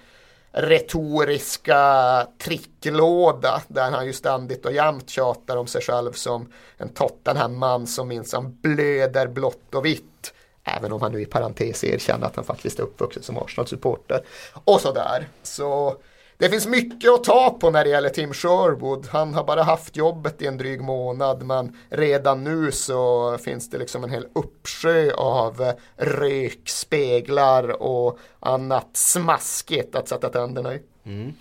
retoriska 0.54 2.26
tricklåda 2.38 3.62
där 3.68 3.90
han 3.90 4.06
ju 4.06 4.12
ständigt 4.12 4.66
och 4.66 4.72
jämt 4.72 5.10
tjatar 5.10 5.56
om 5.56 5.66
sig 5.66 5.82
själv 5.82 6.12
som 6.12 6.52
en 6.76 6.88
Tottenham-man 6.88 7.86
som 7.86 8.08
minsann 8.08 8.58
blöder 8.62 9.26
blått 9.26 9.74
och 9.74 9.84
vitt. 9.84 10.34
Även 10.64 10.92
om 10.92 11.02
han 11.02 11.12
nu 11.12 11.22
i 11.22 11.26
parentes 11.26 11.84
erkänner 11.84 12.26
att 12.26 12.36
han 12.36 12.44
faktiskt 12.44 12.78
är 12.78 12.82
uppvuxen 12.82 13.22
som 13.22 13.38
Arsenal-supporter. 13.38 14.24
Och 14.64 14.80
sådär. 14.80 15.28
Så 15.42 15.96
det 16.38 16.50
finns 16.50 16.66
mycket 16.66 17.10
att 17.10 17.24
ta 17.24 17.56
på 17.60 17.70
när 17.70 17.84
det 17.84 17.90
gäller 17.90 18.08
Tim 18.08 18.32
Sherwood. 18.32 19.06
Han 19.10 19.34
har 19.34 19.44
bara 19.44 19.62
haft 19.62 19.96
jobbet 19.96 20.42
i 20.42 20.46
en 20.46 20.58
dryg 20.58 20.80
månad 20.80 21.42
men 21.42 21.76
redan 21.88 22.44
nu 22.44 22.72
så 22.72 23.38
finns 23.38 23.70
det 23.70 23.78
liksom 23.78 24.04
en 24.04 24.10
hel 24.10 24.26
uppsjö 24.34 25.12
av 25.14 25.72
rök, 25.96 26.68
speglar 26.68 27.82
och 27.82 28.18
annat 28.40 28.88
smaskigt 28.92 29.94
att 29.94 30.08
sätta 30.08 30.28
tänderna 30.28 30.74
i. 30.74 30.82
Mm. 31.06 31.32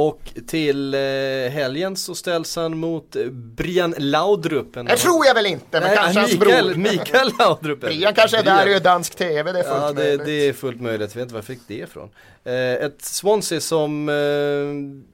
Och 0.00 0.32
till 0.46 0.94
eh, 0.94 1.00
helgen 1.50 1.96
så 1.96 2.14
ställs 2.14 2.56
han 2.56 2.78
mot 2.78 3.16
Brian 3.30 3.94
Laudrup. 3.98 4.74
Det 4.74 4.96
tror 4.96 5.26
jag 5.26 5.34
väl 5.34 5.46
inte, 5.46 5.80
men 5.80 5.82
Nej, 5.82 5.96
kanske 5.96 6.22
Mikael, 6.22 6.64
hans 6.64 6.74
bror. 6.74 6.74
Mikael 6.74 7.32
Laudrup. 7.38 7.80
Brian 7.80 8.14
kanske 8.14 8.38
är 8.38 8.42
där 8.42 8.66
och 8.66 8.72
gör 8.72 8.80
dansk 8.80 9.14
tv, 9.14 9.52
det 9.52 9.58
är 9.58 9.62
fullt 9.62 9.82
ja, 9.82 9.92
det, 9.92 9.94
möjligt. 9.94 10.24
det 10.24 10.48
är 10.48 10.52
fullt 10.52 10.80
möjligt, 10.80 11.10
jag 11.14 11.14
vet 11.14 11.22
inte 11.22 11.34
var 11.34 11.38
jag 11.38 11.44
fick 11.44 11.60
det 11.66 11.74
ifrån. 11.74 12.10
Eh, 12.44 12.54
ett 12.54 13.02
Swansea 13.02 13.60
som 13.60 14.08
eh, 14.08 15.10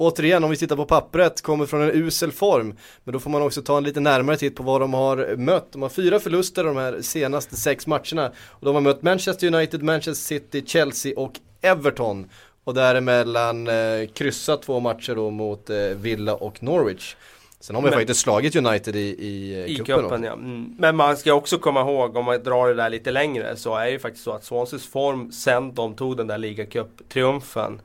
Återigen 0.00 0.44
om 0.44 0.50
vi 0.50 0.56
tittar 0.56 0.76
på 0.76 0.84
pappret 0.84 1.42
kommer 1.42 1.66
från 1.66 1.82
en 1.82 1.90
usel 1.90 2.32
form 2.32 2.76
Men 3.04 3.12
då 3.12 3.20
får 3.20 3.30
man 3.30 3.42
också 3.42 3.62
ta 3.62 3.76
en 3.76 3.84
lite 3.84 4.00
närmare 4.00 4.36
titt 4.36 4.56
på 4.56 4.62
vad 4.62 4.80
de 4.80 4.94
har 4.94 5.36
mött 5.36 5.72
De 5.72 5.82
har 5.82 5.88
fyra 5.88 6.20
förluster 6.20 6.64
de 6.64 6.76
här 6.76 7.00
senaste 7.02 7.56
sex 7.56 7.86
matcherna 7.86 8.32
Och 8.48 8.66
de 8.66 8.74
har 8.74 8.82
mött 8.82 9.02
Manchester 9.02 9.54
United, 9.54 9.82
Manchester 9.82 10.24
City, 10.24 10.62
Chelsea 10.66 11.12
och 11.16 11.32
Everton 11.60 12.28
och 12.68 12.74
däremellan 12.74 13.68
eh, 13.68 14.08
kryssat 14.14 14.62
två 14.62 14.80
matcher 14.80 15.14
då 15.14 15.30
mot 15.30 15.70
eh, 15.70 15.76
Villa 15.76 16.34
och 16.34 16.62
Norwich. 16.62 17.16
Sen 17.60 17.76
har 17.76 17.82
man 17.82 17.90
Men, 17.90 17.98
faktiskt 17.98 18.20
slagit 18.20 18.56
United 18.56 18.96
i, 18.96 18.98
i, 18.98 19.64
i 19.66 19.76
cupen. 19.76 20.22
ja. 20.22 20.32
Mm. 20.32 20.74
Men 20.78 20.96
man 20.96 21.16
ska 21.16 21.34
också 21.34 21.58
komma 21.58 21.80
ihåg, 21.80 22.16
om 22.16 22.24
man 22.24 22.42
drar 22.42 22.68
det 22.68 22.74
där 22.74 22.90
lite 22.90 23.10
längre, 23.10 23.56
så 23.56 23.76
är 23.76 23.84
det 23.84 23.90
ju 23.90 23.98
faktiskt 23.98 24.24
så 24.24 24.32
att 24.32 24.44
Swanseas 24.44 24.86
form 24.86 25.32
sen 25.32 25.74
de 25.74 25.94
tog 25.94 26.16
den 26.16 26.26
där 26.26 26.38
ligacup-triumfen, 26.38 27.80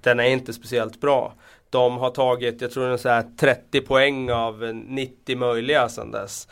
den 0.00 0.20
är 0.20 0.28
inte 0.28 0.52
speciellt 0.52 1.00
bra. 1.00 1.34
De 1.70 1.96
har 1.96 2.10
tagit, 2.10 2.60
jag 2.60 2.70
tror 2.70 2.86
det 2.86 2.92
är 2.92 2.96
så 2.96 3.08
här 3.08 3.24
30 3.40 3.80
poäng 3.80 4.30
av 4.30 4.74
90 4.74 5.36
möjliga 5.36 5.88
sedan 5.88 6.10
dess. 6.10 6.48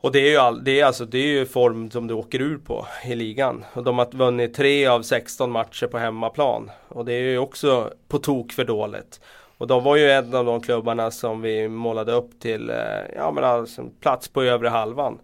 Och 0.00 0.12
det 0.12 0.18
är, 0.18 0.30
ju 0.30 0.36
all, 0.36 0.64
det, 0.64 0.80
är 0.80 0.84
alltså, 0.84 1.04
det 1.04 1.18
är 1.18 1.26
ju 1.26 1.46
form 1.46 1.90
som 1.90 2.06
du 2.06 2.14
åker 2.14 2.40
ur 2.40 2.58
på 2.58 2.86
i 3.04 3.14
ligan. 3.14 3.64
Och 3.72 3.84
de 3.84 3.98
har 3.98 4.16
vunnit 4.16 4.54
3 4.54 4.86
av 4.86 5.02
16 5.02 5.50
matcher 5.50 5.86
på 5.86 5.98
hemmaplan. 5.98 6.70
Och 6.88 7.04
det 7.04 7.12
är 7.12 7.22
ju 7.22 7.38
också 7.38 7.92
på 8.08 8.18
tok 8.18 8.52
för 8.52 8.64
dåligt. 8.64 9.20
Och 9.58 9.66
de 9.66 9.84
var 9.84 9.96
ju 9.96 10.10
en 10.10 10.34
av 10.34 10.44
de 10.44 10.60
klubbarna 10.60 11.10
som 11.10 11.42
vi 11.42 11.68
målade 11.68 12.12
upp 12.12 12.40
till 12.40 12.70
eh, 12.70 12.76
ja, 13.16 13.30
men 13.30 13.44
alltså, 13.44 13.84
plats 14.00 14.28
på 14.28 14.42
övre 14.42 14.68
halvan. 14.68 15.18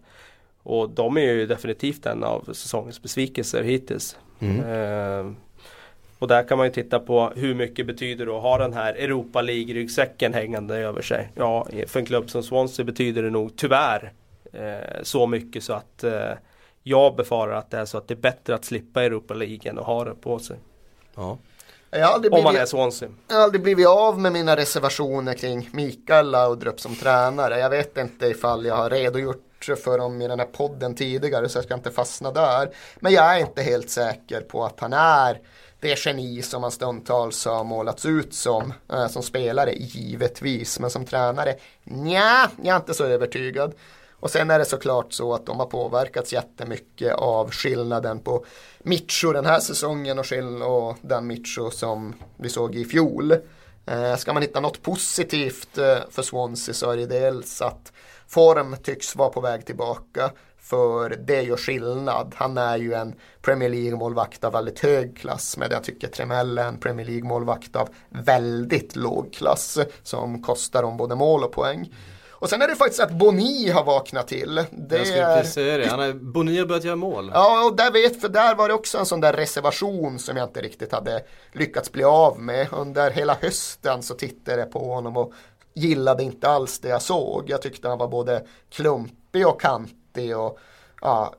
Och 0.63 0.89
de 0.89 1.17
är 1.17 1.21
ju 1.21 1.45
definitivt 1.45 2.05
en 2.05 2.23
av 2.23 2.53
säsongens 2.53 3.01
besvikelser 3.01 3.63
hittills. 3.63 4.17
Mm. 4.39 4.59
Eh, 4.59 5.31
och 6.19 6.27
där 6.27 6.47
kan 6.47 6.57
man 6.57 6.67
ju 6.67 6.73
titta 6.73 6.99
på 6.99 7.31
hur 7.35 7.55
mycket 7.55 7.87
betyder 7.87 8.25
det 8.25 8.35
att 8.35 8.41
ha 8.41 8.57
den 8.57 8.73
här 8.73 8.93
Europa 8.93 9.41
League-ryggsäcken 9.41 10.33
hängande 10.33 10.75
över 10.75 11.01
sig. 11.01 11.29
Ja, 11.35 11.67
för 11.87 11.99
en 11.99 12.05
klubb 12.05 12.29
som 12.29 12.43
Swansea 12.43 12.85
betyder 12.85 13.23
det 13.23 13.29
nog 13.29 13.55
tyvärr 13.55 14.11
eh, 14.55 15.03
så 15.03 15.27
mycket 15.27 15.63
så 15.63 15.73
att 15.73 16.03
eh, 16.03 16.31
jag 16.83 17.15
befarar 17.15 17.55
att 17.55 17.71
det 17.71 17.77
är 17.77 17.85
så 17.85 17.97
att 17.97 18.07
det 18.07 18.13
är 18.13 18.19
bättre 18.19 18.55
att 18.55 18.65
slippa 18.65 19.03
Europa 19.03 19.33
League 19.33 19.69
än 19.69 19.79
att 19.79 19.85
ha 19.85 20.05
det 20.05 20.15
på 20.15 20.39
sig. 20.39 20.57
Ja. 21.15 21.37
Om 22.31 22.43
man 22.43 22.55
är 22.55 22.65
Swansea. 22.65 23.09
Jag 23.27 23.35
har 23.35 23.43
aldrig 23.43 23.61
blivit 23.61 23.87
av 23.87 24.19
med 24.19 24.31
mina 24.31 24.55
reservationer 24.55 25.33
kring 25.33 25.69
Mikael 25.73 26.31
Laudrup 26.31 26.79
som 26.79 26.95
tränare. 26.95 27.59
Jag 27.59 27.69
vet 27.69 27.97
inte 27.97 28.27
ifall 28.27 28.65
jag 28.65 28.75
har 28.75 28.89
redogjort 28.89 29.41
för 29.83 29.97
dem 29.97 30.21
i 30.21 30.27
den 30.27 30.39
här 30.39 30.47
podden 30.47 30.95
tidigare 30.95 31.49
så 31.49 31.57
jag 31.57 31.65
ska 31.65 31.73
inte 31.73 31.91
fastna 31.91 32.31
där. 32.31 32.69
Men 32.99 33.13
jag 33.13 33.35
är 33.35 33.39
inte 33.39 33.61
helt 33.61 33.89
säker 33.89 34.41
på 34.41 34.65
att 34.65 34.79
han 34.79 34.93
är 34.93 35.39
det 35.79 36.05
geni 36.05 36.41
som 36.41 36.63
han 36.63 36.71
stundtals 36.71 37.45
har 37.45 37.63
målats 37.63 38.05
ut 38.05 38.33
som. 38.33 38.73
Äh, 38.93 39.07
som 39.07 39.23
spelare 39.23 39.73
givetvis, 39.73 40.79
men 40.79 40.89
som 40.89 41.05
tränare 41.05 41.55
nja, 41.83 42.49
jag 42.63 42.73
är 42.73 42.77
inte 42.77 42.93
så 42.93 43.05
övertygad. 43.05 43.73
Och 44.25 44.31
sen 44.31 44.51
är 44.51 44.59
det 44.59 44.65
såklart 44.65 45.13
så 45.13 45.33
att 45.33 45.45
de 45.45 45.59
har 45.59 45.65
påverkats 45.65 46.33
jättemycket 46.33 47.13
av 47.13 47.51
skillnaden 47.51 48.19
på 48.19 48.45
Micho 48.79 49.31
den 49.31 49.45
här 49.45 49.59
säsongen 49.59 50.19
och, 50.19 50.27
skill 50.27 50.61
och 50.61 50.97
den 51.01 51.27
Micho 51.27 51.71
som 51.71 52.15
vi 52.37 52.49
såg 52.49 52.75
i 52.75 52.85
fjol. 52.85 53.31
Eh, 53.85 54.15
ska 54.15 54.33
man 54.33 54.41
hitta 54.41 54.59
något 54.59 54.81
positivt 54.81 55.77
eh, 55.77 55.97
för 56.09 56.21
Swansea 56.21 56.73
så 56.73 56.91
är 56.91 56.97
det 56.97 57.05
dels 57.05 57.61
att 57.61 57.91
form 58.27 58.75
tycks 58.83 59.15
vara 59.15 59.29
på 59.29 59.41
väg 59.41 59.65
tillbaka. 59.65 60.31
För 60.57 61.09
det 61.09 61.41
gör 61.41 61.57
skillnad. 61.57 62.33
Han 62.35 62.57
är 62.57 62.77
ju 62.77 62.93
en 62.93 63.15
Premier 63.41 63.69
League-målvakt 63.69 64.43
av 64.43 64.53
väldigt 64.53 64.79
hög 64.79 65.17
klass. 65.17 65.57
Men 65.57 65.71
jag 65.71 65.83
tycker 65.83 66.07
Tremell 66.07 66.57
är 66.57 66.67
en 66.67 66.77
Premier 66.77 67.05
League-målvakt 67.05 67.75
av 67.75 67.89
väldigt 68.09 68.95
låg 68.95 69.33
klass. 69.33 69.79
Som 70.03 70.41
kostar 70.41 70.81
dem 70.81 70.97
både 70.97 71.15
mål 71.15 71.43
och 71.43 71.51
poäng. 71.51 71.91
Och 72.45 72.49
sen 72.49 72.61
är 72.61 72.67
det 72.67 72.75
faktiskt 72.75 73.01
att 73.01 73.11
Boni 73.11 73.69
har 73.69 73.83
vaknat 73.83 74.27
till. 74.27 74.55
Det 74.71 74.97
jag 74.97 75.07
skulle 75.07 75.25
precis 75.25 75.53
säga 75.53 75.77
det, 75.77 75.87
Han 75.87 75.99
är, 75.99 76.13
Boni 76.13 76.59
har 76.59 76.65
börjat 76.65 76.83
göra 76.83 76.95
mål. 76.95 77.31
Ja, 77.33 77.65
och 77.65 77.75
där 77.75 77.91
vet, 77.91 78.21
för 78.21 78.29
där 78.29 78.55
var 78.55 78.67
det 78.67 78.73
också 78.73 78.97
en 78.97 79.05
sån 79.05 79.21
där 79.21 79.33
reservation 79.33 80.19
som 80.19 80.37
jag 80.37 80.49
inte 80.49 80.61
riktigt 80.61 80.91
hade 80.91 81.23
lyckats 81.51 81.91
bli 81.91 82.03
av 82.03 82.39
med. 82.39 82.67
Under 82.71 83.11
hela 83.11 83.37
hösten 83.41 84.03
så 84.03 84.13
tittade 84.13 84.59
jag 84.59 84.71
på 84.71 84.93
honom 84.93 85.17
och 85.17 85.33
gillade 85.73 86.23
inte 86.23 86.49
alls 86.49 86.79
det 86.79 86.89
jag 86.89 87.01
såg. 87.01 87.49
Jag 87.49 87.61
tyckte 87.61 87.87
han 87.87 87.97
var 87.97 88.07
både 88.07 88.45
klumpig 88.69 89.47
och 89.47 89.61
kantig 89.61 90.37
och 90.37 90.59
ja, 91.01 91.33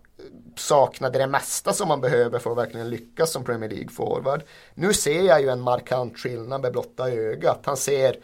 saknade 0.57 1.19
det 1.19 1.27
mesta 1.27 1.73
som 1.73 1.89
man 1.89 2.01
behöver 2.01 2.39
för 2.39 2.51
att 2.51 2.59
verkligen 2.59 2.91
lyckas 2.91 3.33
som 3.33 3.45
Premier 3.45 3.71
League-forward. 3.71 4.41
Nu 4.75 4.93
ser 4.93 5.23
jag 5.23 5.43
ju 5.43 5.49
en 5.49 5.61
markant 5.61 6.19
skillnad 6.19 6.61
med 6.61 6.73
blotta 6.73 7.11
ögat. 7.11 7.61
Han 7.65 7.77
ser 7.77 8.17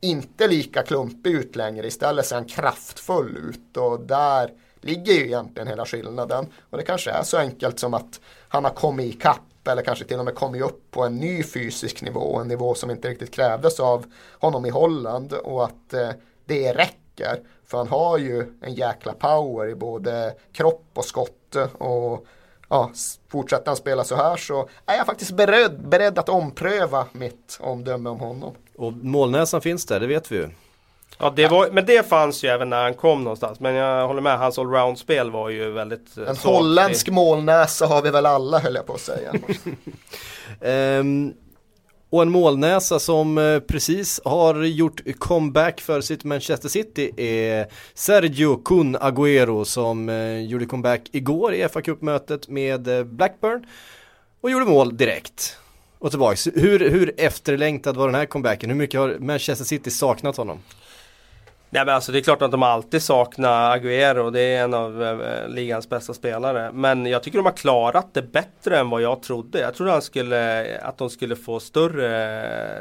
inte 0.00 0.46
lika 0.46 0.82
klumpig 0.82 1.30
ut 1.30 1.56
längre. 1.56 1.86
Istället 1.86 2.26
ser 2.26 2.36
han 2.36 2.44
kraftfull 2.44 3.36
ut 3.36 3.76
och 3.76 4.00
där 4.00 4.50
ligger 4.80 5.12
ju 5.12 5.26
egentligen 5.26 5.68
hela 5.68 5.86
skillnaden. 5.86 6.46
Och 6.70 6.78
det 6.78 6.84
kanske 6.84 7.10
är 7.10 7.22
så 7.22 7.38
enkelt 7.38 7.78
som 7.78 7.94
att 7.94 8.20
han 8.48 8.64
har 8.64 8.70
kommit 8.70 9.14
ikapp 9.14 9.68
eller 9.68 9.82
kanske 9.82 10.04
till 10.04 10.18
och 10.18 10.24
med 10.24 10.34
kommit 10.34 10.62
upp 10.62 10.90
på 10.90 11.04
en 11.04 11.16
ny 11.16 11.42
fysisk 11.42 12.02
nivå. 12.02 12.38
En 12.38 12.48
nivå 12.48 12.74
som 12.74 12.90
inte 12.90 13.08
riktigt 13.08 13.30
krävdes 13.30 13.80
av 13.80 14.06
honom 14.40 14.66
i 14.66 14.70
Holland 14.70 15.32
och 15.32 15.64
att 15.64 15.94
eh, 15.94 16.10
det 16.44 16.72
räcker. 16.72 17.40
För 17.64 17.78
han 17.78 17.88
har 17.88 18.18
ju 18.18 18.58
en 18.60 18.74
jäkla 18.74 19.12
power 19.12 19.68
i 19.68 19.74
både 19.74 20.34
kropp 20.52 20.90
och 20.94 21.04
skott. 21.04 21.56
Och 21.78 22.26
ja, 22.68 22.90
fortsätter 23.28 23.66
han 23.66 23.76
spela 23.76 24.04
så 24.04 24.16
här 24.16 24.36
så 24.36 24.68
är 24.86 24.96
jag 24.96 25.06
faktiskt 25.06 25.30
beredd, 25.30 25.88
beredd 25.88 26.18
att 26.18 26.28
ompröva 26.28 27.06
mitt 27.12 27.58
omdöme 27.60 28.10
om 28.10 28.20
honom. 28.20 28.54
Och 28.76 28.92
målnäsan 28.92 29.60
finns 29.60 29.86
där, 29.86 30.00
det 30.00 30.06
vet 30.06 30.32
vi 30.32 30.36
ju. 30.36 30.48
Ja, 31.18 31.32
det 31.36 31.48
var, 31.48 31.70
men 31.70 31.86
det 31.86 32.08
fanns 32.08 32.44
ju 32.44 32.48
även 32.48 32.70
när 32.70 32.82
han 32.82 32.94
kom 32.94 33.24
någonstans. 33.24 33.60
Men 33.60 33.74
jag 33.74 34.06
håller 34.06 34.20
med, 34.20 34.38
hans 34.38 34.58
allround-spel 34.58 35.30
var 35.30 35.48
ju 35.48 35.70
väldigt 35.70 36.16
En 36.16 36.36
holländsk 36.36 37.08
målnäsa 37.08 37.86
har 37.86 38.02
vi 38.02 38.10
väl 38.10 38.26
alla 38.26 38.58
höll 38.58 38.74
jag 38.74 38.86
på 38.86 38.94
att 38.94 39.00
säga. 39.00 39.32
um, 41.00 41.34
och 42.10 42.22
en 42.22 42.30
målnäsa 42.30 42.98
som 42.98 43.38
eh, 43.38 43.60
precis 43.60 44.20
har 44.24 44.62
gjort 44.62 45.00
comeback 45.18 45.80
för 45.80 46.00
sitt 46.00 46.24
Manchester 46.24 46.68
City 46.68 47.10
är 47.16 47.66
Sergio 47.94 48.56
Kun 48.56 48.96
Agüero 48.96 49.64
som 49.64 50.08
eh, 50.08 50.40
gjorde 50.40 50.66
comeback 50.66 51.00
igår 51.12 51.54
i 51.54 51.68
fa 51.68 51.82
Cup-mötet 51.82 52.48
med 52.48 52.88
eh, 52.88 53.04
Blackburn 53.04 53.66
och 54.40 54.50
gjorde 54.50 54.64
mål 54.64 54.96
direkt. 54.96 55.56
Och 55.98 56.10
tillbaks, 56.10 56.48
hur, 56.54 56.90
hur 56.90 57.14
efterlängtad 57.16 57.96
var 57.96 58.06
den 58.06 58.14
här 58.14 58.26
comebacken? 58.26 58.70
Hur 58.70 58.76
mycket 58.76 59.00
har 59.00 59.16
Manchester 59.18 59.64
City 59.64 59.90
saknat 59.90 60.36
honom? 60.36 60.58
Nej 61.76 61.84
men 61.84 61.94
alltså 61.94 62.12
det 62.12 62.18
är 62.18 62.22
klart 62.22 62.42
att 62.42 62.50
de 62.50 62.62
alltid 62.62 63.02
saknar 63.02 63.76
Agüero. 63.78 64.30
Det 64.30 64.40
är 64.40 64.64
en 64.64 64.74
av 64.74 65.02
eh, 65.02 65.48
ligans 65.48 65.88
bästa 65.88 66.14
spelare. 66.14 66.72
Men 66.72 67.06
jag 67.06 67.22
tycker 67.22 67.38
de 67.38 67.46
har 67.46 67.52
klarat 67.52 68.14
det 68.14 68.22
bättre 68.22 68.78
än 68.78 68.90
vad 68.90 69.02
jag 69.02 69.22
trodde. 69.22 69.60
Jag 69.60 69.74
trodde 69.74 69.92
han 69.92 70.02
skulle, 70.02 70.78
att 70.78 70.98
de 70.98 71.10
skulle 71.10 71.36
få 71.36 71.60
större 71.60 72.36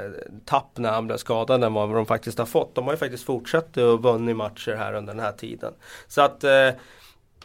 eh, 0.05 0.11
tapp 0.45 0.77
när 0.77 0.91
han 0.91 1.07
blev 1.07 1.17
skadad 1.17 1.63
än 1.63 1.73
vad 1.73 1.93
de 1.93 2.05
faktiskt 2.05 2.37
har 2.37 2.45
fått. 2.45 2.75
De 2.75 2.85
har 2.85 2.93
ju 2.93 2.97
faktiskt 2.97 3.25
fortsatt 3.25 3.77
att 3.77 4.01
vunnit 4.01 4.35
matcher 4.35 4.75
här 4.75 4.93
under 4.93 5.13
den 5.13 5.23
här 5.23 5.31
tiden. 5.31 5.73
Så 6.07 6.21
att 6.21 6.43
eh, 6.43 6.69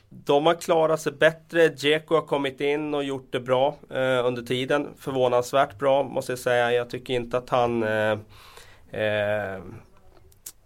de 0.09 0.47
har 0.47 0.55
klarat 0.55 1.01
sig 1.01 1.13
bättre. 1.13 1.69
Dzeko 1.69 2.15
har 2.15 2.23
kommit 2.23 2.61
in 2.61 2.95
och 2.95 3.05
gjort 3.05 3.29
det 3.33 3.41
bra 3.41 3.77
eh, 3.91 4.27
under 4.27 4.43
tiden. 4.43 4.89
Förvånansvärt 4.99 5.79
bra 5.79 6.03
måste 6.03 6.33
jag 6.33 6.39
säga. 6.39 6.73
Jag 6.73 6.91
tycker 6.91 7.15
inte 7.15 7.39
att 7.39 7.51
han 7.51 7.83
eh, 7.83 8.19
eh, 8.91 9.61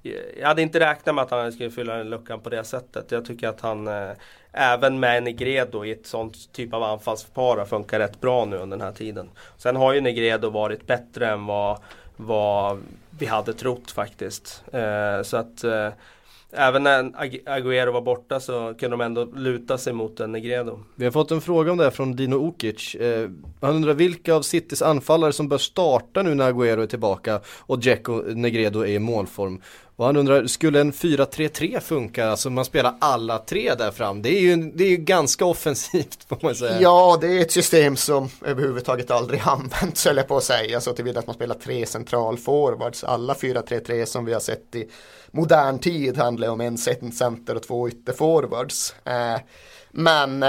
Eh, 0.05 0.41
jag 0.41 0.49
hade 0.49 0.63
inte 0.63 0.81
räknat 0.81 1.15
med 1.15 1.25
att 1.25 1.31
han 1.31 1.53
skulle 1.53 1.71
fylla 1.71 1.97
den 1.97 2.11
luckan 2.11 2.41
på 2.41 2.51
det 2.51 2.65
sättet. 2.65 3.11
Jag 3.11 3.25
tycker 3.25 3.49
att 3.49 3.61
han 3.61 3.89
eh, 3.89 4.11
även 4.53 5.01
med 5.01 5.23
Negredo 5.23 5.85
i 5.85 5.91
ett 5.91 6.07
sånt 6.07 6.53
typ 6.53 6.75
av 6.75 6.83
anfallspar 6.83 7.65
funkar 7.65 7.99
rätt 7.99 8.21
bra 8.21 8.45
nu 8.45 8.57
under 8.57 8.77
den 8.77 8.87
här 8.87 8.93
tiden. 8.93 9.31
Sen 9.57 9.77
har 9.77 9.93
ju 9.93 10.01
Negredo 10.01 10.51
varit 10.51 10.87
bättre 10.87 11.29
än 11.29 11.47
vad, 11.47 11.79
vad 12.17 12.83
vi 13.19 13.27
hade 13.27 13.55
trott 13.55 13.91
faktiskt. 13.91 14.65
Eh, 14.73 15.23
så 15.23 15.37
att 15.37 15.65
eh, 15.65 15.89
Även 16.57 16.83
när 16.83 17.03
Agüero 17.45 17.93
var 17.93 18.01
borta 18.01 18.41
så 18.41 18.75
kunde 18.79 18.97
de 18.97 19.01
ändå 19.01 19.25
luta 19.25 19.79
sig 19.79 19.93
mot 19.93 20.21
en 20.21 20.33
Negredo. 20.33 20.79
Vi 20.95 21.05
har 21.05 21.13
fått 21.13 21.31
en 21.31 21.41
fråga 21.41 21.73
om 21.73 21.79
det 21.79 21.85
här 21.85 21.91
från 21.91 22.17
Dino 22.17 22.35
Okic. 22.35 22.95
Eh, 22.95 23.31
han 23.61 23.75
undrar 23.75 23.95
vilka 23.95 24.35
av 24.35 24.43
Citys 24.43 24.83
anfallare 24.83 25.33
som 25.33 25.49
bör 25.49 25.59
starta 25.59 26.23
nu 26.23 26.35
när 26.35 26.53
Agüero 26.53 26.83
är 26.83 26.87
tillbaka 26.87 27.41
och 27.59 27.79
Dzeko 27.79 28.13
Negredo 28.13 28.81
är 28.81 28.87
i 28.87 28.99
målform. 28.99 29.61
Och 29.97 30.07
han 30.07 30.17
undrar, 30.17 30.47
skulle 30.47 30.81
en 30.81 30.93
4-3-3 30.93 31.81
funka? 31.81 32.29
Alltså 32.29 32.51
man 32.51 32.65
spelar 32.65 32.95
alla 33.01 33.39
tre 33.39 33.75
där 33.75 33.91
fram. 33.91 34.23
Det 34.23 34.29
är 34.29 34.41
ju, 34.41 34.57
det 34.57 34.85
är 34.85 34.89
ju 34.89 34.97
ganska 34.97 35.45
offensivt 35.45 36.25
får 36.29 36.39
man 36.43 36.55
säga. 36.55 36.81
Ja, 36.81 37.19
det 37.21 37.27
är 37.27 37.41
ett 37.41 37.53
system 37.53 37.97
som 37.97 38.29
överhuvudtaget 38.45 39.11
aldrig 39.11 39.41
använts, 39.45 40.05
höll 40.05 40.17
jag 40.17 40.29
på 40.29 40.37
att 40.37 40.45
säga. 40.45 40.81
Så 40.81 40.93
tillvida 40.93 41.21
att 41.21 41.27
man 41.27 41.35
spelar 41.35 41.55
tre 41.55 41.87
centralforwards. 41.87 43.05
Alla 43.05 43.35
4-3-3 43.35 44.05
som 44.05 44.25
vi 44.25 44.33
har 44.33 44.41
sett 44.41 44.75
i 44.75 44.89
modern 45.31 45.79
tid 45.79 46.17
handlar 46.17 46.49
om 46.49 46.61
en 46.61 46.79
center 46.79 47.55
och 47.55 47.63
två 47.63 47.89
ytterforwards. 47.89 48.95
Eh, 49.05 49.41
men 49.91 50.43
eh, 50.43 50.49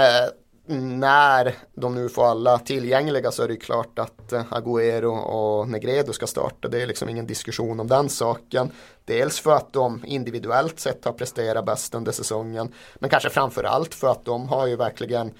när 0.68 1.54
de 1.74 1.94
nu 1.94 2.08
får 2.08 2.26
alla 2.26 2.58
tillgängliga 2.58 3.30
så 3.30 3.42
är 3.42 3.48
det 3.48 3.56
klart 3.56 3.98
att 3.98 4.32
eh, 4.32 4.44
Agüero 4.50 5.18
och 5.18 5.68
Negredo 5.68 6.12
ska 6.12 6.26
starta. 6.26 6.68
Det 6.68 6.82
är 6.82 6.86
liksom 6.86 7.08
ingen 7.08 7.26
diskussion 7.26 7.80
om 7.80 7.86
den 7.86 8.08
saken. 8.08 8.70
Dels 9.04 9.40
för 9.40 9.52
att 9.52 9.72
de 9.72 10.04
individuellt 10.06 10.80
sett 10.80 11.04
har 11.04 11.12
presterat 11.12 11.66
bäst 11.66 11.94
under 11.94 12.12
säsongen. 12.12 12.72
Men 12.94 13.10
kanske 13.10 13.30
framförallt 13.30 13.94
för 13.94 14.08
att 14.08 14.24
de 14.24 14.48
har 14.48 14.66
ju 14.66 14.76
verkligen 14.76 15.32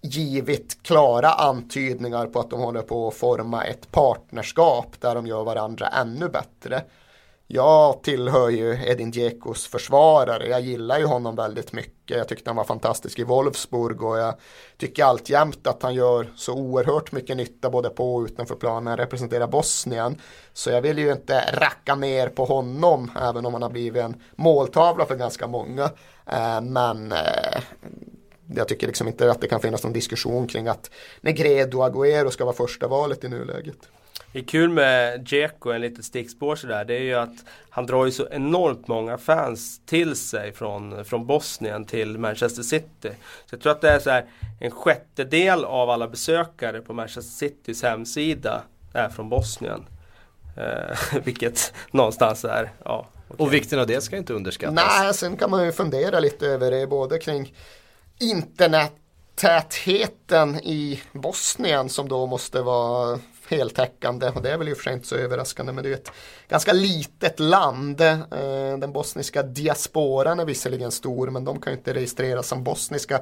givit 0.00 0.82
klara 0.82 1.30
antydningar 1.30 2.26
på 2.26 2.40
att 2.40 2.50
de 2.50 2.60
håller 2.60 2.82
på 2.82 3.08
att 3.08 3.14
forma 3.14 3.64
ett 3.64 3.90
partnerskap 3.90 5.00
där 5.00 5.14
de 5.14 5.26
gör 5.26 5.44
varandra 5.44 5.86
ännu 5.88 6.28
bättre. 6.28 6.82
Jag 7.54 8.02
tillhör 8.02 8.48
ju 8.48 8.78
Edin 8.86 9.10
Dzekos 9.10 9.66
försvarare. 9.66 10.48
Jag 10.48 10.60
gillar 10.60 10.98
ju 10.98 11.04
honom 11.04 11.36
väldigt 11.36 11.72
mycket. 11.72 12.16
Jag 12.16 12.28
tyckte 12.28 12.50
han 12.50 12.56
var 12.56 12.64
fantastisk 12.64 13.18
i 13.18 13.24
Wolfsburg 13.24 14.02
och 14.02 14.18
jag 14.18 14.34
tycker 14.76 15.04
alltjämt 15.04 15.66
att 15.66 15.82
han 15.82 15.94
gör 15.94 16.32
så 16.36 16.54
oerhört 16.54 17.12
mycket 17.12 17.36
nytta 17.36 17.70
både 17.70 17.90
på 17.90 18.14
och 18.14 18.24
utanför 18.24 18.54
planen. 18.54 18.86
Han 18.86 18.96
representerar 18.96 19.46
Bosnien. 19.46 20.20
Så 20.52 20.70
jag 20.70 20.82
vill 20.82 20.98
ju 20.98 21.12
inte 21.12 21.40
racka 21.52 21.94
ner 21.94 22.28
på 22.28 22.44
honom 22.44 23.10
även 23.20 23.46
om 23.46 23.52
han 23.52 23.62
har 23.62 23.70
blivit 23.70 24.02
en 24.02 24.22
måltavla 24.36 25.06
för 25.06 25.16
ganska 25.16 25.46
många. 25.46 25.84
Eh, 26.26 26.60
men 26.60 27.12
eh, 27.12 27.60
jag 28.54 28.68
tycker 28.68 28.86
liksom 28.86 29.08
inte 29.08 29.30
att 29.30 29.40
det 29.40 29.48
kan 29.48 29.60
finnas 29.60 29.84
någon 29.84 29.92
diskussion 29.92 30.46
kring 30.46 30.68
att 30.68 30.90
Negredo 31.20 31.78
och 31.78 31.88
Agüero 31.88 32.30
ska 32.30 32.44
vara 32.44 32.56
första 32.56 32.88
valet 32.88 33.24
i 33.24 33.28
nuläget. 33.28 33.78
Det 34.32 34.38
är 34.38 34.44
kul 34.44 34.70
med 34.70 35.20
Dzeko, 35.20 35.70
en 35.70 35.80
litet 35.80 36.04
stickspår 36.04 36.56
sådär, 36.56 36.84
det 36.84 36.94
är 36.94 37.00
ju 37.00 37.14
att 37.14 37.44
han 37.70 37.86
drar 37.86 38.04
ju 38.04 38.10
så 38.10 38.28
enormt 38.30 38.88
många 38.88 39.18
fans 39.18 39.80
till 39.86 40.16
sig 40.16 40.52
från, 40.52 41.04
från 41.04 41.26
Bosnien 41.26 41.84
till 41.84 42.18
Manchester 42.18 42.62
City. 42.62 43.10
Så 43.46 43.50
jag 43.50 43.60
tror 43.60 43.72
att 43.72 43.80
det 43.80 43.90
är 43.90 43.98
så 43.98 44.10
här, 44.10 44.24
en 44.60 44.70
sjättedel 44.70 45.64
av 45.64 45.90
alla 45.90 46.08
besökare 46.08 46.80
på 46.80 46.92
Manchester 46.92 47.48
Citys 47.48 47.82
hemsida 47.82 48.62
är 48.92 49.08
från 49.08 49.28
Bosnien. 49.28 49.84
Eh, 50.56 50.98
vilket 51.24 51.74
någonstans 51.90 52.44
är, 52.44 52.72
ja. 52.84 53.08
Okay. 53.28 53.46
Och 53.46 53.54
vikten 53.54 53.80
av 53.80 53.86
det 53.86 54.00
ska 54.00 54.16
inte 54.16 54.32
underskattas. 54.32 54.74
Nej, 54.74 55.14
sen 55.14 55.36
kan 55.36 55.50
man 55.50 55.64
ju 55.64 55.72
fundera 55.72 56.20
lite 56.20 56.46
över 56.46 56.70
det 56.70 56.86
både 56.86 57.18
kring 57.18 57.54
internettätheten 58.18 60.56
i 60.56 61.02
Bosnien 61.12 61.88
som 61.88 62.08
då 62.08 62.26
måste 62.26 62.62
vara 62.62 63.18
heltäckande 63.50 64.28
och 64.34 64.42
det 64.42 64.50
är 64.50 64.58
väl 64.58 64.68
i 64.68 64.72
och 64.72 64.76
för 64.76 64.84
sig 64.84 64.92
inte 64.92 65.06
så 65.06 65.16
överraskande 65.16 65.72
men 65.72 65.84
det 65.84 65.90
är 65.90 65.94
ett 65.94 66.10
ganska 66.48 66.72
litet 66.72 67.40
land. 67.40 68.00
Eh, 68.00 68.78
den 68.78 68.92
bosniska 68.92 69.42
diasporan 69.42 70.40
är 70.40 70.44
visserligen 70.44 70.90
stor 70.90 71.30
men 71.30 71.44
de 71.44 71.60
kan 71.60 71.72
ju 71.72 71.78
inte 71.78 71.94
registreras 71.94 72.48
som 72.48 72.64
bosniska 72.64 73.20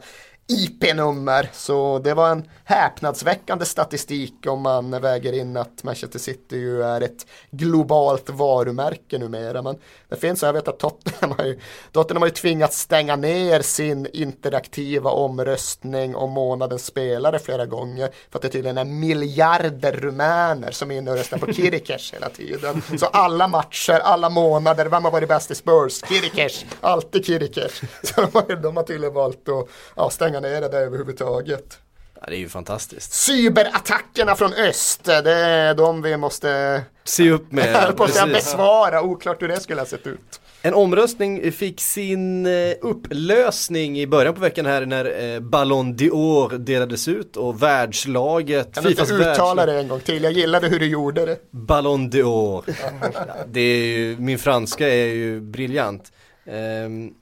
IP-nummer. 0.48 1.50
Så 1.52 1.98
det 1.98 2.14
var 2.14 2.30
en 2.30 2.48
häpnadsväckande 2.64 3.64
statistik 3.64 4.34
om 4.46 4.62
man 4.62 4.90
väger 4.90 5.32
in 5.32 5.56
att 5.56 5.84
Manchester 5.84 6.18
City 6.18 6.56
ju 6.56 6.82
är 6.82 7.00
ett 7.00 7.26
globalt 7.50 8.30
varumärke 8.30 9.18
numera. 9.18 9.62
Men 9.62 9.76
det 10.08 10.16
finns, 10.16 10.42
jag 10.42 10.52
vet 10.52 10.68
att 10.68 10.78
Tottenham 10.78 11.38
har 11.38 11.44
ju, 11.44 11.60
Tottenham 11.92 12.22
har 12.22 12.28
ju 12.28 12.34
tvingats 12.34 12.78
stänga 12.78 13.16
ner 13.16 13.62
sin 13.62 14.06
interaktiva 14.12 15.10
omröstning 15.10 16.16
om 16.16 16.30
månadens 16.30 16.86
spelare 16.86 17.38
flera 17.38 17.66
gånger. 17.66 18.10
För 18.30 18.38
att 18.38 18.42
det 18.42 18.48
tydligen 18.48 18.78
är 18.78 18.84
miljarder 18.84 19.92
rumäner 19.92 20.70
som 20.70 20.90
är 20.90 20.98
inne 20.98 21.10
och 21.10 21.16
röstar 21.16 21.38
på 21.38 21.52
Kirikes 21.52 22.12
hela 22.12 22.28
tiden. 22.28 22.82
Så 22.98 23.06
alla 23.06 23.48
matcher, 23.48 24.00
alla 24.04 24.30
månader, 24.30 24.86
vem 24.86 25.04
har 25.04 25.10
varit 25.10 25.28
bäst 25.28 25.50
i 25.50 25.54
Spurs? 25.54 26.02
Kirikes, 26.08 26.64
alltid 26.80 27.26
Kirikes. 27.26 27.80
Så 28.02 28.20
de 28.20 28.28
har, 28.32 28.56
de 28.62 28.76
har 28.76 28.84
tydligen 28.84 29.14
valt 29.14 29.48
att 29.48 29.68
ja, 29.96 30.10
stänga 30.10 30.31
ner 30.40 30.60
det 30.60 30.78
överhuvudtaget. 30.78 31.78
Ja, 32.20 32.26
det 32.28 32.36
är 32.36 32.38
ju 32.38 32.48
fantastiskt. 32.48 33.12
Cyberattackerna 33.12 34.34
från 34.34 34.52
öst, 34.52 35.04
det 35.04 35.32
är 35.32 35.74
de 35.74 36.02
vi 36.02 36.16
måste 36.16 36.82
se 37.04 37.30
upp 37.30 37.52
med. 37.52 37.96
på 37.96 38.04
att 38.04 38.32
besvara, 38.32 39.02
oklart 39.02 39.42
hur 39.42 39.48
det 39.48 39.60
skulle 39.60 39.80
ha 39.80 39.86
sett 39.86 40.06
ut. 40.06 40.40
En 40.64 40.74
omröstning 40.74 41.52
fick 41.52 41.80
sin 41.80 42.46
eh, 42.46 42.72
upplösning 42.80 44.00
i 44.00 44.06
början 44.06 44.34
på 44.34 44.40
veckan 44.40 44.66
här 44.66 44.86
när 44.86 45.34
eh, 45.34 45.40
Ballon 45.40 45.94
d'Or 45.94 46.58
delades 46.58 47.08
ut 47.08 47.36
och 47.36 47.62
världslaget 47.62 48.74
Kan 48.74 48.84
du 48.84 48.90
inte 48.90 49.02
uttala 49.02 49.66
det 49.66 49.78
en 49.78 49.88
gång 49.88 50.00
till? 50.00 50.22
Jag 50.22 50.32
gillade 50.32 50.68
hur 50.68 50.78
du 50.78 50.86
gjorde 50.86 51.26
det. 51.26 51.38
Ballon 51.50 52.10
d'Or. 52.10 52.64
det 53.46 53.60
är 53.60 53.86
ju, 53.86 54.16
min 54.18 54.38
franska 54.38 54.88
är 54.88 55.06
ju 55.06 55.40
briljant. 55.40 56.12
Um, 56.46 57.14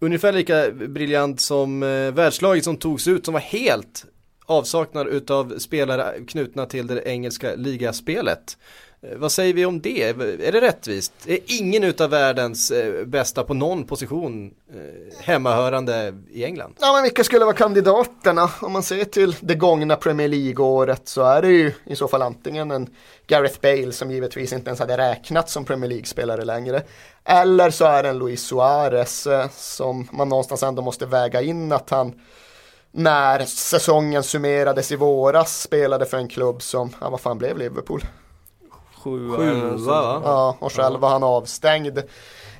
ungefär 0.00 0.32
lika 0.32 0.70
briljant 0.70 1.40
som 1.40 1.82
eh, 1.82 1.88
världslaget 1.88 2.64
som 2.64 2.76
togs 2.76 3.08
ut 3.08 3.24
som 3.24 3.34
var 3.34 3.40
helt 3.40 4.04
avsaknad 4.46 5.06
utav 5.06 5.58
spelare 5.58 6.24
knutna 6.28 6.66
till 6.66 6.86
det 6.86 7.02
engelska 7.06 7.54
ligaspelet. 7.56 8.58
Eh, 9.02 9.18
vad 9.18 9.32
säger 9.32 9.54
vi 9.54 9.66
om 9.66 9.80
det? 9.80 10.02
Är 10.02 10.52
det 10.52 10.60
rättvist? 10.60 11.12
Är 11.26 11.38
ingen 11.46 11.84
utav 11.84 12.10
världens 12.10 12.70
eh, 12.70 13.04
bästa 13.04 13.44
på 13.44 13.54
någon 13.54 13.84
position 13.84 14.54
eh, 14.74 15.18
hemmahörande 15.24 16.14
i 16.30 16.44
England? 16.44 16.74
Ja 16.80 16.92
men 16.92 17.02
vilka 17.02 17.24
skulle 17.24 17.44
vara 17.44 17.56
kandidaterna? 17.56 18.50
Om 18.60 18.72
man 18.72 18.82
ser 18.82 19.04
till 19.04 19.36
det 19.40 19.54
gångna 19.54 19.96
Premier 19.96 20.28
League-året 20.28 21.08
så 21.08 21.22
är 21.22 21.42
det 21.42 21.48
ju 21.48 21.72
i 21.84 21.96
så 21.96 22.08
fall 22.08 22.22
antingen 22.22 22.70
en 22.70 22.88
Gareth 23.26 23.60
Bale 23.60 23.92
som 23.92 24.10
givetvis 24.10 24.52
inte 24.52 24.68
ens 24.68 24.80
hade 24.80 24.96
räknat 24.96 25.50
som 25.50 25.64
Premier 25.64 25.88
League-spelare 25.88 26.44
längre. 26.44 26.82
Eller 27.24 27.70
så 27.70 27.84
är 27.84 28.02
det 28.02 28.08
en 28.08 28.18
Luis 28.18 28.42
Suarez 28.42 29.28
som 29.50 30.08
man 30.12 30.28
någonstans 30.28 30.62
ändå 30.62 30.82
måste 30.82 31.06
väga 31.06 31.42
in 31.42 31.72
att 31.72 31.90
han 31.90 32.20
när 32.92 33.44
säsongen 33.44 34.22
summerades 34.22 34.92
i 34.92 34.96
våras 34.96 35.62
spelade 35.62 36.06
för 36.06 36.16
en 36.16 36.28
klubb 36.28 36.62
som, 36.62 36.94
ja 37.00 37.10
vad 37.10 37.20
fan 37.20 37.38
blev 37.38 37.58
Liverpool? 37.58 38.02
Sjua. 39.02 39.36
Sjua 39.36 40.20
Ja, 40.24 40.56
och 40.58 40.72
själv 40.72 41.00
var 41.00 41.08
han 41.08 41.22
avstängd 41.22 42.02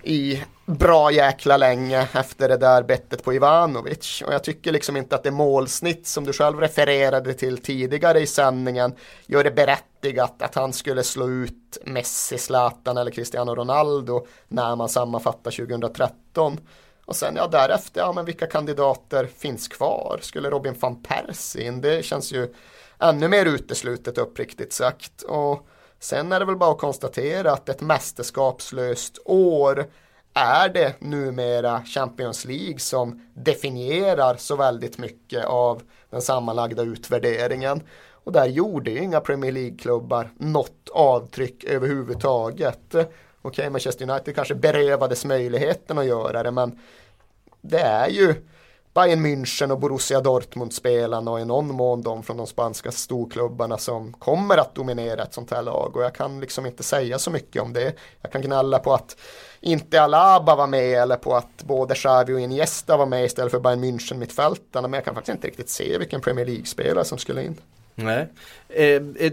i 0.02 0.42
bra 0.66 1.10
jäkla 1.10 1.56
länge 1.56 2.08
efter 2.12 2.48
det 2.48 2.56
där 2.56 2.82
bettet 2.82 3.24
på 3.24 3.34
Ivanovic. 3.34 4.22
Och 4.26 4.32
jag 4.32 4.44
tycker 4.44 4.72
liksom 4.72 4.96
inte 4.96 5.14
att 5.14 5.22
det 5.22 5.30
målsnitt 5.30 6.06
som 6.06 6.24
du 6.24 6.32
själv 6.32 6.60
refererade 6.60 7.34
till 7.34 7.58
tidigare 7.58 8.20
i 8.20 8.26
sändningen 8.26 8.94
gör 9.26 9.44
det 9.44 9.50
berättigat 9.50 10.42
att 10.42 10.54
han 10.54 10.72
skulle 10.72 11.02
slå 11.02 11.28
ut 11.28 11.78
Messi, 11.84 12.38
Zlatan 12.38 12.96
eller 12.96 13.10
Cristiano 13.10 13.54
Ronaldo 13.54 14.26
när 14.48 14.76
man 14.76 14.88
sammanfattar 14.88 15.50
2013. 15.50 16.60
Och 17.04 17.16
sen 17.16 17.36
ja 17.36 17.48
därefter, 17.48 18.00
ja 18.00 18.12
men 18.12 18.24
vilka 18.24 18.46
kandidater 18.46 19.28
finns 19.36 19.68
kvar? 19.68 20.18
Skulle 20.22 20.50
Robin 20.50 20.74
van 20.80 21.02
Persie 21.02 21.66
in? 21.66 21.80
Det 21.80 22.04
känns 22.04 22.32
ju 22.32 22.54
ännu 22.98 23.28
mer 23.28 23.46
uteslutet 23.46 24.18
uppriktigt 24.18 24.72
sagt. 24.72 25.22
Och 25.22 25.68
sen 25.98 26.32
är 26.32 26.38
det 26.40 26.46
väl 26.46 26.56
bara 26.56 26.70
att 26.70 26.78
konstatera 26.78 27.52
att 27.52 27.68
ett 27.68 27.80
mästerskapslöst 27.80 29.18
år 29.24 29.86
är 30.34 30.68
det 30.68 31.00
numera 31.00 31.82
Champions 31.84 32.44
League 32.44 32.78
som 32.78 33.26
definierar 33.34 34.36
så 34.36 34.56
väldigt 34.56 34.98
mycket 34.98 35.44
av 35.44 35.82
den 36.10 36.22
sammanlagda 36.22 36.82
utvärderingen. 36.82 37.82
Och 38.24 38.32
där 38.32 38.46
gjorde 38.46 38.90
ju 38.90 38.98
inga 38.98 39.20
Premier 39.20 39.52
League-klubbar 39.52 40.30
något 40.36 40.88
avtryck 40.92 41.64
överhuvudtaget. 41.64 42.94
Okej, 42.94 43.08
okay, 43.42 43.70
Manchester 43.70 44.10
United 44.10 44.34
kanske 44.34 44.54
berövades 44.54 45.24
möjligheten 45.24 45.98
att 45.98 46.06
göra 46.06 46.42
det, 46.42 46.50
men 46.50 46.78
det 47.60 47.80
är 47.80 48.08
ju 48.08 48.34
Bayern 48.98 49.26
München 49.26 49.70
och 49.70 49.78
Borussia 49.78 50.20
Dortmund-spelarna 50.20 51.30
och 51.30 51.40
i 51.40 51.44
någon 51.44 51.74
mån 51.74 52.02
de 52.02 52.22
från 52.22 52.36
de 52.36 52.46
spanska 52.46 52.92
storklubbarna 52.92 53.78
som 53.78 54.12
kommer 54.12 54.58
att 54.58 54.74
dominera 54.74 55.22
ett 55.22 55.34
sånt 55.34 55.50
här 55.50 55.62
lag 55.62 55.96
och 55.96 56.02
jag 56.02 56.14
kan 56.14 56.40
liksom 56.40 56.66
inte 56.66 56.82
säga 56.82 57.18
så 57.18 57.30
mycket 57.30 57.62
om 57.62 57.72
det. 57.72 57.92
Jag 58.22 58.32
kan 58.32 58.42
gnälla 58.42 58.78
på 58.78 58.94
att 58.94 59.16
inte 59.60 60.02
Alaba 60.02 60.56
var 60.56 60.66
med 60.66 61.02
eller 61.02 61.16
på 61.16 61.36
att 61.36 61.62
både 61.64 61.94
Xavi 61.94 62.32
och 62.32 62.40
Iniesta 62.40 62.96
var 62.96 63.06
med 63.06 63.24
istället 63.24 63.52
för 63.52 63.60
Bayern 63.60 63.84
München 63.84 64.14
mittfältarna 64.14 64.88
men 64.88 64.98
jag 64.98 65.04
kan 65.04 65.14
faktiskt 65.14 65.34
inte 65.34 65.46
riktigt 65.46 65.70
se 65.70 65.98
vilken 65.98 66.20
Premier 66.20 66.46
League-spelare 66.46 67.04
som 67.04 67.18
skulle 67.18 67.44
in. 67.44 67.56
Nej. 67.94 68.28
Eh, 68.68 69.02
eh 69.18 69.32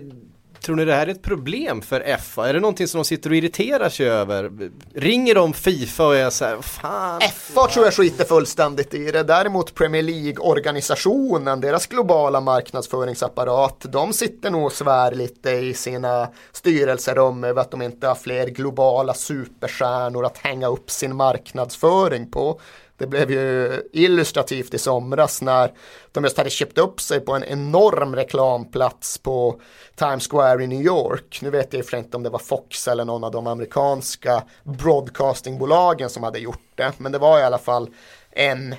Tror 0.66 0.76
ni 0.76 0.86
det 0.86 0.94
här 0.94 1.08
är 1.08 1.12
ett 1.12 1.22
problem 1.22 1.82
för 1.82 2.18
FA? 2.18 2.50
Är 2.50 2.54
det 2.54 2.60
någonting 2.60 2.88
som 2.88 2.98
de 2.98 3.06
sitter 3.06 3.30
och 3.30 3.36
irriterar 3.36 3.90
sig 3.90 4.10
över? 4.10 4.52
Ringer 4.94 5.36
de 5.36 5.54
Fifa 5.54 6.06
och 6.06 6.16
är 6.16 6.30
så 6.30 6.46
här, 6.46 6.62
fan. 6.62 7.22
FA 7.22 7.68
tror 7.68 7.86
jag 7.86 7.94
skiter 7.94 8.26
fullständigt 8.26 8.94
i 8.94 9.12
det. 9.12 9.24
Däremot 9.24 9.76
Premier 9.76 10.02
League-organisationen, 10.02 11.62
deras 11.62 11.88
globala 11.88 12.42
marknadsföringsapparat, 12.42 13.86
de 13.90 14.14
sitter 14.14 14.52
nog 14.52 14.66
och 14.66 14.72
svär 14.72 15.12
lite 15.12 15.52
i 15.52 15.74
sina 15.74 16.28
styrelserum 16.52 17.44
över 17.44 17.62
att 17.62 17.72
de 17.72 17.82
inte 17.82 18.08
har 18.08 18.16
fler 18.16 18.48
globala 18.48 19.14
superstjärnor 19.14 20.26
att 20.26 20.38
hänga 20.38 20.68
upp 20.68 20.92
sin 20.92 21.16
marknadsföring 21.16 22.32
på. 22.32 22.60
Det 22.98 23.08
blev 23.08 23.32
ju 23.32 23.82
illustrativt 23.94 24.74
i 24.74 24.78
somras 24.78 25.42
när 25.42 25.72
de 26.12 26.24
just 26.24 26.38
hade 26.38 26.50
köpt 26.50 26.78
upp 26.78 27.02
sig 27.02 27.20
på 27.20 27.34
en 27.34 27.44
enorm 27.44 28.16
reklamplats 28.16 29.18
på 29.18 29.62
Times 29.96 30.28
Square 30.28 30.64
i 30.64 30.68
New 30.68 30.82
York. 30.82 31.40
Nu 31.42 31.50
vet 31.50 31.74
jag 31.74 32.00
inte 32.00 32.18
om 32.18 32.24
det 32.24 32.30
var 32.30 32.40
Fox 32.40 32.88
eller 32.88 33.06
någon 33.06 33.24
av 33.24 33.32
de 33.32 33.48
amerikanska 33.48 34.44
broadcastingbolagen 34.64 36.10
som 36.10 36.24
hade 36.24 36.40
gjort 36.40 36.72
det. 36.76 36.94
Men 36.98 37.12
det 37.12 37.18
var 37.18 37.40
i 37.40 37.44
alla 37.44 37.58
fall 37.58 37.90
en 38.32 38.76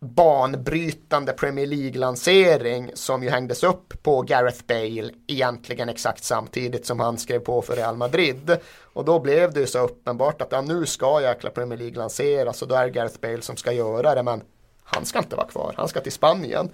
banbrytande 0.00 1.32
Premier 1.32 1.66
League-lansering 1.66 2.90
som 2.94 3.22
ju 3.22 3.30
hängdes 3.30 3.62
upp 3.62 4.02
på 4.02 4.22
Gareth 4.22 4.64
Bale 4.66 5.10
egentligen 5.26 5.88
exakt 5.88 6.24
samtidigt 6.24 6.86
som 6.86 7.00
han 7.00 7.18
skrev 7.18 7.38
på 7.38 7.62
för 7.62 7.76
Real 7.76 7.96
Madrid. 7.96 8.56
Och 8.82 9.04
då 9.04 9.20
blev 9.20 9.52
det 9.52 9.60
ju 9.60 9.66
så 9.66 9.78
uppenbart 9.78 10.42
att 10.42 10.52
ja, 10.52 10.60
nu 10.60 10.86
ska 10.86 11.22
jäkla 11.22 11.50
Premier 11.50 11.78
League 11.78 11.98
lanseras 11.98 12.62
och 12.62 12.68
då 12.68 12.74
är 12.74 12.84
det 12.84 12.90
Gareth 12.90 13.20
Bale 13.20 13.42
som 13.42 13.56
ska 13.56 13.72
göra 13.72 14.14
det 14.14 14.22
men 14.22 14.42
han 14.84 15.04
ska 15.04 15.18
inte 15.18 15.36
vara 15.36 15.46
kvar, 15.46 15.74
han 15.76 15.88
ska 15.88 16.00
till 16.00 16.12
Spanien. 16.12 16.70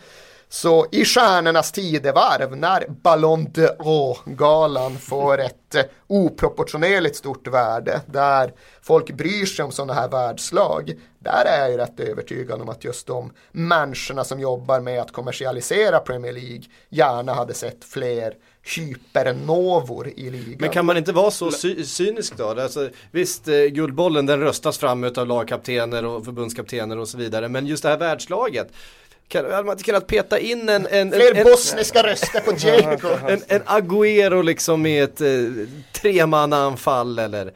Så 0.52 0.86
i 0.92 1.04
stjärnornas 1.04 1.72
tidevarv 1.72 2.56
när 2.56 2.84
Ballon 2.88 3.46
d'Or-galan 3.46 4.98
får 4.98 5.40
ett 5.40 5.74
eh, 5.74 5.82
oproportionerligt 6.06 7.16
stort 7.16 7.48
värde 7.48 8.00
där 8.06 8.52
folk 8.82 9.10
bryr 9.10 9.46
sig 9.46 9.64
om 9.64 9.72
sådana 9.72 9.92
här 9.92 10.08
världslag 10.08 10.94
där 11.18 11.44
är 11.44 11.60
jag 11.60 11.70
ju 11.70 11.76
rätt 11.76 12.00
övertygad 12.00 12.60
om 12.60 12.68
att 12.68 12.84
just 12.84 13.06
de 13.06 13.32
människorna 13.52 14.24
som 14.24 14.40
jobbar 14.40 14.80
med 14.80 15.00
att 15.00 15.12
kommersialisera 15.12 15.98
Premier 15.98 16.32
League 16.32 16.62
gärna 16.88 17.34
hade 17.34 17.54
sett 17.54 17.84
fler 17.84 18.34
hypernovor 18.76 20.08
i 20.08 20.30
ligan. 20.30 20.56
Men 20.58 20.70
kan 20.70 20.86
man 20.86 20.96
inte 20.96 21.12
vara 21.12 21.30
så 21.30 21.50
cy 21.50 21.84
cynisk 21.84 22.36
då? 22.36 22.48
Alltså, 22.48 22.90
visst, 23.10 23.48
eh, 23.48 23.54
Guldbollen 23.54 24.26
den 24.26 24.40
röstas 24.40 24.78
fram 24.78 25.04
av 25.16 25.26
lagkaptener 25.26 26.04
och 26.04 26.24
förbundskaptener 26.24 26.98
och 26.98 27.08
så 27.08 27.18
vidare. 27.18 27.48
Men 27.48 27.66
just 27.66 27.82
det 27.82 27.88
här 27.88 27.98
världslaget 27.98 28.72
kan, 29.32 29.44
hade 29.44 29.64
man 29.64 29.72
inte 29.72 29.84
kunnat 29.84 30.06
peta 30.06 30.38
in 30.38 30.68
en... 30.68 30.86
en 30.86 31.12
Fler 31.12 31.34
en, 31.34 31.44
bosniska 31.44 31.98
en, 31.98 32.04
röster 32.04 32.40
på 32.40 32.52
Diego. 32.52 33.08
En, 33.28 33.42
en 33.48 33.62
Agüero 33.62 34.42
liksom 34.42 34.82
med 34.82 35.04
ett 35.04 35.20
eh, 35.20 35.28
tremannaanfall 35.92 37.18
eller 37.18 37.52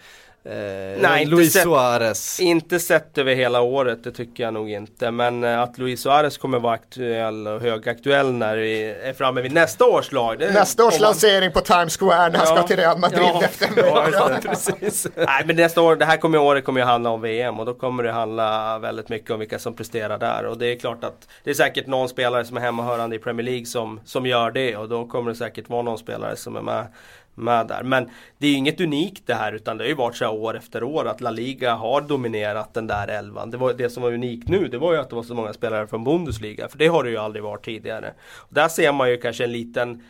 Eh, 0.50 1.00
Nej, 1.00 1.26
Luis 1.26 1.52
sett, 1.52 1.62
Suarez. 1.62 2.40
Inte 2.40 2.78
sett 2.80 3.18
över 3.18 3.34
hela 3.34 3.60
året, 3.60 4.04
det 4.04 4.12
tycker 4.12 4.44
jag 4.44 4.54
nog 4.54 4.70
inte. 4.70 5.10
Men 5.10 5.44
eh, 5.44 5.60
att 5.60 5.78
Luis 5.78 6.00
Suarez 6.00 6.38
kommer 6.38 6.58
vara 6.58 6.74
aktuell 6.74 7.46
och 7.46 7.60
högaktuell 7.60 8.32
när 8.32 8.56
vi 8.56 8.84
är 8.84 9.12
framme 9.12 9.40
vid 9.40 9.52
nästa 9.52 9.84
års 9.84 10.12
lag. 10.12 10.38
Det, 10.38 10.52
nästa 10.52 10.84
års 10.84 10.92
man... 10.92 11.00
lansering 11.00 11.52
på 11.52 11.60
Times 11.60 11.96
Square 11.96 12.30
när 12.30 12.38
han 12.38 12.48
ja, 12.48 12.56
ska 12.56 12.66
till 12.66 12.76
Real 12.76 12.98
Madrid 12.98 13.20
ja, 13.22 13.42
efter 13.44 13.68
ja, 14.12 14.38
precis. 14.42 15.06
Nej 15.14 15.42
men 15.46 15.56
nästa 15.56 15.80
år, 15.82 15.96
det 15.96 16.04
här 16.04 16.16
kommer 16.16 16.38
året 16.38 16.64
kommer 16.64 16.80
ju 16.80 16.86
handla 16.86 17.10
om 17.10 17.20
VM 17.20 17.60
och 17.60 17.66
då 17.66 17.74
kommer 17.74 18.02
det 18.02 18.12
handla 18.12 18.78
väldigt 18.78 19.08
mycket 19.08 19.30
om 19.30 19.38
vilka 19.38 19.58
som 19.58 19.76
presterar 19.76 20.18
där. 20.18 20.46
Och 20.46 20.58
det 20.58 20.66
är 20.66 20.78
klart 20.78 21.04
att 21.04 21.28
det 21.44 21.50
är 21.50 21.54
säkert 21.54 21.86
någon 21.86 22.08
spelare 22.08 22.44
som 22.44 22.56
är 22.56 22.60
hemmahörande 22.60 23.16
i 23.16 23.18
Premier 23.18 23.44
League 23.44 23.66
som, 23.66 24.00
som 24.04 24.26
gör 24.26 24.50
det 24.50 24.76
och 24.76 24.88
då 24.88 25.06
kommer 25.06 25.30
det 25.30 25.36
säkert 25.36 25.68
vara 25.68 25.82
någon 25.82 25.98
spelare 25.98 26.36
som 26.36 26.56
är 26.56 26.62
med 26.62 26.86
med 27.36 27.66
där. 27.66 27.82
Men 27.82 28.10
det 28.38 28.46
är 28.46 28.50
ju 28.50 28.56
inget 28.56 28.80
unikt 28.80 29.22
det 29.26 29.34
här 29.34 29.52
utan 29.52 29.78
det 29.78 29.84
har 29.84 29.88
ju 29.88 29.94
varit 29.94 30.16
så 30.16 30.24
här 30.24 30.34
år 30.34 30.56
efter 30.56 30.82
år 30.82 31.08
att 31.08 31.20
La 31.20 31.30
Liga 31.30 31.74
har 31.74 32.00
dominerat 32.00 32.74
den 32.74 32.86
där 32.86 33.08
elvan. 33.08 33.50
Det, 33.50 33.56
var, 33.56 33.72
det 33.72 33.90
som 33.90 34.02
var 34.02 34.12
unikt 34.12 34.48
nu 34.48 34.68
det 34.68 34.78
var 34.78 34.92
ju 34.92 34.98
att 34.98 35.10
det 35.10 35.16
var 35.16 35.22
så 35.22 35.34
många 35.34 35.52
spelare 35.52 35.86
från 35.86 36.04
Bundesliga. 36.04 36.68
För 36.68 36.78
det 36.78 36.86
har 36.86 37.04
det 37.04 37.10
ju 37.10 37.16
aldrig 37.16 37.44
varit 37.44 37.64
tidigare. 37.64 38.12
Och 38.36 38.54
där 38.54 38.68
ser 38.68 38.92
man 38.92 39.10
ju 39.10 39.16
kanske 39.16 39.44
en 39.44 39.52
liten 39.52 40.02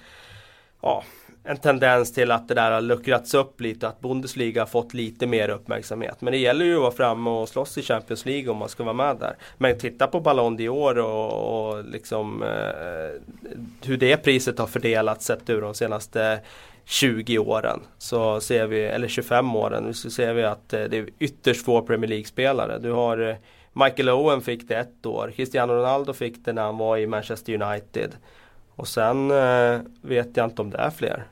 ja, 0.81 1.05
en 1.47 1.57
tendens 1.57 2.13
till 2.13 2.31
att 2.31 2.49
det 2.49 2.55
där 2.55 2.71
har 2.71 2.81
luckrats 2.81 3.35
upp 3.35 3.61
lite, 3.61 3.89
att 3.89 4.01
Bundesliga 4.01 4.61
har 4.61 4.67
fått 4.67 4.95
lite 4.95 5.27
mer 5.27 5.49
uppmärksamhet. 5.49 6.21
Men 6.21 6.33
det 6.33 6.39
gäller 6.39 6.65
ju 6.65 6.75
att 6.75 6.81
vara 6.81 6.93
framme 6.93 7.31
och 7.31 7.49
slåss 7.49 7.79
i 7.79 7.83
Champions 7.83 8.27
League 8.27 8.51
om 8.51 8.57
man 8.57 8.69
ska 8.69 8.85
vara 8.85 8.95
med 8.95 9.17
där. 9.17 9.37
Men 9.59 9.79
titta 9.79 10.07
på 10.07 10.21
Ballon 10.21 10.59
d'Or 10.59 10.99
och, 10.99 11.77
och 11.77 11.85
liksom 11.85 12.43
eh, 12.43 13.21
hur 13.85 13.97
det 13.97 14.17
priset 14.17 14.59
har 14.59 14.67
fördelats 14.67 15.27
sett 15.27 15.51
ur 15.51 15.61
de 15.61 15.75
senaste 15.75 16.41
20 16.89 17.39
åren 17.39 17.81
så 17.99 18.41
ser 18.41 18.67
vi, 18.67 18.85
eller 18.85 19.09
25 19.09 19.57
åren, 19.57 19.95
så 19.95 20.11
ser 20.11 20.35
vi 20.35 20.45
att 20.45 20.73
eh, 20.73 20.85
det 20.85 20.97
är 20.97 21.09
ytterst 21.19 21.65
få 21.65 21.83
Premier 21.83 22.09
League-spelare. 22.09 22.79
Du 22.79 22.93
har 22.93 23.29
eh, 23.29 23.37
Michael 23.73 24.09
Owen 24.09 24.41
fick 24.41 24.69
det 24.69 24.77
ett 24.77 25.07
år, 25.07 25.33
Cristiano 25.37 25.73
Ronaldo 25.73 26.13
fick 26.13 26.45
det 26.45 26.53
när 26.53 26.63
han 26.63 26.79
var 26.79 26.97
i 26.97 27.07
Manchester 27.07 27.63
United. 27.63 28.17
Och 28.77 28.89
sen 28.89 29.31
eh, 29.31 29.81
vet 30.03 30.37
jag 30.37 30.47
inte 30.47 30.63
om 30.63 30.71
det 30.71 30.79
är 30.79 30.91
fler 30.91 31.27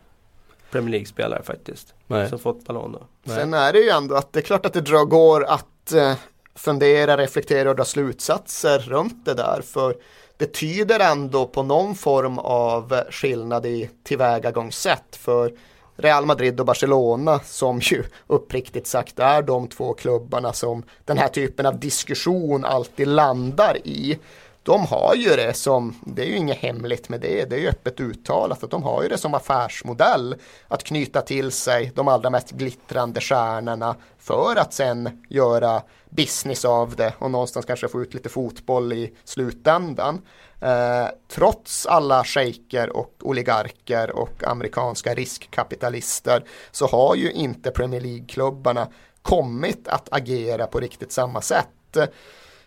Premier 0.71 0.91
League-spelare 0.91 1.43
faktiskt. 1.43 1.95
Nej. 2.07 2.29
Som 2.29 2.39
fått 2.39 2.65
Ballon 2.65 2.93
då. 2.93 3.33
Sen 3.33 3.55
är 3.55 3.73
det 3.73 3.79
ju 3.79 3.89
ändå 3.89 4.15
att 4.15 4.33
det 4.33 4.41
är 4.41 4.43
klart 4.43 4.67
att 4.67 4.73
det 4.73 4.81
drar, 4.81 5.05
går 5.05 5.45
att 5.45 5.93
eh, 5.93 6.15
fundera, 6.55 7.17
reflektera 7.17 7.71
och 7.71 7.77
dra 7.77 7.85
slutsatser 7.85 8.79
runt 8.79 9.25
det 9.25 9.35
där. 9.35 9.61
För 9.65 9.97
det 10.37 10.47
tyder 10.47 11.01
ändå 11.01 11.47
på 11.47 11.63
någon 11.63 11.95
form 11.95 12.39
av 12.39 13.03
skillnad 13.11 13.67
i 13.67 13.91
tillvägagångssätt 14.03 15.17
för 15.17 15.53
Real 15.97 16.27
Madrid 16.27 16.61
och 16.61 16.67
Barcelona 16.67 17.41
som 17.45 17.81
ju 17.81 18.05
uppriktigt 18.27 18.87
sagt 18.87 19.19
är 19.19 19.43
de 19.43 19.69
två 19.69 19.93
klubbarna 19.93 20.53
som 20.53 20.83
den 21.05 21.19
här 21.19 21.29
typen 21.29 21.67
av 21.67 21.79
diskussion 21.81 22.65
alltid 22.65 23.09
landar 23.09 23.77
i 23.85 24.19
de 24.65 24.87
har 24.87 25.15
ju 25.15 25.37
det 25.37 25.55
som, 25.55 25.95
det 26.07 26.23
är 26.23 26.27
ju 26.27 26.37
inget 26.37 26.59
hemligt 26.59 27.09
med 27.09 27.21
det, 27.21 27.45
det 27.45 27.57
är 27.57 27.61
ju 27.61 27.69
öppet 27.69 28.01
uttalat 28.01 28.65
att 28.65 28.71
de 28.71 28.83
har 28.83 29.03
ju 29.03 29.09
det 29.09 29.19
som 29.19 29.35
affärsmodell 29.35 30.37
att 30.69 30.85
knyta 30.85 31.21
till 31.21 31.53
sig 31.53 31.93
de 31.95 32.09
allra 32.09 32.31
mest 32.31 32.51
glittrande 32.51 33.21
stjärnorna 33.21 33.97
för 34.19 34.57
att 34.57 34.73
sen 34.73 35.25
göra 35.29 35.83
business 36.11 36.65
av 36.65 36.97
det 36.97 37.13
och 37.19 37.31
någonstans 37.31 37.67
kanske 37.67 37.89
få 37.89 38.03
ut 38.03 38.15
lite 38.15 38.29
fotboll 38.29 38.93
i 38.93 39.17
slutändan. 39.25 40.23
Eh, 40.61 41.07
trots 41.29 41.87
alla 41.87 42.25
shejker 42.25 42.97
och 42.97 43.15
oligarker 43.21 44.11
och 44.11 44.45
amerikanska 44.45 45.15
riskkapitalister 45.15 46.45
så 46.71 46.87
har 46.87 47.15
ju 47.15 47.33
inte 47.33 47.71
Premier 47.71 48.01
League-klubbarna 48.01 48.89
kommit 49.23 49.89
att 49.89 50.09
agera 50.11 50.67
på 50.67 50.81
riktigt 50.81 51.13
samma 51.13 51.41
sätt. 51.41 51.97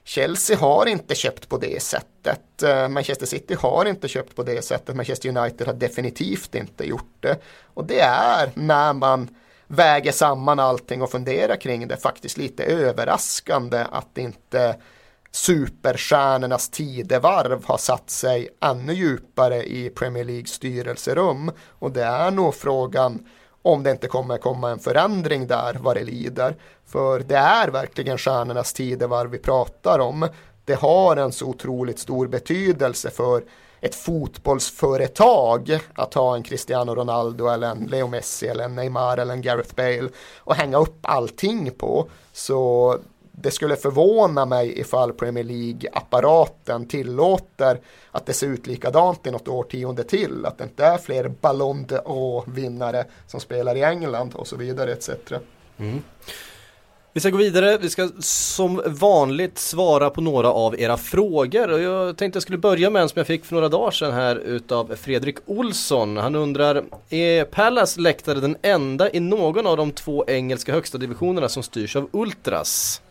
Chelsea 0.07 0.57
har 0.57 0.85
inte 0.85 1.15
köpt 1.15 1.49
på 1.49 1.57
det 1.57 1.83
sättet. 1.83 2.63
Eh, 2.63 2.87
Manchester 2.87 3.25
City 3.25 3.53
har 3.53 3.85
inte 3.85 4.07
köpt 4.07 4.35
på 4.35 4.43
det 4.43 4.65
sättet. 4.65 4.95
Manchester 4.95 5.37
United 5.37 5.67
har 5.67 5.73
definitivt 5.73 6.55
inte 6.55 6.87
gjort 6.87 7.15
det. 7.19 7.37
Och 7.73 7.85
det 7.85 7.99
är 7.99 8.51
när 8.53 8.93
man 8.93 9.29
väger 9.67 10.11
samman 10.11 10.59
allting 10.59 11.01
och 11.01 11.11
funderar 11.11 11.55
kring 11.55 11.87
det 11.87 11.97
faktiskt 11.97 12.37
lite 12.37 12.63
överraskande 12.63 13.85
att 13.91 14.17
inte 14.17 14.75
superstjärnornas 15.31 16.69
tidevarv 16.69 17.65
har 17.65 17.77
satt 17.77 18.09
sig 18.09 18.49
ännu 18.61 18.93
djupare 18.93 19.63
i 19.63 19.89
Premier 19.89 20.23
Leagues 20.23 20.51
styrelserum 20.51 21.51
och 21.79 21.91
det 21.91 22.03
är 22.03 22.31
nog 22.31 22.55
frågan 22.55 23.25
om 23.67 23.83
det 23.83 23.91
inte 23.91 24.07
kommer 24.07 24.37
komma 24.37 24.71
en 24.71 24.79
förändring 24.79 25.47
där 25.47 25.77
vad 25.81 25.95
det 25.95 26.03
lider. 26.03 26.55
För 26.85 27.19
det 27.19 27.35
är 27.35 27.67
verkligen 27.67 28.17
stjärnornas 28.17 28.73
tidevarv 28.73 29.29
vi 29.31 29.37
pratar 29.37 29.99
om. 29.99 30.27
Det 30.65 30.75
har 30.75 31.17
en 31.17 31.31
så 31.31 31.45
otroligt 31.45 31.99
stor 31.99 32.27
betydelse 32.27 33.09
för 33.09 33.43
ett 33.81 33.95
fotbollsföretag 33.95 35.79
att 35.93 36.13
ha 36.13 36.35
en 36.35 36.43
Cristiano 36.43 36.95
Ronaldo 36.95 37.47
eller 37.47 37.71
en 37.71 37.87
Leo 37.91 38.07
Messi 38.07 38.47
eller 38.47 38.63
en 38.63 38.75
Neymar 38.75 39.17
eller 39.17 39.33
en 39.33 39.41
Gareth 39.41 39.75
Bale 39.75 40.09
och 40.37 40.55
hänga 40.55 40.77
upp 40.77 40.99
allting 41.01 41.71
på. 41.71 42.09
Så 42.33 42.95
det 43.41 43.51
skulle 43.51 43.75
förvåna 43.75 44.45
mig 44.45 44.79
ifall 44.79 45.13
Premier 45.13 45.43
League-apparaten 45.43 46.87
tillåter 46.87 47.79
att 48.11 48.25
det 48.25 48.33
ser 48.33 48.47
ut 48.47 48.67
likadant 48.67 49.27
i 49.27 49.31
något 49.31 49.47
årtionde 49.47 50.03
till. 50.03 50.45
Att 50.45 50.57
det 50.57 50.63
inte 50.63 50.85
är 50.85 50.97
fler 50.97 51.27
Ballon 51.27 51.85
d'Or-vinnare 51.85 53.05
som 53.27 53.39
spelar 53.39 53.75
i 53.75 53.83
England 53.83 54.33
och 54.33 54.47
så 54.47 54.55
vidare 54.55 54.91
etc. 54.91 55.09
Mm. 55.77 56.03
Vi 57.13 57.19
ska 57.19 57.29
gå 57.29 57.37
vidare, 57.37 57.77
vi 57.77 57.89
ska 57.89 58.09
som 58.19 58.81
vanligt 58.85 59.57
svara 59.57 60.09
på 60.09 60.21
några 60.21 60.51
av 60.51 60.79
era 60.79 60.97
frågor 60.97 61.71
och 61.71 61.81
jag 61.81 62.17
tänkte 62.17 62.37
jag 62.37 62.43
skulle 62.43 62.57
börja 62.57 62.89
med 62.89 63.01
en 63.01 63.09
som 63.09 63.19
jag 63.19 63.27
fick 63.27 63.45
för 63.45 63.55
några 63.55 63.69
dagar 63.69 63.91
sedan 63.91 64.13
här 64.13 64.35
utav 64.35 64.95
Fredrik 64.95 65.37
Olsson. 65.45 66.17
Han 66.17 66.35
undrar, 66.35 66.83
är 67.09 67.43
Palace 67.43 68.01
läktare 68.01 68.39
den 68.39 68.57
enda 68.61 69.11
i 69.11 69.19
någon 69.19 69.67
av 69.67 69.77
de 69.77 69.91
två 69.91 70.25
engelska 70.27 70.73
högsta 70.73 70.97
divisionerna 70.97 71.49
som 71.49 71.63
styrs 71.63 71.95
av 71.95 72.09
Ultras? 72.11 73.01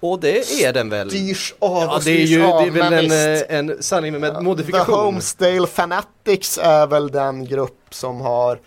Och 0.00 0.20
det 0.20 0.62
är 0.64 0.72
den 0.72 0.88
väl? 0.88 1.10
Styrs 1.10 1.54
av 1.58 1.82
ja, 1.82 2.00
det 2.04 2.10
är 2.10 2.26
ju 2.26 2.38
det 2.38 2.46
är 2.46 2.70
väl 2.70 2.92
en, 2.92 3.34
eh, 3.36 3.58
en 3.58 3.82
sanning 3.82 4.20
med 4.20 4.42
modifikation. 4.42 4.86
The 4.86 4.92
Homestale 4.92 5.66
Fanatics 5.66 6.58
är 6.62 6.86
väl 6.86 7.10
den 7.10 7.44
grupp 7.44 7.84
som 7.90 8.20
har 8.20 8.60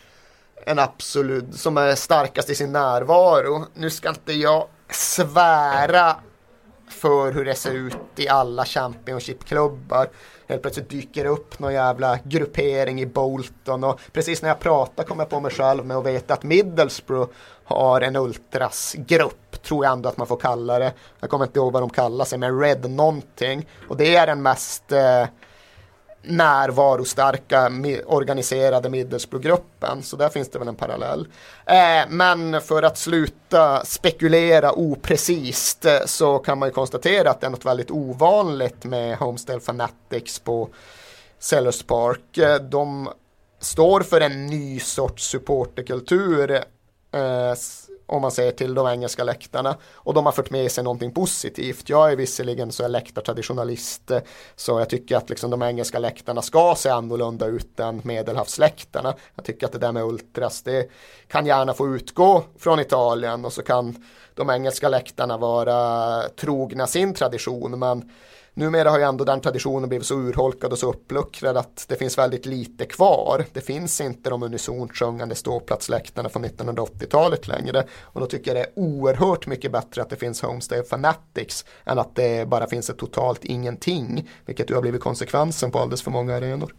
en 0.66 0.80
absolut, 0.80 1.56
som 1.56 1.78
är 1.78 1.96
starkast 1.96 2.50
i 2.50 2.56
sin 2.56 2.72
närvaro. 2.72 3.66
Nu 3.74 3.90
ska 3.90 4.10
inte 4.10 4.34
jag 4.34 4.68
svära 4.92 6.16
för 6.90 7.32
hur 7.32 7.46
det 7.46 7.56
ser 7.56 7.74
ut 7.74 7.98
i 8.16 8.28
alla 8.28 8.66
Championship-klubbar. 8.66 10.10
Helt 10.48 10.62
plötsligt 10.62 10.90
dyker 10.90 11.26
upp 11.26 11.60
någon 11.60 11.74
jävla 11.74 12.20
gruppering 12.24 13.02
i 13.02 13.06
Bolton 13.06 13.84
och 13.84 14.00
precis 14.12 14.42
när 14.42 14.50
jag 14.50 14.60
pratar 14.60 15.04
kommer 15.04 15.24
jag 15.24 15.30
på 15.30 15.40
mig 15.40 15.52
själv 15.52 15.86
med 15.86 15.98
att 15.98 16.06
veta 16.06 16.34
att 16.34 16.44
Middlesbrough 16.44 17.32
har 17.64 18.02
en 18.02 18.16
ultrasgrupp, 18.16 19.49
tror 19.70 19.86
jag 19.86 19.94
ändå 19.94 20.10
att 20.10 20.18
man 20.18 20.28
får 20.28 20.38
kalla 20.38 20.80
det. 20.80 20.94
Jag 21.20 21.30
kommer 21.30 21.46
inte 21.46 21.60
ihåg 21.60 21.74
vad 21.74 21.84
de 21.84 21.90
kallar 21.90 22.26
sig, 22.26 22.40
men 22.40 22.60
Red 22.60 22.92
någonting. 22.92 23.68
Och 23.90 23.98
det 23.98 24.16
är 24.16 24.28
den 24.28 24.42
mest 24.42 24.92
eh, 24.92 25.26
närvarostarka 26.22 27.72
organiserade 28.06 28.90
Middlesbrough-gruppen. 28.90 30.04
Så 30.04 30.16
där 30.16 30.30
finns 30.30 30.50
det 30.50 30.60
väl 30.60 30.68
en 30.68 30.76
parallell. 30.76 31.28
Eh, 31.66 32.10
men 32.10 32.62
för 32.62 32.84
att 32.84 32.98
sluta 32.98 33.86
spekulera 33.86 34.72
oprecist 34.72 35.86
eh, 35.86 36.00
så 36.06 36.40
kan 36.40 36.58
man 36.58 36.70
ju 36.70 36.74
konstatera 36.74 37.30
att 37.30 37.42
det 37.42 37.48
är 37.48 37.52
något 37.52 37.66
väldigt 37.66 37.92
ovanligt 37.92 38.84
med 38.84 39.18
Homestead 39.18 39.64
Fanatics 39.64 40.40
på 40.40 40.70
Sellers 41.40 41.84
Park. 41.84 42.38
Eh, 42.38 42.56
de 42.56 43.10
står 43.60 44.02
för 44.02 44.22
en 44.22 44.46
ny 44.46 44.80
sorts 44.80 45.30
supporterkultur 45.30 46.52
eh, 47.12 47.54
om 48.10 48.22
man 48.22 48.32
ser 48.32 48.52
till 48.52 48.74
de 48.74 48.88
engelska 48.88 49.24
läktarna. 49.24 49.78
Och 49.94 50.14
de 50.14 50.26
har 50.26 50.32
fört 50.32 50.50
med 50.50 50.72
sig 50.72 50.84
någonting 50.84 51.12
positivt. 51.12 51.90
Jag 51.90 52.12
är 52.12 52.16
visserligen 52.16 52.72
så 52.72 52.84
är 52.84 52.90
läktartraditionalist 52.90 54.12
eh, 54.12 54.20
så 54.56 54.80
jag 54.80 54.90
tycker 54.90 55.18
att 55.18 55.30
liksom 55.30 55.52
de 55.52 55.62
engelska 55.62 56.00
läktarna 56.00 56.42
ska 56.42 56.76
se 56.78 56.90
annorlunda 56.90 57.46
ut 57.46 57.80
än 57.80 58.02
medelhavsläktarna. 58.04 59.14
Jag 59.36 59.46
tycker 59.46 59.66
att 59.66 59.72
det 59.72 59.80
där 59.80 59.92
med 59.92 60.04
ultras 60.04 60.62
det 60.64 60.90
kan 61.28 61.46
gärna 61.46 61.74
få 61.74 61.96
utgå 61.96 62.44
från 62.58 62.80
Italien 62.80 63.46
och 63.46 63.54
så 63.54 63.62
kan 63.62 64.06
de 64.34 64.50
engelska 64.50 64.90
läktarna 64.90 65.38
vara 65.38 66.22
trogna 66.30 66.88
sin 66.88 67.14
tradition 67.14 67.80
men 67.80 68.12
Numera 68.54 68.90
har 68.90 68.98
ju 68.98 69.04
ändå 69.04 69.24
den 69.24 69.42
traditionen 69.42 69.90
blivit 69.90 70.08
så 70.08 70.16
urholkad 70.16 70.72
och 70.72 70.80
så 70.80 70.90
uppluckrad 70.90 71.58
att 71.58 71.86
det 71.88 71.96
finns 71.96 72.18
väldigt 72.18 72.46
lite 72.46 72.86
kvar. 72.86 73.46
Det 73.54 73.62
finns 73.62 74.02
inte 74.02 74.30
de 74.30 74.44
unisont 74.44 74.98
sjungande 74.98 75.36
ståplatsläktarna 75.36 76.30
från 76.30 76.46
1980-talet 76.46 77.48
längre. 77.48 77.84
Och 78.02 78.20
då 78.20 78.26
tycker 78.28 78.56
jag 78.56 78.64
det 78.64 78.70
är 78.70 78.80
oerhört 78.80 79.48
mycket 79.48 79.72
bättre 79.72 80.02
att 80.02 80.10
det 80.10 80.16
finns 80.16 80.42
Homestay 80.42 80.84
Fanatics 80.84 81.66
än 81.86 82.00
att 82.00 82.16
det 82.16 82.48
bara 82.48 82.68
finns 82.68 82.90
ett 82.90 82.98
totalt 82.98 83.46
ingenting. 83.46 84.30
Vilket 84.46 84.70
ju 84.70 84.76
har 84.76 84.82
blivit 84.82 85.02
konsekvensen 85.02 85.72
på 85.72 85.80
alldeles 85.80 86.02
för 86.02 86.12
många 86.12 86.36
arenor. 86.36 86.76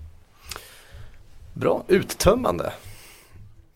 Bra, 1.54 1.84
uttömmande. 1.88 2.72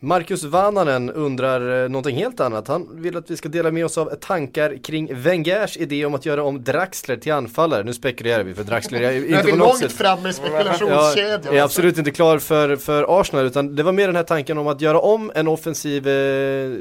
Marcus 0.05 0.45
Vananen 0.45 1.11
undrar 1.11 1.85
eh, 1.85 1.89
någonting 1.89 2.17
helt 2.17 2.41
annat. 2.41 2.69
Han 2.69 2.89
vill 2.93 3.17
att 3.17 3.31
vi 3.31 3.37
ska 3.37 3.49
dela 3.49 3.71
med 3.71 3.85
oss 3.85 3.99
av 3.99 4.07
tankar 4.07 4.77
kring 4.85 5.15
Wengers 5.15 5.77
idé 5.77 6.07
om 6.07 6.15
att 6.15 6.27
göra 6.27 6.43
om 6.43 6.65
Draxler 6.65 7.17
till 7.17 7.33
anfallare. 7.33 7.83
Nu 7.83 7.95
spekulerar 7.95 8.43
vi 8.43 8.55
för 8.55 8.65
Draxler 8.65 9.01
är 9.01 9.27
inte 9.37 9.51
på 9.51 9.57
något 9.57 9.79
sätt. 9.79 9.93
fram 9.93 10.27
i 10.27 10.33
spekulationskedjan. 10.33 11.41
Jag 11.45 11.57
är 11.57 11.63
absolut 11.63 11.99
inte 11.99 12.11
klar 12.11 12.39
för, 12.39 12.77
för 12.77 13.21
Arsenal 13.21 13.47
utan 13.47 13.77
det 13.77 13.83
var 13.83 13.93
mer 13.93 14.07
den 14.07 14.17
här 14.17 14.23
tanken 14.23 14.59
om 14.59 14.69
att 14.69 14.81
göra 14.81 15.01
om 15.01 15.33
en 15.35 15.49
offensiv 15.49 16.09
eh, 16.09 16.79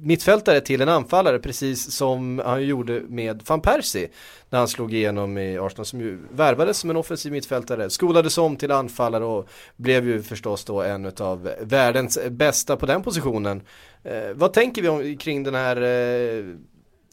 mittfältare 0.00 0.60
till 0.60 0.80
en 0.80 0.88
anfallare 0.88 1.38
precis 1.38 1.92
som 1.92 2.42
han 2.44 2.66
gjorde 2.66 3.00
med 3.00 3.42
van 3.46 3.60
Persie 3.60 4.08
när 4.50 4.58
han 4.58 4.68
slog 4.68 4.94
igenom 4.94 5.38
i 5.38 5.58
Arsenal 5.58 5.86
som 5.86 6.00
ju 6.00 6.18
värvades 6.30 6.78
som 6.78 6.90
en 6.90 6.96
offensiv 6.96 7.32
mittfältare, 7.32 7.90
skolades 7.90 8.38
om 8.38 8.56
till 8.56 8.72
anfallare 8.72 9.24
och 9.24 9.48
blev 9.76 10.08
ju 10.08 10.22
förstås 10.22 10.64
då 10.64 10.82
en 10.82 11.12
av 11.20 11.50
världens 11.60 12.18
bästa 12.30 12.76
på 12.76 12.86
den 12.86 13.02
positionen. 13.02 13.62
Eh, 14.02 14.32
vad 14.34 14.52
tänker 14.52 14.82
vi 14.82 14.88
om, 14.88 15.16
kring 15.16 15.42
den 15.42 15.54
här 15.54 15.76
eh, 15.76 16.44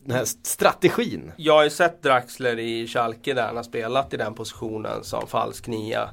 den 0.05 0.15
här 0.17 0.25
strategin? 0.43 1.31
Jag 1.37 1.53
har 1.53 1.63
ju 1.63 1.69
sett 1.69 2.03
Draxler 2.03 2.59
i 2.59 2.87
Schalke 2.87 3.33
där 3.33 3.47
han 3.47 3.55
har 3.55 3.63
spelat 3.63 4.13
i 4.13 4.17
den 4.17 4.33
positionen 4.33 5.03
som 5.03 5.27
falsk 5.27 5.67
nia. 5.67 6.09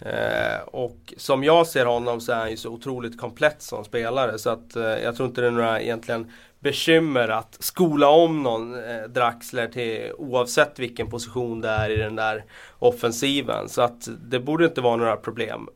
Eh, 0.00 0.60
och 0.66 1.14
som 1.16 1.44
jag 1.44 1.66
ser 1.66 1.86
honom 1.86 2.20
så 2.20 2.32
är 2.32 2.36
han 2.36 2.50
ju 2.50 2.56
så 2.56 2.70
otroligt 2.70 3.20
komplett 3.20 3.62
som 3.62 3.84
spelare 3.84 4.38
så 4.38 4.50
att 4.50 4.76
eh, 4.76 4.82
jag 4.82 5.16
tror 5.16 5.28
inte 5.28 5.40
det 5.40 5.46
är 5.46 5.50
några 5.50 5.80
egentligen 5.80 6.32
bekymmer 6.60 7.28
att 7.28 7.56
skola 7.60 8.08
om 8.08 8.42
någon 8.42 8.74
eh, 8.74 9.02
Draxler 9.02 9.68
till 9.68 10.12
oavsett 10.18 10.78
vilken 10.78 11.10
position 11.10 11.60
det 11.60 11.68
är 11.68 11.90
i 11.90 11.96
den 11.96 12.16
där 12.16 12.44
offensiven. 12.78 13.68
Så 13.68 13.82
att 13.82 14.08
det 14.24 14.40
borde 14.40 14.64
inte 14.64 14.80
vara 14.80 14.96
några 14.96 15.16
problem. 15.16 15.68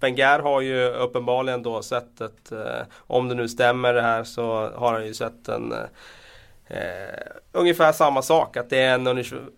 Wenger 0.00 0.38
har 0.38 0.60
ju 0.60 0.88
uppenbarligen 0.88 1.62
då 1.62 1.82
sett 1.82 2.20
ett, 2.20 2.52
eh, 2.52 2.86
om 2.96 3.28
det 3.28 3.34
nu 3.34 3.48
stämmer 3.48 3.94
det 3.94 4.02
här 4.02 4.24
så 4.24 4.70
har 4.74 4.92
han 4.92 5.06
ju 5.06 5.14
sett 5.14 5.48
en 5.48 5.72
eh, 5.72 5.78
eh, 6.68 6.78
ungefär 7.52 7.92
samma 7.92 8.22
sak, 8.22 8.56
att 8.56 8.70
det 8.70 8.78
är 8.78 8.94
en 8.94 9.06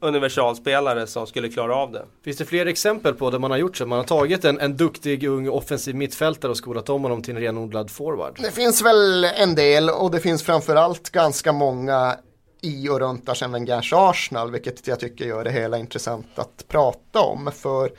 universalspelare 0.00 1.06
som 1.06 1.26
skulle 1.26 1.48
klara 1.48 1.76
av 1.76 1.92
det. 1.92 2.04
Finns 2.24 2.36
det 2.36 2.44
fler 2.44 2.66
exempel 2.66 3.14
på 3.14 3.30
där 3.30 3.38
man 3.38 3.50
har 3.50 3.58
gjort 3.58 3.76
så? 3.76 3.86
Man 3.86 3.98
har 3.98 4.04
tagit 4.04 4.44
en, 4.44 4.60
en 4.60 4.76
duktig 4.76 5.24
ung 5.24 5.48
offensiv 5.48 5.94
mittfältare 5.94 6.50
och 6.50 6.56
skolat 6.56 6.88
om 6.88 7.02
honom 7.02 7.22
till 7.22 7.36
en 7.36 7.42
renodlad 7.42 7.90
forward. 7.90 8.38
Det 8.42 8.50
finns 8.50 8.82
väl 8.82 9.24
en 9.24 9.54
del 9.54 9.90
och 9.90 10.10
det 10.10 10.20
finns 10.20 10.42
framförallt 10.42 11.10
ganska 11.10 11.52
många 11.52 12.16
i 12.60 12.88
och 12.88 12.98
runt 12.98 13.28
Arsene 13.28 13.52
Wengers 13.52 13.92
Arsenal, 13.92 14.50
vilket 14.50 14.86
jag 14.86 15.00
tycker 15.00 15.24
gör 15.24 15.44
det 15.44 15.50
hela 15.50 15.78
intressant 15.78 16.26
att 16.34 16.64
prata 16.68 17.20
om. 17.20 17.50
För 17.54 17.90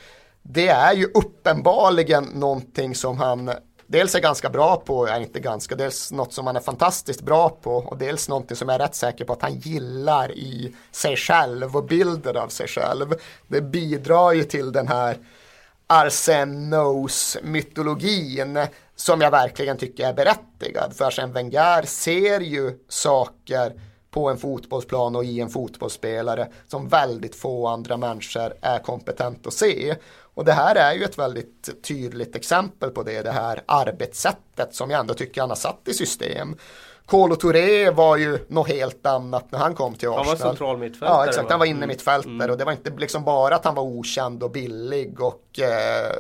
det 0.42 0.68
är 0.68 0.94
ju 0.94 1.06
uppenbarligen 1.06 2.24
någonting 2.24 2.96
som 2.96 3.18
han 3.18 3.52
dels 3.88 4.16
är 4.16 4.20
ganska 4.20 4.50
bra 4.50 4.76
på, 4.76 5.08
är 5.08 5.20
inte 5.20 5.40
ganska, 5.40 5.76
dels 5.76 6.12
något 6.12 6.34
som 6.34 6.48
han 6.48 6.56
är 6.56 6.60
fantastiskt 6.60 7.22
bra 7.22 7.50
på 7.50 7.76
och 7.76 7.98
dels 7.98 8.30
någonting 8.30 8.58
som 8.58 8.70
jag 8.70 8.76
är 8.76 8.80
rätt 8.80 8.96
säker 8.96 9.26
på 9.26 9.34
att 9.34 9.42
han 9.42 9.56
gillar 9.56 10.32
i 10.32 10.76
sig 10.92 11.16
själv 11.16 11.76
och 11.76 11.84
bilden 11.84 12.38
av 12.38 12.48
sig 12.48 12.68
själv. 12.68 13.14
Det 13.48 13.62
bidrar 13.62 14.32
ju 14.32 14.44
till 14.44 14.72
den 14.72 14.88
här 14.88 15.18
Arsenos 15.88 17.38
mytologin 17.44 18.60
som 18.96 19.22
jag 19.22 19.32
verkligen 19.32 19.78
tycker 19.78 20.08
är 20.08 20.14
berättigad. 20.14 20.94
För 20.96 21.06
Arsene 21.06 21.34
Wenger 21.34 21.84
ser 21.84 22.40
ju 22.40 22.80
saker 22.88 23.74
på 24.12 24.30
en 24.30 24.38
fotbollsplan 24.38 25.16
och 25.16 25.26
i 25.26 25.40
en 25.40 25.50
fotbollsspelare 25.50 26.48
som 26.68 26.88
väldigt 26.88 27.36
få 27.36 27.68
andra 27.68 27.98
människor 27.98 28.54
är 28.62 28.80
kompetent 28.80 29.48
att 29.48 29.54
se. 29.54 29.96
Och 30.38 30.46
det 30.46 30.54
här 30.54 30.76
är 30.76 30.94
ju 30.94 31.04
ett 31.04 31.18
väldigt 31.18 31.84
tydligt 31.84 32.36
exempel 32.36 32.90
på 32.90 33.04
det, 33.04 33.22
det 33.22 33.32
här 33.32 33.62
arbetssättet 33.66 34.76
som 34.76 34.90
jag 34.90 35.00
ändå 35.00 35.14
tycker 35.14 35.42
han 35.42 35.50
har 35.50 35.56
satt 35.56 35.88
i 35.88 35.94
system. 35.94 36.58
Kolo 37.08 37.36
Touré 37.36 37.92
var 37.92 38.18
ju 38.18 38.40
något 38.48 38.68
helt 38.68 39.06
annat 39.06 39.52
när 39.52 39.60
han 39.60 39.76
kom 39.76 39.96
till 39.96 40.10
Arsenal. 40.10 40.26
Han 40.26 40.38
var 40.38 40.50
central 40.50 40.78
mittfältare. 40.78 41.10
Ja 41.10 41.26
exakt, 41.28 41.50
han 41.50 41.60
var 41.60 41.66
inne 41.66 41.88
mittfältare 41.88 42.34
mm. 42.34 42.52
och 42.52 42.58
det 42.58 42.66
var 42.66 42.72
inte 42.72 42.90
liksom 42.90 43.24
bara 43.24 43.56
att 43.56 43.66
han 43.66 43.76
var 43.76 43.84
okänd 43.84 44.44
och 44.44 44.52
billig 44.52 45.22
och 45.22 45.60
eh, 45.60 46.12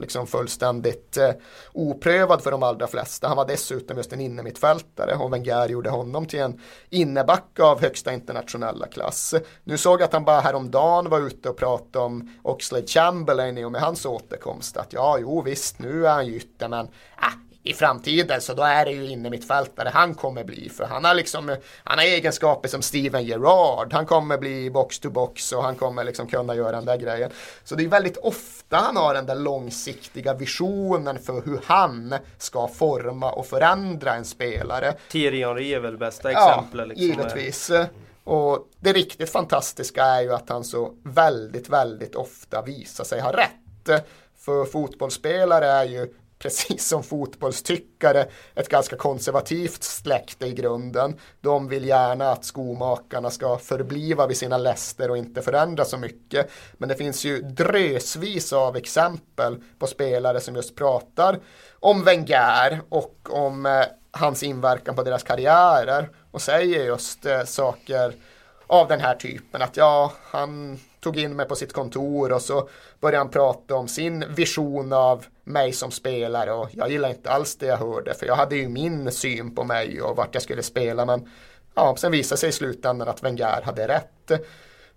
liksom 0.00 0.26
fullständigt 0.26 1.16
eh, 1.16 1.30
oprövad 1.72 2.42
för 2.42 2.50
de 2.50 2.62
allra 2.62 2.86
flesta. 2.86 3.28
Han 3.28 3.36
var 3.36 3.46
dessutom 3.46 3.96
just 3.96 4.12
en 4.12 4.20
innermittfältare 4.20 5.14
och 5.14 5.32
Wenger 5.32 5.68
gjorde 5.68 5.90
honom 5.90 6.26
till 6.26 6.40
en 6.40 6.60
inneback 6.90 7.60
av 7.60 7.80
högsta 7.80 8.12
internationella 8.12 8.86
klass. 8.86 9.34
Nu 9.64 9.78
såg 9.78 10.00
jag 10.00 10.04
att 10.04 10.12
han 10.12 10.24
bara 10.24 10.40
häromdagen 10.40 11.10
var 11.10 11.20
ute 11.20 11.48
och 11.48 11.56
pratade 11.56 12.04
om 12.04 12.30
Oxlade 12.42 12.86
Chamberlain 12.86 13.58
i 13.58 13.64
och 13.64 13.72
med 13.72 13.80
hans 13.80 14.06
återkomst. 14.06 14.76
Att 14.76 14.92
ja, 14.92 15.18
jo 15.20 15.42
visst, 15.42 15.78
nu 15.78 16.06
är 16.06 16.10
han 16.10 16.26
ju 16.26 16.36
ytter 16.36 16.68
men 16.68 16.88
ah, 17.16 17.51
i 17.64 17.72
framtiden 17.72 18.40
så 18.40 18.54
då 18.54 18.62
är 18.62 18.84
det 18.84 18.90
ju 18.90 19.10
inne 19.10 19.30
mittfältare 19.30 19.90
han 19.94 20.14
kommer 20.14 20.44
bli. 20.44 20.68
För 20.68 20.84
han 20.84 21.04
har 21.04 21.14
liksom 21.14 21.56
han 21.84 21.98
har 21.98 22.04
egenskaper 22.04 22.68
som 22.68 22.82
Steven 22.82 23.24
Gerrard. 23.24 23.92
Han 23.92 24.06
kommer 24.06 24.38
bli 24.38 24.70
box 24.70 24.98
to 24.98 25.10
box 25.10 25.52
och 25.52 25.62
han 25.62 25.76
kommer 25.76 26.04
liksom 26.04 26.26
kunna 26.26 26.54
göra 26.54 26.72
den 26.72 26.84
där 26.84 26.96
grejen. 26.96 27.30
Så 27.64 27.74
det 27.74 27.84
är 27.84 27.88
väldigt 27.88 28.16
ofta 28.16 28.76
han 28.76 28.96
har 28.96 29.14
den 29.14 29.26
där 29.26 29.34
långsiktiga 29.34 30.34
visionen 30.34 31.18
för 31.18 31.42
hur 31.44 31.60
han 31.64 32.14
ska 32.38 32.68
forma 32.68 33.32
och 33.32 33.46
förändra 33.46 34.14
en 34.14 34.24
spelare. 34.24 34.94
Thierry 35.10 35.44
Henry 35.44 35.74
är 35.74 35.80
väl 35.80 35.98
bästa 35.98 36.30
exemplet 36.30 36.80
ja, 36.80 36.84
liksom. 36.84 37.06
givetvis. 37.06 37.70
Och 38.24 38.68
det 38.80 38.92
riktigt 38.92 39.30
fantastiska 39.30 40.04
är 40.04 40.22
ju 40.22 40.32
att 40.32 40.48
han 40.48 40.64
så 40.64 40.92
väldigt 41.02 41.68
väldigt 41.68 42.14
ofta 42.14 42.62
visar 42.62 43.04
sig 43.04 43.20
ha 43.20 43.32
rätt. 43.32 44.04
För 44.38 44.64
fotbollsspelare 44.64 45.66
är 45.66 45.84
ju 45.84 46.14
precis 46.42 46.86
som 46.86 47.02
fotbollstyckare 47.02 48.26
ett 48.54 48.68
ganska 48.68 48.96
konservativt 48.96 49.82
släkte 49.82 50.46
i 50.46 50.52
grunden. 50.52 51.18
De 51.40 51.68
vill 51.68 51.84
gärna 51.84 52.30
att 52.30 52.44
skomakarna 52.44 53.30
ska 53.30 53.58
förbliva 53.58 54.26
vid 54.26 54.36
sina 54.36 54.58
läster 54.58 55.10
och 55.10 55.16
inte 55.16 55.42
förändra 55.42 55.84
så 55.84 55.96
mycket. 55.96 56.50
Men 56.72 56.88
det 56.88 56.94
finns 56.94 57.24
ju 57.24 57.40
drösvis 57.42 58.52
av 58.52 58.76
exempel 58.76 59.62
på 59.78 59.86
spelare 59.86 60.40
som 60.40 60.56
just 60.56 60.76
pratar 60.76 61.38
om 61.80 62.04
Wenger 62.04 62.80
och 62.88 63.28
om 63.30 63.66
eh, 63.66 63.84
hans 64.10 64.42
inverkan 64.42 64.96
på 64.96 65.02
deras 65.02 65.22
karriärer 65.22 66.10
och 66.30 66.42
säger 66.42 66.84
just 66.84 67.26
eh, 67.26 67.44
saker 67.44 68.14
av 68.66 68.88
den 68.88 69.00
här 69.00 69.14
typen 69.14 69.62
att 69.62 69.76
ja, 69.76 70.12
han 70.22 70.80
tog 71.02 71.16
in 71.16 71.36
mig 71.36 71.48
på 71.48 71.56
sitt 71.56 71.72
kontor 71.72 72.32
och 72.32 72.42
så 72.42 72.68
började 73.00 73.18
han 73.18 73.30
prata 73.30 73.74
om 73.74 73.88
sin 73.88 74.24
vision 74.34 74.92
av 74.92 75.24
mig 75.44 75.72
som 75.72 75.90
spelare 75.90 76.52
och 76.52 76.68
jag 76.72 76.90
gillade 76.90 77.14
inte 77.14 77.30
alls 77.30 77.56
det 77.56 77.66
jag 77.66 77.76
hörde 77.76 78.14
för 78.14 78.26
jag 78.26 78.36
hade 78.36 78.56
ju 78.56 78.68
min 78.68 79.12
syn 79.12 79.54
på 79.54 79.64
mig 79.64 80.02
och 80.02 80.16
vart 80.16 80.34
jag 80.34 80.42
skulle 80.42 80.62
spela 80.62 81.04
men 81.04 81.30
ja, 81.74 81.96
sen 81.98 82.12
visade 82.12 82.38
sig 82.38 82.48
i 82.48 82.52
slutändan 82.52 83.08
att 83.08 83.22
Wenger 83.22 83.62
hade 83.62 83.88
rätt. 83.88 84.30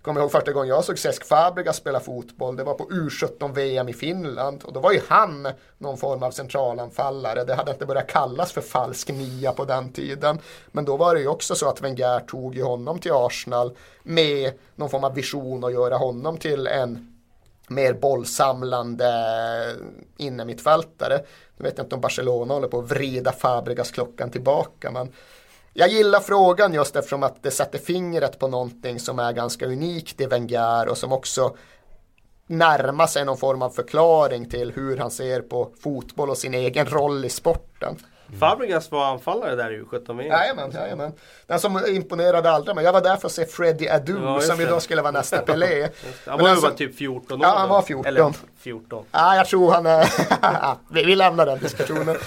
Kommer 0.06 0.22
ihåg 0.22 0.32
första 0.32 0.52
gången 0.52 0.70
jag 0.70 0.84
såg 0.84 1.00
Cesc 1.00 1.26
Fabregas 1.26 1.78
spela 1.78 2.00
fotboll. 2.00 2.56
Det 2.56 2.64
var 2.64 2.74
på 2.74 2.90
U17-VM 2.90 3.90
i 3.90 3.94
Finland. 3.94 4.64
Och 4.64 4.74
då 4.74 4.80
var 4.80 4.92
ju 4.92 5.02
han 5.08 5.48
någon 5.78 5.98
form 5.98 6.24
av 6.24 6.32
centralanfallare. 6.32 7.44
Det 7.44 7.56
hade 7.56 7.72
inte 7.72 7.86
börjat 7.86 8.08
kallas 8.08 8.52
för 8.52 8.62
falsk 8.62 9.10
nia 9.10 9.52
på 9.52 9.66
den 9.66 9.94
tiden. 9.94 10.40
Men 10.68 10.86
då 10.86 10.98
var 10.98 11.16
det 11.16 11.22
ju 11.22 11.28
också 11.28 11.56
så 11.56 11.70
att 11.70 11.82
Wenger 11.82 12.20
tog 12.20 12.56
ju 12.56 12.64
honom 12.64 13.00
till 13.00 13.12
Arsenal 13.14 13.78
med 14.04 14.54
någon 14.76 14.90
form 14.90 15.04
av 15.04 15.14
vision 15.14 15.64
att 15.64 15.74
göra 15.74 15.98
honom 15.98 16.38
till 16.38 16.68
en 16.68 17.22
mer 17.68 17.94
bollsamlande 17.94 19.12
innermittfältare. 20.18 21.22
Nu 21.58 21.64
vet 21.64 21.78
jag 21.78 21.86
inte 21.86 21.96
om 21.96 22.02
Barcelona 22.02 22.54
håller 22.54 22.68
på 22.68 22.80
att 22.80 22.92
vrida 22.92 23.32
Fabregas 23.32 23.92
klockan 23.92 24.32
tillbaka. 24.32 24.92
Men 24.92 25.12
jag 25.78 25.90
gillar 25.90 26.20
frågan 26.20 26.74
just 26.74 26.96
eftersom 26.96 27.24
att 27.24 27.44
det 27.44 27.52
sätter 27.52 27.80
fingret 27.80 28.40
på 28.40 28.48
någonting 28.48 29.00
som 29.00 29.20
är 29.20 29.34
ganska 29.34 29.66
unikt 29.66 30.22
i 30.22 30.26
Wenger 30.26 30.88
och 30.88 30.98
som 30.98 31.12
också 31.12 31.56
närmar 32.48 33.08
sig 33.08 33.26
någon 33.26 33.38
form 33.38 33.62
av 33.62 33.70
förklaring 33.70 34.50
till 34.50 34.72
hur 34.72 34.98
han 34.98 35.12
ser 35.12 35.42
på 35.42 35.72
fotboll 35.80 36.30
och 36.30 36.38
sin 36.38 36.54
egen 36.54 36.86
roll 36.86 37.26
i 37.26 37.30
sporten. 37.30 37.96
Mm. 38.28 38.40
Fabregas 38.40 38.92
var 38.92 39.06
anfallare 39.06 39.56
där 39.56 39.72
i 39.72 39.82
U17 39.82 40.18
VM. 40.18 40.32
Jajamän, 40.32 40.72
jajamän. 40.72 41.12
Den 41.48 41.60
som 41.60 41.86
imponerade 41.88 42.52
allra 42.52 42.74
men 42.74 42.84
jag 42.84 42.94
var 42.94 43.02
där 43.02 43.16
för 43.16 43.28
att 43.28 43.32
se 43.32 43.46
Freddie 43.46 43.90
Adu 43.90 44.20
ja, 44.24 44.42
som 44.42 44.60
ju 44.60 44.66
då 44.66 44.80
skulle 44.80 45.02
vara 45.02 45.12
nästa 45.12 45.38
Pelé. 45.38 45.90
Han 46.26 46.40
var 46.40 46.56
ju 46.56 46.62
bara 46.62 46.72
typ 46.72 46.96
14 46.96 47.42
år. 47.42 47.48
Ja, 47.48 47.58
han 47.58 47.70
var 47.70 47.82
14. 47.82 48.06
Eller 48.06 48.34
14. 48.58 49.06
Ja, 49.12 49.36
jag 49.36 49.48
tror 49.48 49.72
han 49.72 49.86
är... 49.86 50.08
vi, 50.94 51.04
vi 51.04 51.16
lämnar 51.16 51.46
den 51.46 51.60
diskussionen. 51.60 52.18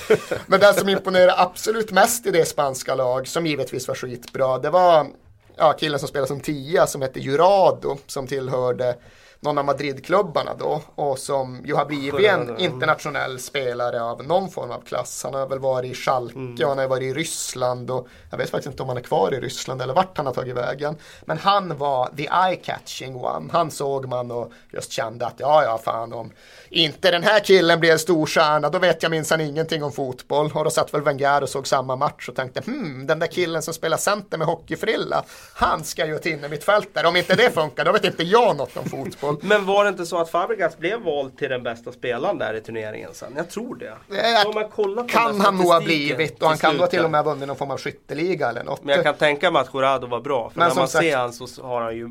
men 0.46 0.60
den 0.60 0.74
som 0.74 0.88
imponerade 0.88 1.34
absolut 1.38 1.92
mest 1.92 2.26
i 2.26 2.30
det 2.30 2.44
spanska 2.44 2.94
lag, 2.94 3.28
som 3.28 3.46
givetvis 3.46 3.88
var 3.88 3.94
skitbra, 3.94 4.58
det 4.58 4.70
var 4.70 5.06
ja, 5.56 5.72
killen 5.72 5.98
som 5.98 6.08
spelade 6.08 6.28
som 6.28 6.40
tia 6.40 6.86
som 6.86 7.02
hette 7.02 7.20
Jurado, 7.20 7.98
som 8.06 8.26
tillhörde 8.26 8.94
någon 9.40 9.58
av 9.58 9.64
Madridklubbarna 9.64 10.54
då 10.54 10.82
och 10.94 11.18
som 11.18 11.62
ju 11.64 11.74
har 11.74 11.84
blivit 11.84 12.26
en 12.26 12.58
internationell 12.58 13.38
spelare 13.38 14.02
av 14.02 14.24
någon 14.24 14.50
form 14.50 14.70
av 14.70 14.80
klass. 14.80 15.24
Han 15.24 15.34
har 15.34 15.46
väl 15.46 15.58
varit 15.58 15.92
i 15.92 15.94
Schalke 15.94 16.38
mm. 16.38 16.54
och 16.62 16.68
han 16.68 16.78
har 16.78 16.88
varit 16.88 17.02
i 17.02 17.12
Ryssland 17.12 17.90
och 17.90 18.08
jag 18.30 18.38
vet 18.38 18.50
faktiskt 18.50 18.72
inte 18.72 18.82
om 18.82 18.88
han 18.88 18.98
är 18.98 19.02
kvar 19.02 19.34
i 19.34 19.40
Ryssland 19.40 19.82
eller 19.82 19.94
vart 19.94 20.16
han 20.16 20.26
har 20.26 20.32
tagit 20.32 20.56
vägen. 20.56 20.96
Men 21.24 21.38
han 21.38 21.78
var 21.78 22.06
the 22.16 22.28
eye-catching 22.28 23.14
one. 23.14 23.48
Han 23.52 23.70
såg 23.70 24.08
man 24.08 24.30
och 24.30 24.52
just 24.72 24.92
kände 24.92 25.26
att 25.26 25.40
ja, 25.40 25.64
ja, 25.64 25.78
fan 25.84 26.12
om 26.12 26.30
inte 26.70 27.10
den 27.10 27.22
här 27.22 27.40
killen 27.40 27.80
blir 27.80 27.92
en 27.92 27.98
storstjärna 27.98 28.70
då 28.70 28.78
vet 28.78 29.02
jag 29.02 29.10
minsann 29.10 29.40
ingenting 29.40 29.82
om 29.82 29.92
fotboll. 29.92 30.50
Och 30.54 30.64
då 30.64 30.70
satt 30.70 30.94
väl 30.94 31.02
Wenger 31.02 31.42
och 31.42 31.48
såg 31.48 31.66
samma 31.66 31.96
match 31.96 32.28
och 32.28 32.36
tänkte 32.36 32.60
hmm, 32.60 33.06
den 33.06 33.18
där 33.18 33.26
killen 33.26 33.62
som 33.62 33.74
spelar 33.74 33.96
center 33.96 34.38
med 34.38 34.46
hockeyfrilla, 34.46 35.24
han 35.54 35.84
ska 35.84 36.06
ju 36.06 36.18
till 36.18 36.32
innermittfältare. 36.32 37.08
Om 37.08 37.16
inte 37.16 37.34
det 37.34 37.50
funkar 37.50 37.84
då 37.84 37.92
vet 37.92 38.04
inte 38.04 38.22
jag 38.22 38.56
något 38.56 38.76
om 38.76 38.84
fotboll. 38.84 39.36
Men 39.42 39.66
var 39.66 39.84
det 39.84 39.90
inte 39.90 40.06
så 40.06 40.18
att 40.18 40.30
Fabregas 40.30 40.78
blev 40.78 41.00
vald 41.00 41.38
till 41.38 41.48
den 41.48 41.62
bästa 41.62 41.92
spelaren 41.92 42.38
där 42.38 42.54
i 42.54 42.60
turneringen 42.60 43.10
sen? 43.14 43.32
Jag 43.36 43.50
tror 43.50 43.76
det. 43.76 43.92
Om 44.46 44.54
man 44.54 44.68
kollar 44.68 45.02
på 45.02 45.08
kan 45.08 45.40
han 45.40 45.56
nog 45.56 45.66
ha 45.66 45.80
blivit 45.80 46.42
och 46.42 46.48
han 46.48 46.58
kan 46.58 46.76
då 46.76 46.86
till 46.86 47.04
och 47.04 47.10
med 47.10 47.24
ha 47.24 47.32
vunnit 47.32 47.48
någon 47.48 47.56
form 47.56 47.70
av 47.70 47.78
skytteliga 47.78 48.48
eller 48.48 48.64
något. 48.64 48.84
Men 48.84 48.94
jag 48.94 49.04
kan 49.04 49.14
tänka 49.14 49.50
mig 49.50 49.62
att 49.62 49.74
Jurado 49.74 50.06
var 50.06 50.20
bra. 50.20 50.50
För 50.50 50.58
Men 50.58 50.68
när 50.68 50.74
man 50.74 50.88
ser 50.88 51.16
han 51.16 51.32
så 51.32 51.62
har 51.62 51.80
han 51.80 51.96
ju 51.96 52.10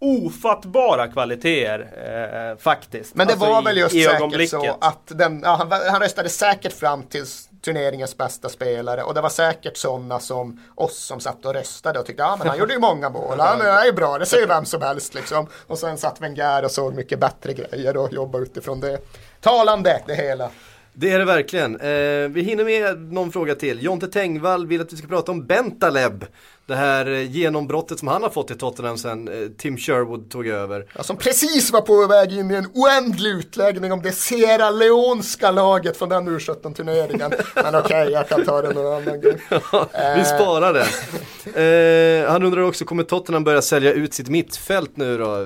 ofattbara 0.00 1.08
kvaliteter 1.08 2.50
eh, 2.52 2.58
faktiskt. 2.58 3.14
Men 3.14 3.26
det 3.26 3.32
alltså 3.32 3.48
var 3.48 3.62
väl 3.62 3.76
just 3.76 3.94
i, 3.94 3.98
i 3.98 4.04
säkert 4.04 4.50
så 4.50 4.76
att 4.80 5.02
den, 5.06 5.40
ja, 5.44 5.54
han, 5.56 5.72
han 5.90 6.00
röstade 6.00 6.28
säkert 6.28 6.72
fram 6.72 7.02
till 7.02 7.24
turneringens 7.64 8.16
bästa 8.16 8.48
spelare 8.48 9.02
och 9.02 9.14
det 9.14 9.20
var 9.20 9.28
säkert 9.28 9.76
sådana 9.76 10.20
som 10.20 10.60
oss 10.74 10.98
som 10.98 11.20
satt 11.20 11.44
och 11.44 11.54
röstade 11.54 11.98
och 11.98 12.06
tyckte 12.06 12.22
ja 12.22 12.36
men 12.38 12.48
han 12.48 12.58
gjorde 12.58 12.72
ju 12.72 12.78
många 12.80 13.10
mål, 13.10 13.40
han 13.40 13.60
är 13.60 13.84
ju 13.84 13.92
bra, 13.92 14.18
det 14.18 14.26
säger 14.26 14.46
vem 14.46 14.64
som 14.64 14.82
helst 14.82 15.14
liksom. 15.14 15.46
Och 15.66 15.78
sen 15.78 15.98
satt 15.98 16.20
Wenger 16.20 16.64
och 16.64 16.70
såg 16.70 16.94
mycket 16.94 17.18
bättre 17.18 17.52
grejer 17.52 17.96
och 17.96 18.12
jobbade 18.12 18.44
utifrån 18.44 18.80
det. 18.80 18.98
Talande 19.40 20.02
det 20.06 20.14
hela. 20.14 20.50
Det 20.92 21.12
är 21.12 21.18
det 21.18 21.24
verkligen. 21.24 21.80
Eh, 21.80 22.28
vi 22.28 22.42
hinner 22.42 22.64
med 22.64 23.12
någon 23.12 23.32
fråga 23.32 23.54
till. 23.54 23.82
Jonte 23.82 24.08
Tengvall 24.08 24.66
vill 24.66 24.80
att 24.80 24.92
vi 24.92 24.96
ska 24.96 25.06
prata 25.06 25.32
om 25.32 25.46
Bentaleb 25.46 26.24
det 26.68 26.76
här 26.76 27.06
eh, 27.06 27.30
genombrottet 27.30 27.98
som 27.98 28.08
han 28.08 28.22
har 28.22 28.30
fått 28.30 28.50
i 28.50 28.54
Tottenham 28.54 28.98
sen 28.98 29.28
eh, 29.28 29.48
Tim 29.58 29.76
Sherwood 29.76 30.30
tog 30.30 30.46
över. 30.46 30.86
Ja, 30.96 31.02
som 31.02 31.16
precis 31.16 31.70
var 31.70 31.80
på 31.80 32.06
väg 32.06 32.32
in 32.32 32.50
i 32.50 32.54
en 32.54 32.66
oändlig 32.74 33.30
utläggning 33.30 33.92
om 33.92 34.02
det 34.02 34.12
Sierra 34.12 34.70
Leonska 34.70 35.50
laget 35.50 35.96
från 35.96 36.08
den 36.08 36.28
U17-turneringen. 36.28 37.32
Men 37.54 37.74
okej, 37.74 37.80
okay, 37.80 38.08
jag 38.08 38.28
kan 38.28 38.44
ta 38.44 38.62
det 38.62 38.72
någon 38.72 39.02
annan 39.02 39.20
gång. 39.20 39.32
Ja, 39.70 40.14
vi 40.16 40.24
sparar 40.24 40.72
det. 40.72 42.22
Eh, 42.24 42.30
han 42.30 42.42
undrar 42.42 42.62
också, 42.62 42.84
kommer 42.84 43.02
Tottenham 43.02 43.44
börja 43.44 43.62
sälja 43.62 43.92
ut 43.92 44.14
sitt 44.14 44.28
mittfält 44.28 44.96
nu 44.96 45.18
då? 45.18 45.44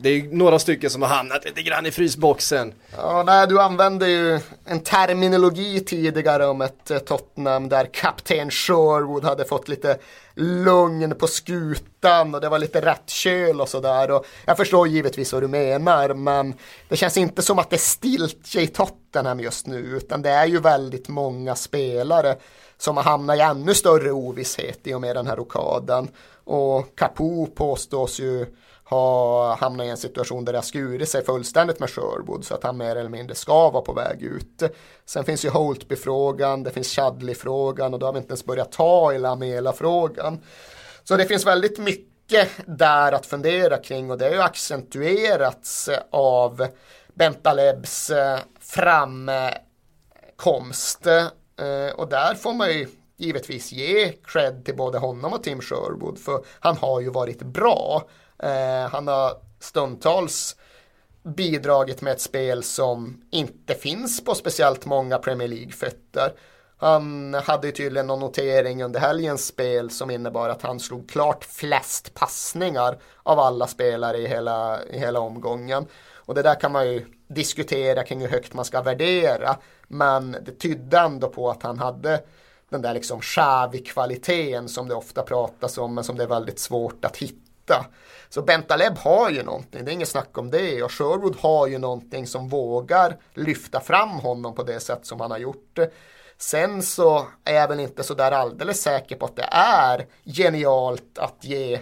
Det 0.00 0.08
är 0.08 0.36
några 0.36 0.58
stycken 0.58 0.90
som 0.90 1.02
har 1.02 1.08
hamnat 1.08 1.44
lite 1.44 1.62
grann 1.62 1.86
i 1.86 1.90
frysboxen. 1.90 2.72
Ja, 2.96 3.22
nej, 3.26 3.46
du 3.46 3.60
använde 3.60 4.08
ju 4.08 4.40
en 4.64 4.80
terminologi 4.80 5.80
tidigare 5.80 6.46
om 6.46 6.60
ett 6.60 7.06
Tottenham 7.06 7.68
där 7.68 7.88
kapten 7.92 8.50
Sherwood 8.50 9.24
hade 9.24 9.44
fått 9.44 9.68
lite 9.68 9.98
lugn 10.36 11.14
på 11.14 11.26
skutan 11.26 12.34
och 12.34 12.40
det 12.40 12.48
var 12.48 12.58
lite 12.58 12.80
rätt 12.80 13.10
köl 13.10 13.60
och 13.60 13.68
sådär. 13.68 14.20
Jag 14.44 14.56
förstår 14.56 14.88
givetvis 14.88 15.32
vad 15.32 15.42
du 15.42 15.48
menar 15.48 16.14
men 16.14 16.54
det 16.88 16.96
känns 16.96 17.16
inte 17.16 17.42
som 17.42 17.58
att 17.58 17.70
det 17.70 17.76
är 17.76 17.78
stiltje 17.78 18.62
i 18.62 18.66
Tottenham 18.66 19.40
just 19.40 19.66
nu 19.66 19.76
utan 19.76 20.22
det 20.22 20.30
är 20.30 20.46
ju 20.46 20.60
väldigt 20.60 21.08
många 21.08 21.54
spelare 21.54 22.36
som 22.78 22.96
har 22.96 23.04
hamnat 23.04 23.36
i 23.36 23.40
ännu 23.40 23.74
större 23.74 24.12
ovisshet 24.12 24.86
i 24.86 24.94
och 24.94 25.00
med 25.00 25.16
den 25.16 25.26
här 25.26 25.36
rokaden. 25.36 26.08
Och 26.44 26.96
Capo 26.96 27.46
påstås 27.46 28.20
ju 28.20 28.46
ha 28.88 29.54
hamnat 29.54 29.86
i 29.86 29.90
en 29.90 29.96
situation 29.96 30.44
där 30.44 30.52
det 30.52 30.58
har 30.58 30.62
skurit 30.62 31.08
sig 31.08 31.24
fullständigt 31.24 31.80
med 31.80 31.90
Sherwood 31.90 32.44
så 32.44 32.54
att 32.54 32.62
han 32.62 32.76
mer 32.76 32.96
eller 32.96 33.10
mindre 33.10 33.34
ska 33.34 33.70
vara 33.70 33.82
på 33.82 33.92
väg 33.92 34.22
ut. 34.22 34.62
Sen 35.04 35.24
finns 35.24 35.44
ju 35.44 35.48
Holtby-frågan, 35.48 36.62
det 36.62 36.70
finns 36.70 36.88
Chadley-frågan 36.88 37.94
och 37.94 38.00
då 38.00 38.06
har 38.06 38.12
vi 38.12 38.18
inte 38.18 38.30
ens 38.30 38.44
börjat 38.44 38.72
ta 38.72 39.12
i 39.12 39.18
Lamela-frågan. 39.18 40.40
Så 41.04 41.16
det 41.16 41.24
finns 41.24 41.46
väldigt 41.46 41.78
mycket 41.78 42.48
där 42.66 43.12
att 43.12 43.26
fundera 43.26 43.78
kring 43.78 44.10
och 44.10 44.18
det 44.18 44.24
har 44.24 44.32
ju 44.32 44.42
accentuerats 44.42 45.90
av 46.10 46.66
Bentalebs 47.14 48.10
eh, 48.10 48.38
framkomst. 48.60 49.56
Eh, 51.06 51.26
och 51.96 52.08
där 52.08 52.34
får 52.34 52.54
man 52.54 52.68
ju 52.68 52.88
givetvis 53.16 53.72
ge 53.72 54.12
cred 54.12 54.64
till 54.64 54.76
både 54.76 54.98
honom 54.98 55.32
och 55.32 55.42
Tim 55.42 55.60
Sherwood 55.60 56.18
för 56.18 56.44
han 56.60 56.76
har 56.76 57.00
ju 57.00 57.10
varit 57.10 57.42
bra. 57.42 58.08
Eh, 58.38 58.90
han 58.90 59.08
har 59.08 59.32
stundtals 59.60 60.56
bidragit 61.22 62.02
med 62.02 62.12
ett 62.12 62.20
spel 62.20 62.62
som 62.62 63.22
inte 63.30 63.74
finns 63.74 64.24
på 64.24 64.34
speciellt 64.34 64.86
många 64.86 65.18
Premier 65.18 65.48
League-fötter. 65.48 66.32
Han 66.78 67.34
hade 67.34 67.72
tydligen 67.72 68.06
någon 68.06 68.20
notering 68.20 68.84
under 68.84 69.00
helgens 69.00 69.46
spel 69.46 69.90
som 69.90 70.10
innebar 70.10 70.48
att 70.48 70.62
han 70.62 70.80
slog 70.80 71.10
klart 71.10 71.44
flest 71.44 72.14
passningar 72.14 72.98
av 73.22 73.38
alla 73.38 73.66
spelare 73.66 74.18
i 74.18 74.26
hela, 74.26 74.84
i 74.84 74.98
hela 74.98 75.20
omgången. 75.20 75.86
Och 76.14 76.34
det 76.34 76.42
där 76.42 76.60
kan 76.60 76.72
man 76.72 76.88
ju 76.88 77.06
diskutera 77.28 78.04
kring 78.04 78.20
hur 78.20 78.28
högt 78.28 78.54
man 78.54 78.64
ska 78.64 78.82
värdera. 78.82 79.56
Men 79.88 80.32
det 80.32 80.52
tydde 80.52 80.98
ändå 80.98 81.28
på 81.28 81.50
att 81.50 81.62
han 81.62 81.78
hade 81.78 82.22
den 82.68 82.82
där 82.82 82.94
liksom 82.94 83.20
kvaliteten 83.84 84.68
som 84.68 84.88
det 84.88 84.94
ofta 84.94 85.22
pratas 85.22 85.78
om 85.78 85.94
men 85.94 86.04
som 86.04 86.16
det 86.16 86.22
är 86.22 86.28
väldigt 86.28 86.58
svårt 86.58 87.04
att 87.04 87.16
hitta. 87.16 87.86
Så 88.28 88.42
Bentaleb 88.42 88.98
har 88.98 89.30
ju 89.30 89.42
någonting, 89.42 89.84
det 89.84 89.90
är 89.90 89.92
inget 89.92 90.08
snack 90.08 90.38
om 90.38 90.50
det. 90.50 90.82
Och 90.82 90.92
Sherwood 90.92 91.36
har 91.36 91.66
ju 91.66 91.78
någonting 91.78 92.26
som 92.26 92.48
vågar 92.48 93.16
lyfta 93.34 93.80
fram 93.80 94.10
honom 94.10 94.54
på 94.54 94.62
det 94.62 94.80
sätt 94.80 95.06
som 95.06 95.20
han 95.20 95.30
har 95.30 95.38
gjort. 95.38 95.78
Sen 96.38 96.82
så 96.82 97.26
är 97.44 97.54
jag 97.54 97.68
väl 97.68 97.80
inte 97.80 98.02
så 98.02 98.14
där 98.14 98.32
alldeles 98.32 98.82
säker 98.82 99.16
på 99.16 99.26
att 99.26 99.36
det 99.36 99.48
är 99.52 100.06
genialt 100.24 101.18
att 101.18 101.44
ge 101.44 101.80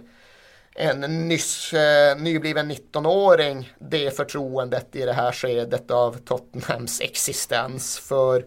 en 0.74 1.00
nyss 1.28 1.72
eh, 1.72 2.16
nybliven 2.16 2.70
19-åring 2.72 3.72
det 3.78 4.16
förtroendet 4.16 4.96
i 4.96 5.04
det 5.04 5.12
här 5.12 5.32
skedet 5.32 5.90
av 5.90 6.18
Tottenhams 6.18 7.00
existens. 7.00 7.98
För 7.98 8.46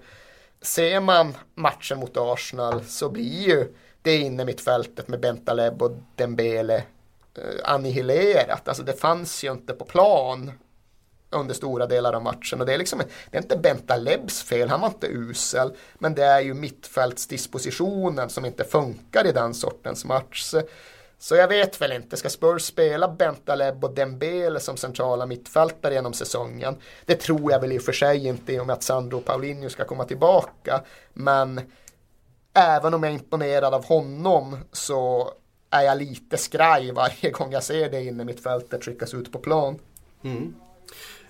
ser 0.62 1.00
man 1.00 1.38
matchen 1.56 2.00
mot 2.00 2.18
Arsenal 2.18 2.84
så 2.84 3.10
blir 3.10 3.48
ju 3.48 3.74
det 4.02 4.18
inne 4.18 4.46
mittfältet 4.46 5.08
med 5.08 5.20
Bentaleb 5.20 5.82
och 5.82 5.92
Dembele 6.16 6.84
Eh, 7.38 7.74
annihilerat. 7.74 8.68
Alltså 8.68 8.84
det 8.84 8.94
fanns 8.94 9.44
ju 9.44 9.52
inte 9.52 9.74
på 9.74 9.86
plan 9.86 10.52
under 11.30 11.54
stora 11.54 11.86
delar 11.86 12.14
av 12.14 12.24
matchen 12.24 12.60
och 12.60 12.66
det 12.66 12.74
är 12.74 12.78
liksom 12.78 13.02
det 13.32 13.38
är 13.38 13.42
inte 13.42 13.58
Bentalebs 13.58 14.44
fel, 14.44 14.70
han 14.70 14.82
var 14.82 14.88
inte 14.88 15.08
usel 15.08 15.74
men 16.00 16.16
det 16.16 16.24
är 16.24 16.40
ju 16.40 16.54
mittfältsdispositionen 16.54 18.30
som 18.30 18.46
inte 18.46 18.64
funkar 18.64 19.28
i 19.28 19.32
den 19.32 19.54
sortens 19.54 20.06
match. 20.06 20.54
Så 21.20 21.36
jag 21.36 21.48
vet 21.48 21.82
väl 21.82 21.92
inte, 21.92 22.18
ska 22.18 22.30
Spurs 22.30 22.62
spela 22.62 23.08
Bentaleb 23.08 23.84
och 23.84 23.94
Dembele 23.94 24.60
som 24.60 24.78
centrala 24.78 25.26
mittfältare 25.26 25.94
genom 25.94 26.14
säsongen? 26.14 26.76
Det 27.06 27.16
tror 27.16 27.52
jag 27.52 27.60
väl 27.60 27.72
i 27.72 27.78
och 27.78 27.84
för 27.84 27.92
sig 27.92 28.28
inte 28.28 28.54
i 28.54 28.60
och 28.60 28.68
med 28.68 28.74
att 28.74 28.84
Sandro 28.84 29.22
Paulinho 29.22 29.70
ska 29.70 29.86
komma 29.86 30.06
tillbaka. 30.06 30.84
Men 31.14 31.62
även 32.54 32.94
om 32.94 33.04
jag 33.04 33.10
är 33.10 33.16
imponerad 33.16 33.74
av 33.74 33.86
honom 33.86 34.58
så 34.72 35.34
är 35.70 35.82
jag 35.82 35.98
lite 35.98 36.38
skraj 36.38 36.92
varje 36.92 37.32
gång 37.32 37.52
jag 37.52 37.64
ser 37.64 37.90
det 37.90 38.04
inne 38.04 38.24
mitt 38.24 38.44
fältet 38.44 38.84
skickas 38.84 39.14
ut 39.14 39.32
på 39.32 39.40
plan. 39.40 39.80
Mm. 40.24 40.54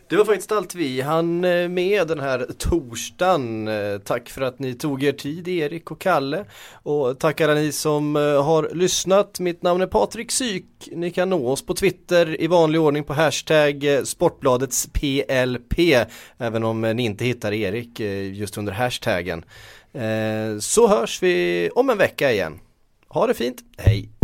Det 0.10 0.16
var 0.16 0.26
faktiskt 0.26 0.52
allt 0.52 0.76
vi 0.76 1.02
hann 1.02 1.46
eh, 1.46 1.70
med 1.70 2.08
den 2.08 2.20
här 2.20 2.48
torsdagen. 2.58 3.68
Eh, 3.68 3.98
tack 3.98 4.30
för 4.30 4.42
att 4.42 4.60
ni 4.60 4.74
tog 4.74 5.04
er 5.04 5.12
tid 5.12 5.48
Erik 5.48 5.92
och 5.92 6.02
Kalle. 6.02 6.46
Och 6.74 7.20
tack 7.20 7.42
alla 7.42 7.54
ni 7.54 7.72
som 7.72 8.16
eh, 8.16 8.44
har 8.44 8.70
lyssnat. 8.74 9.40
Mitt 9.40 9.62
namn 9.62 9.82
är 9.82 9.88
Patrik 9.88 10.32
Syk. 10.32 10.90
Ni 10.92 11.12
kan 11.12 11.30
nå 11.30 11.48
oss 11.48 11.66
på 11.66 11.74
Twitter 11.74 12.42
i 12.42 12.48
vanlig 12.48 12.82
ordning 12.82 13.04
på 13.04 13.14
hashtag 13.14 13.86
Sportbladets 14.04 14.88
PLP. 14.94 15.80
Även 16.38 16.64
om 16.64 16.82
ni 16.82 17.04
inte 17.04 17.26
hittar 17.26 17.54
Erik 17.54 18.00
just 18.34 18.58
under 18.58 18.74
hashtaggen. 18.74 19.46
Så 20.60 20.88
hörs 20.88 21.24
vi 21.24 21.70
om 21.76 21.90
en 21.90 21.98
vecka 21.98 22.32
igen. 22.32 22.60
Ha 23.08 23.28
det 23.28 23.34
fint, 23.34 23.58
hej! 23.78 24.17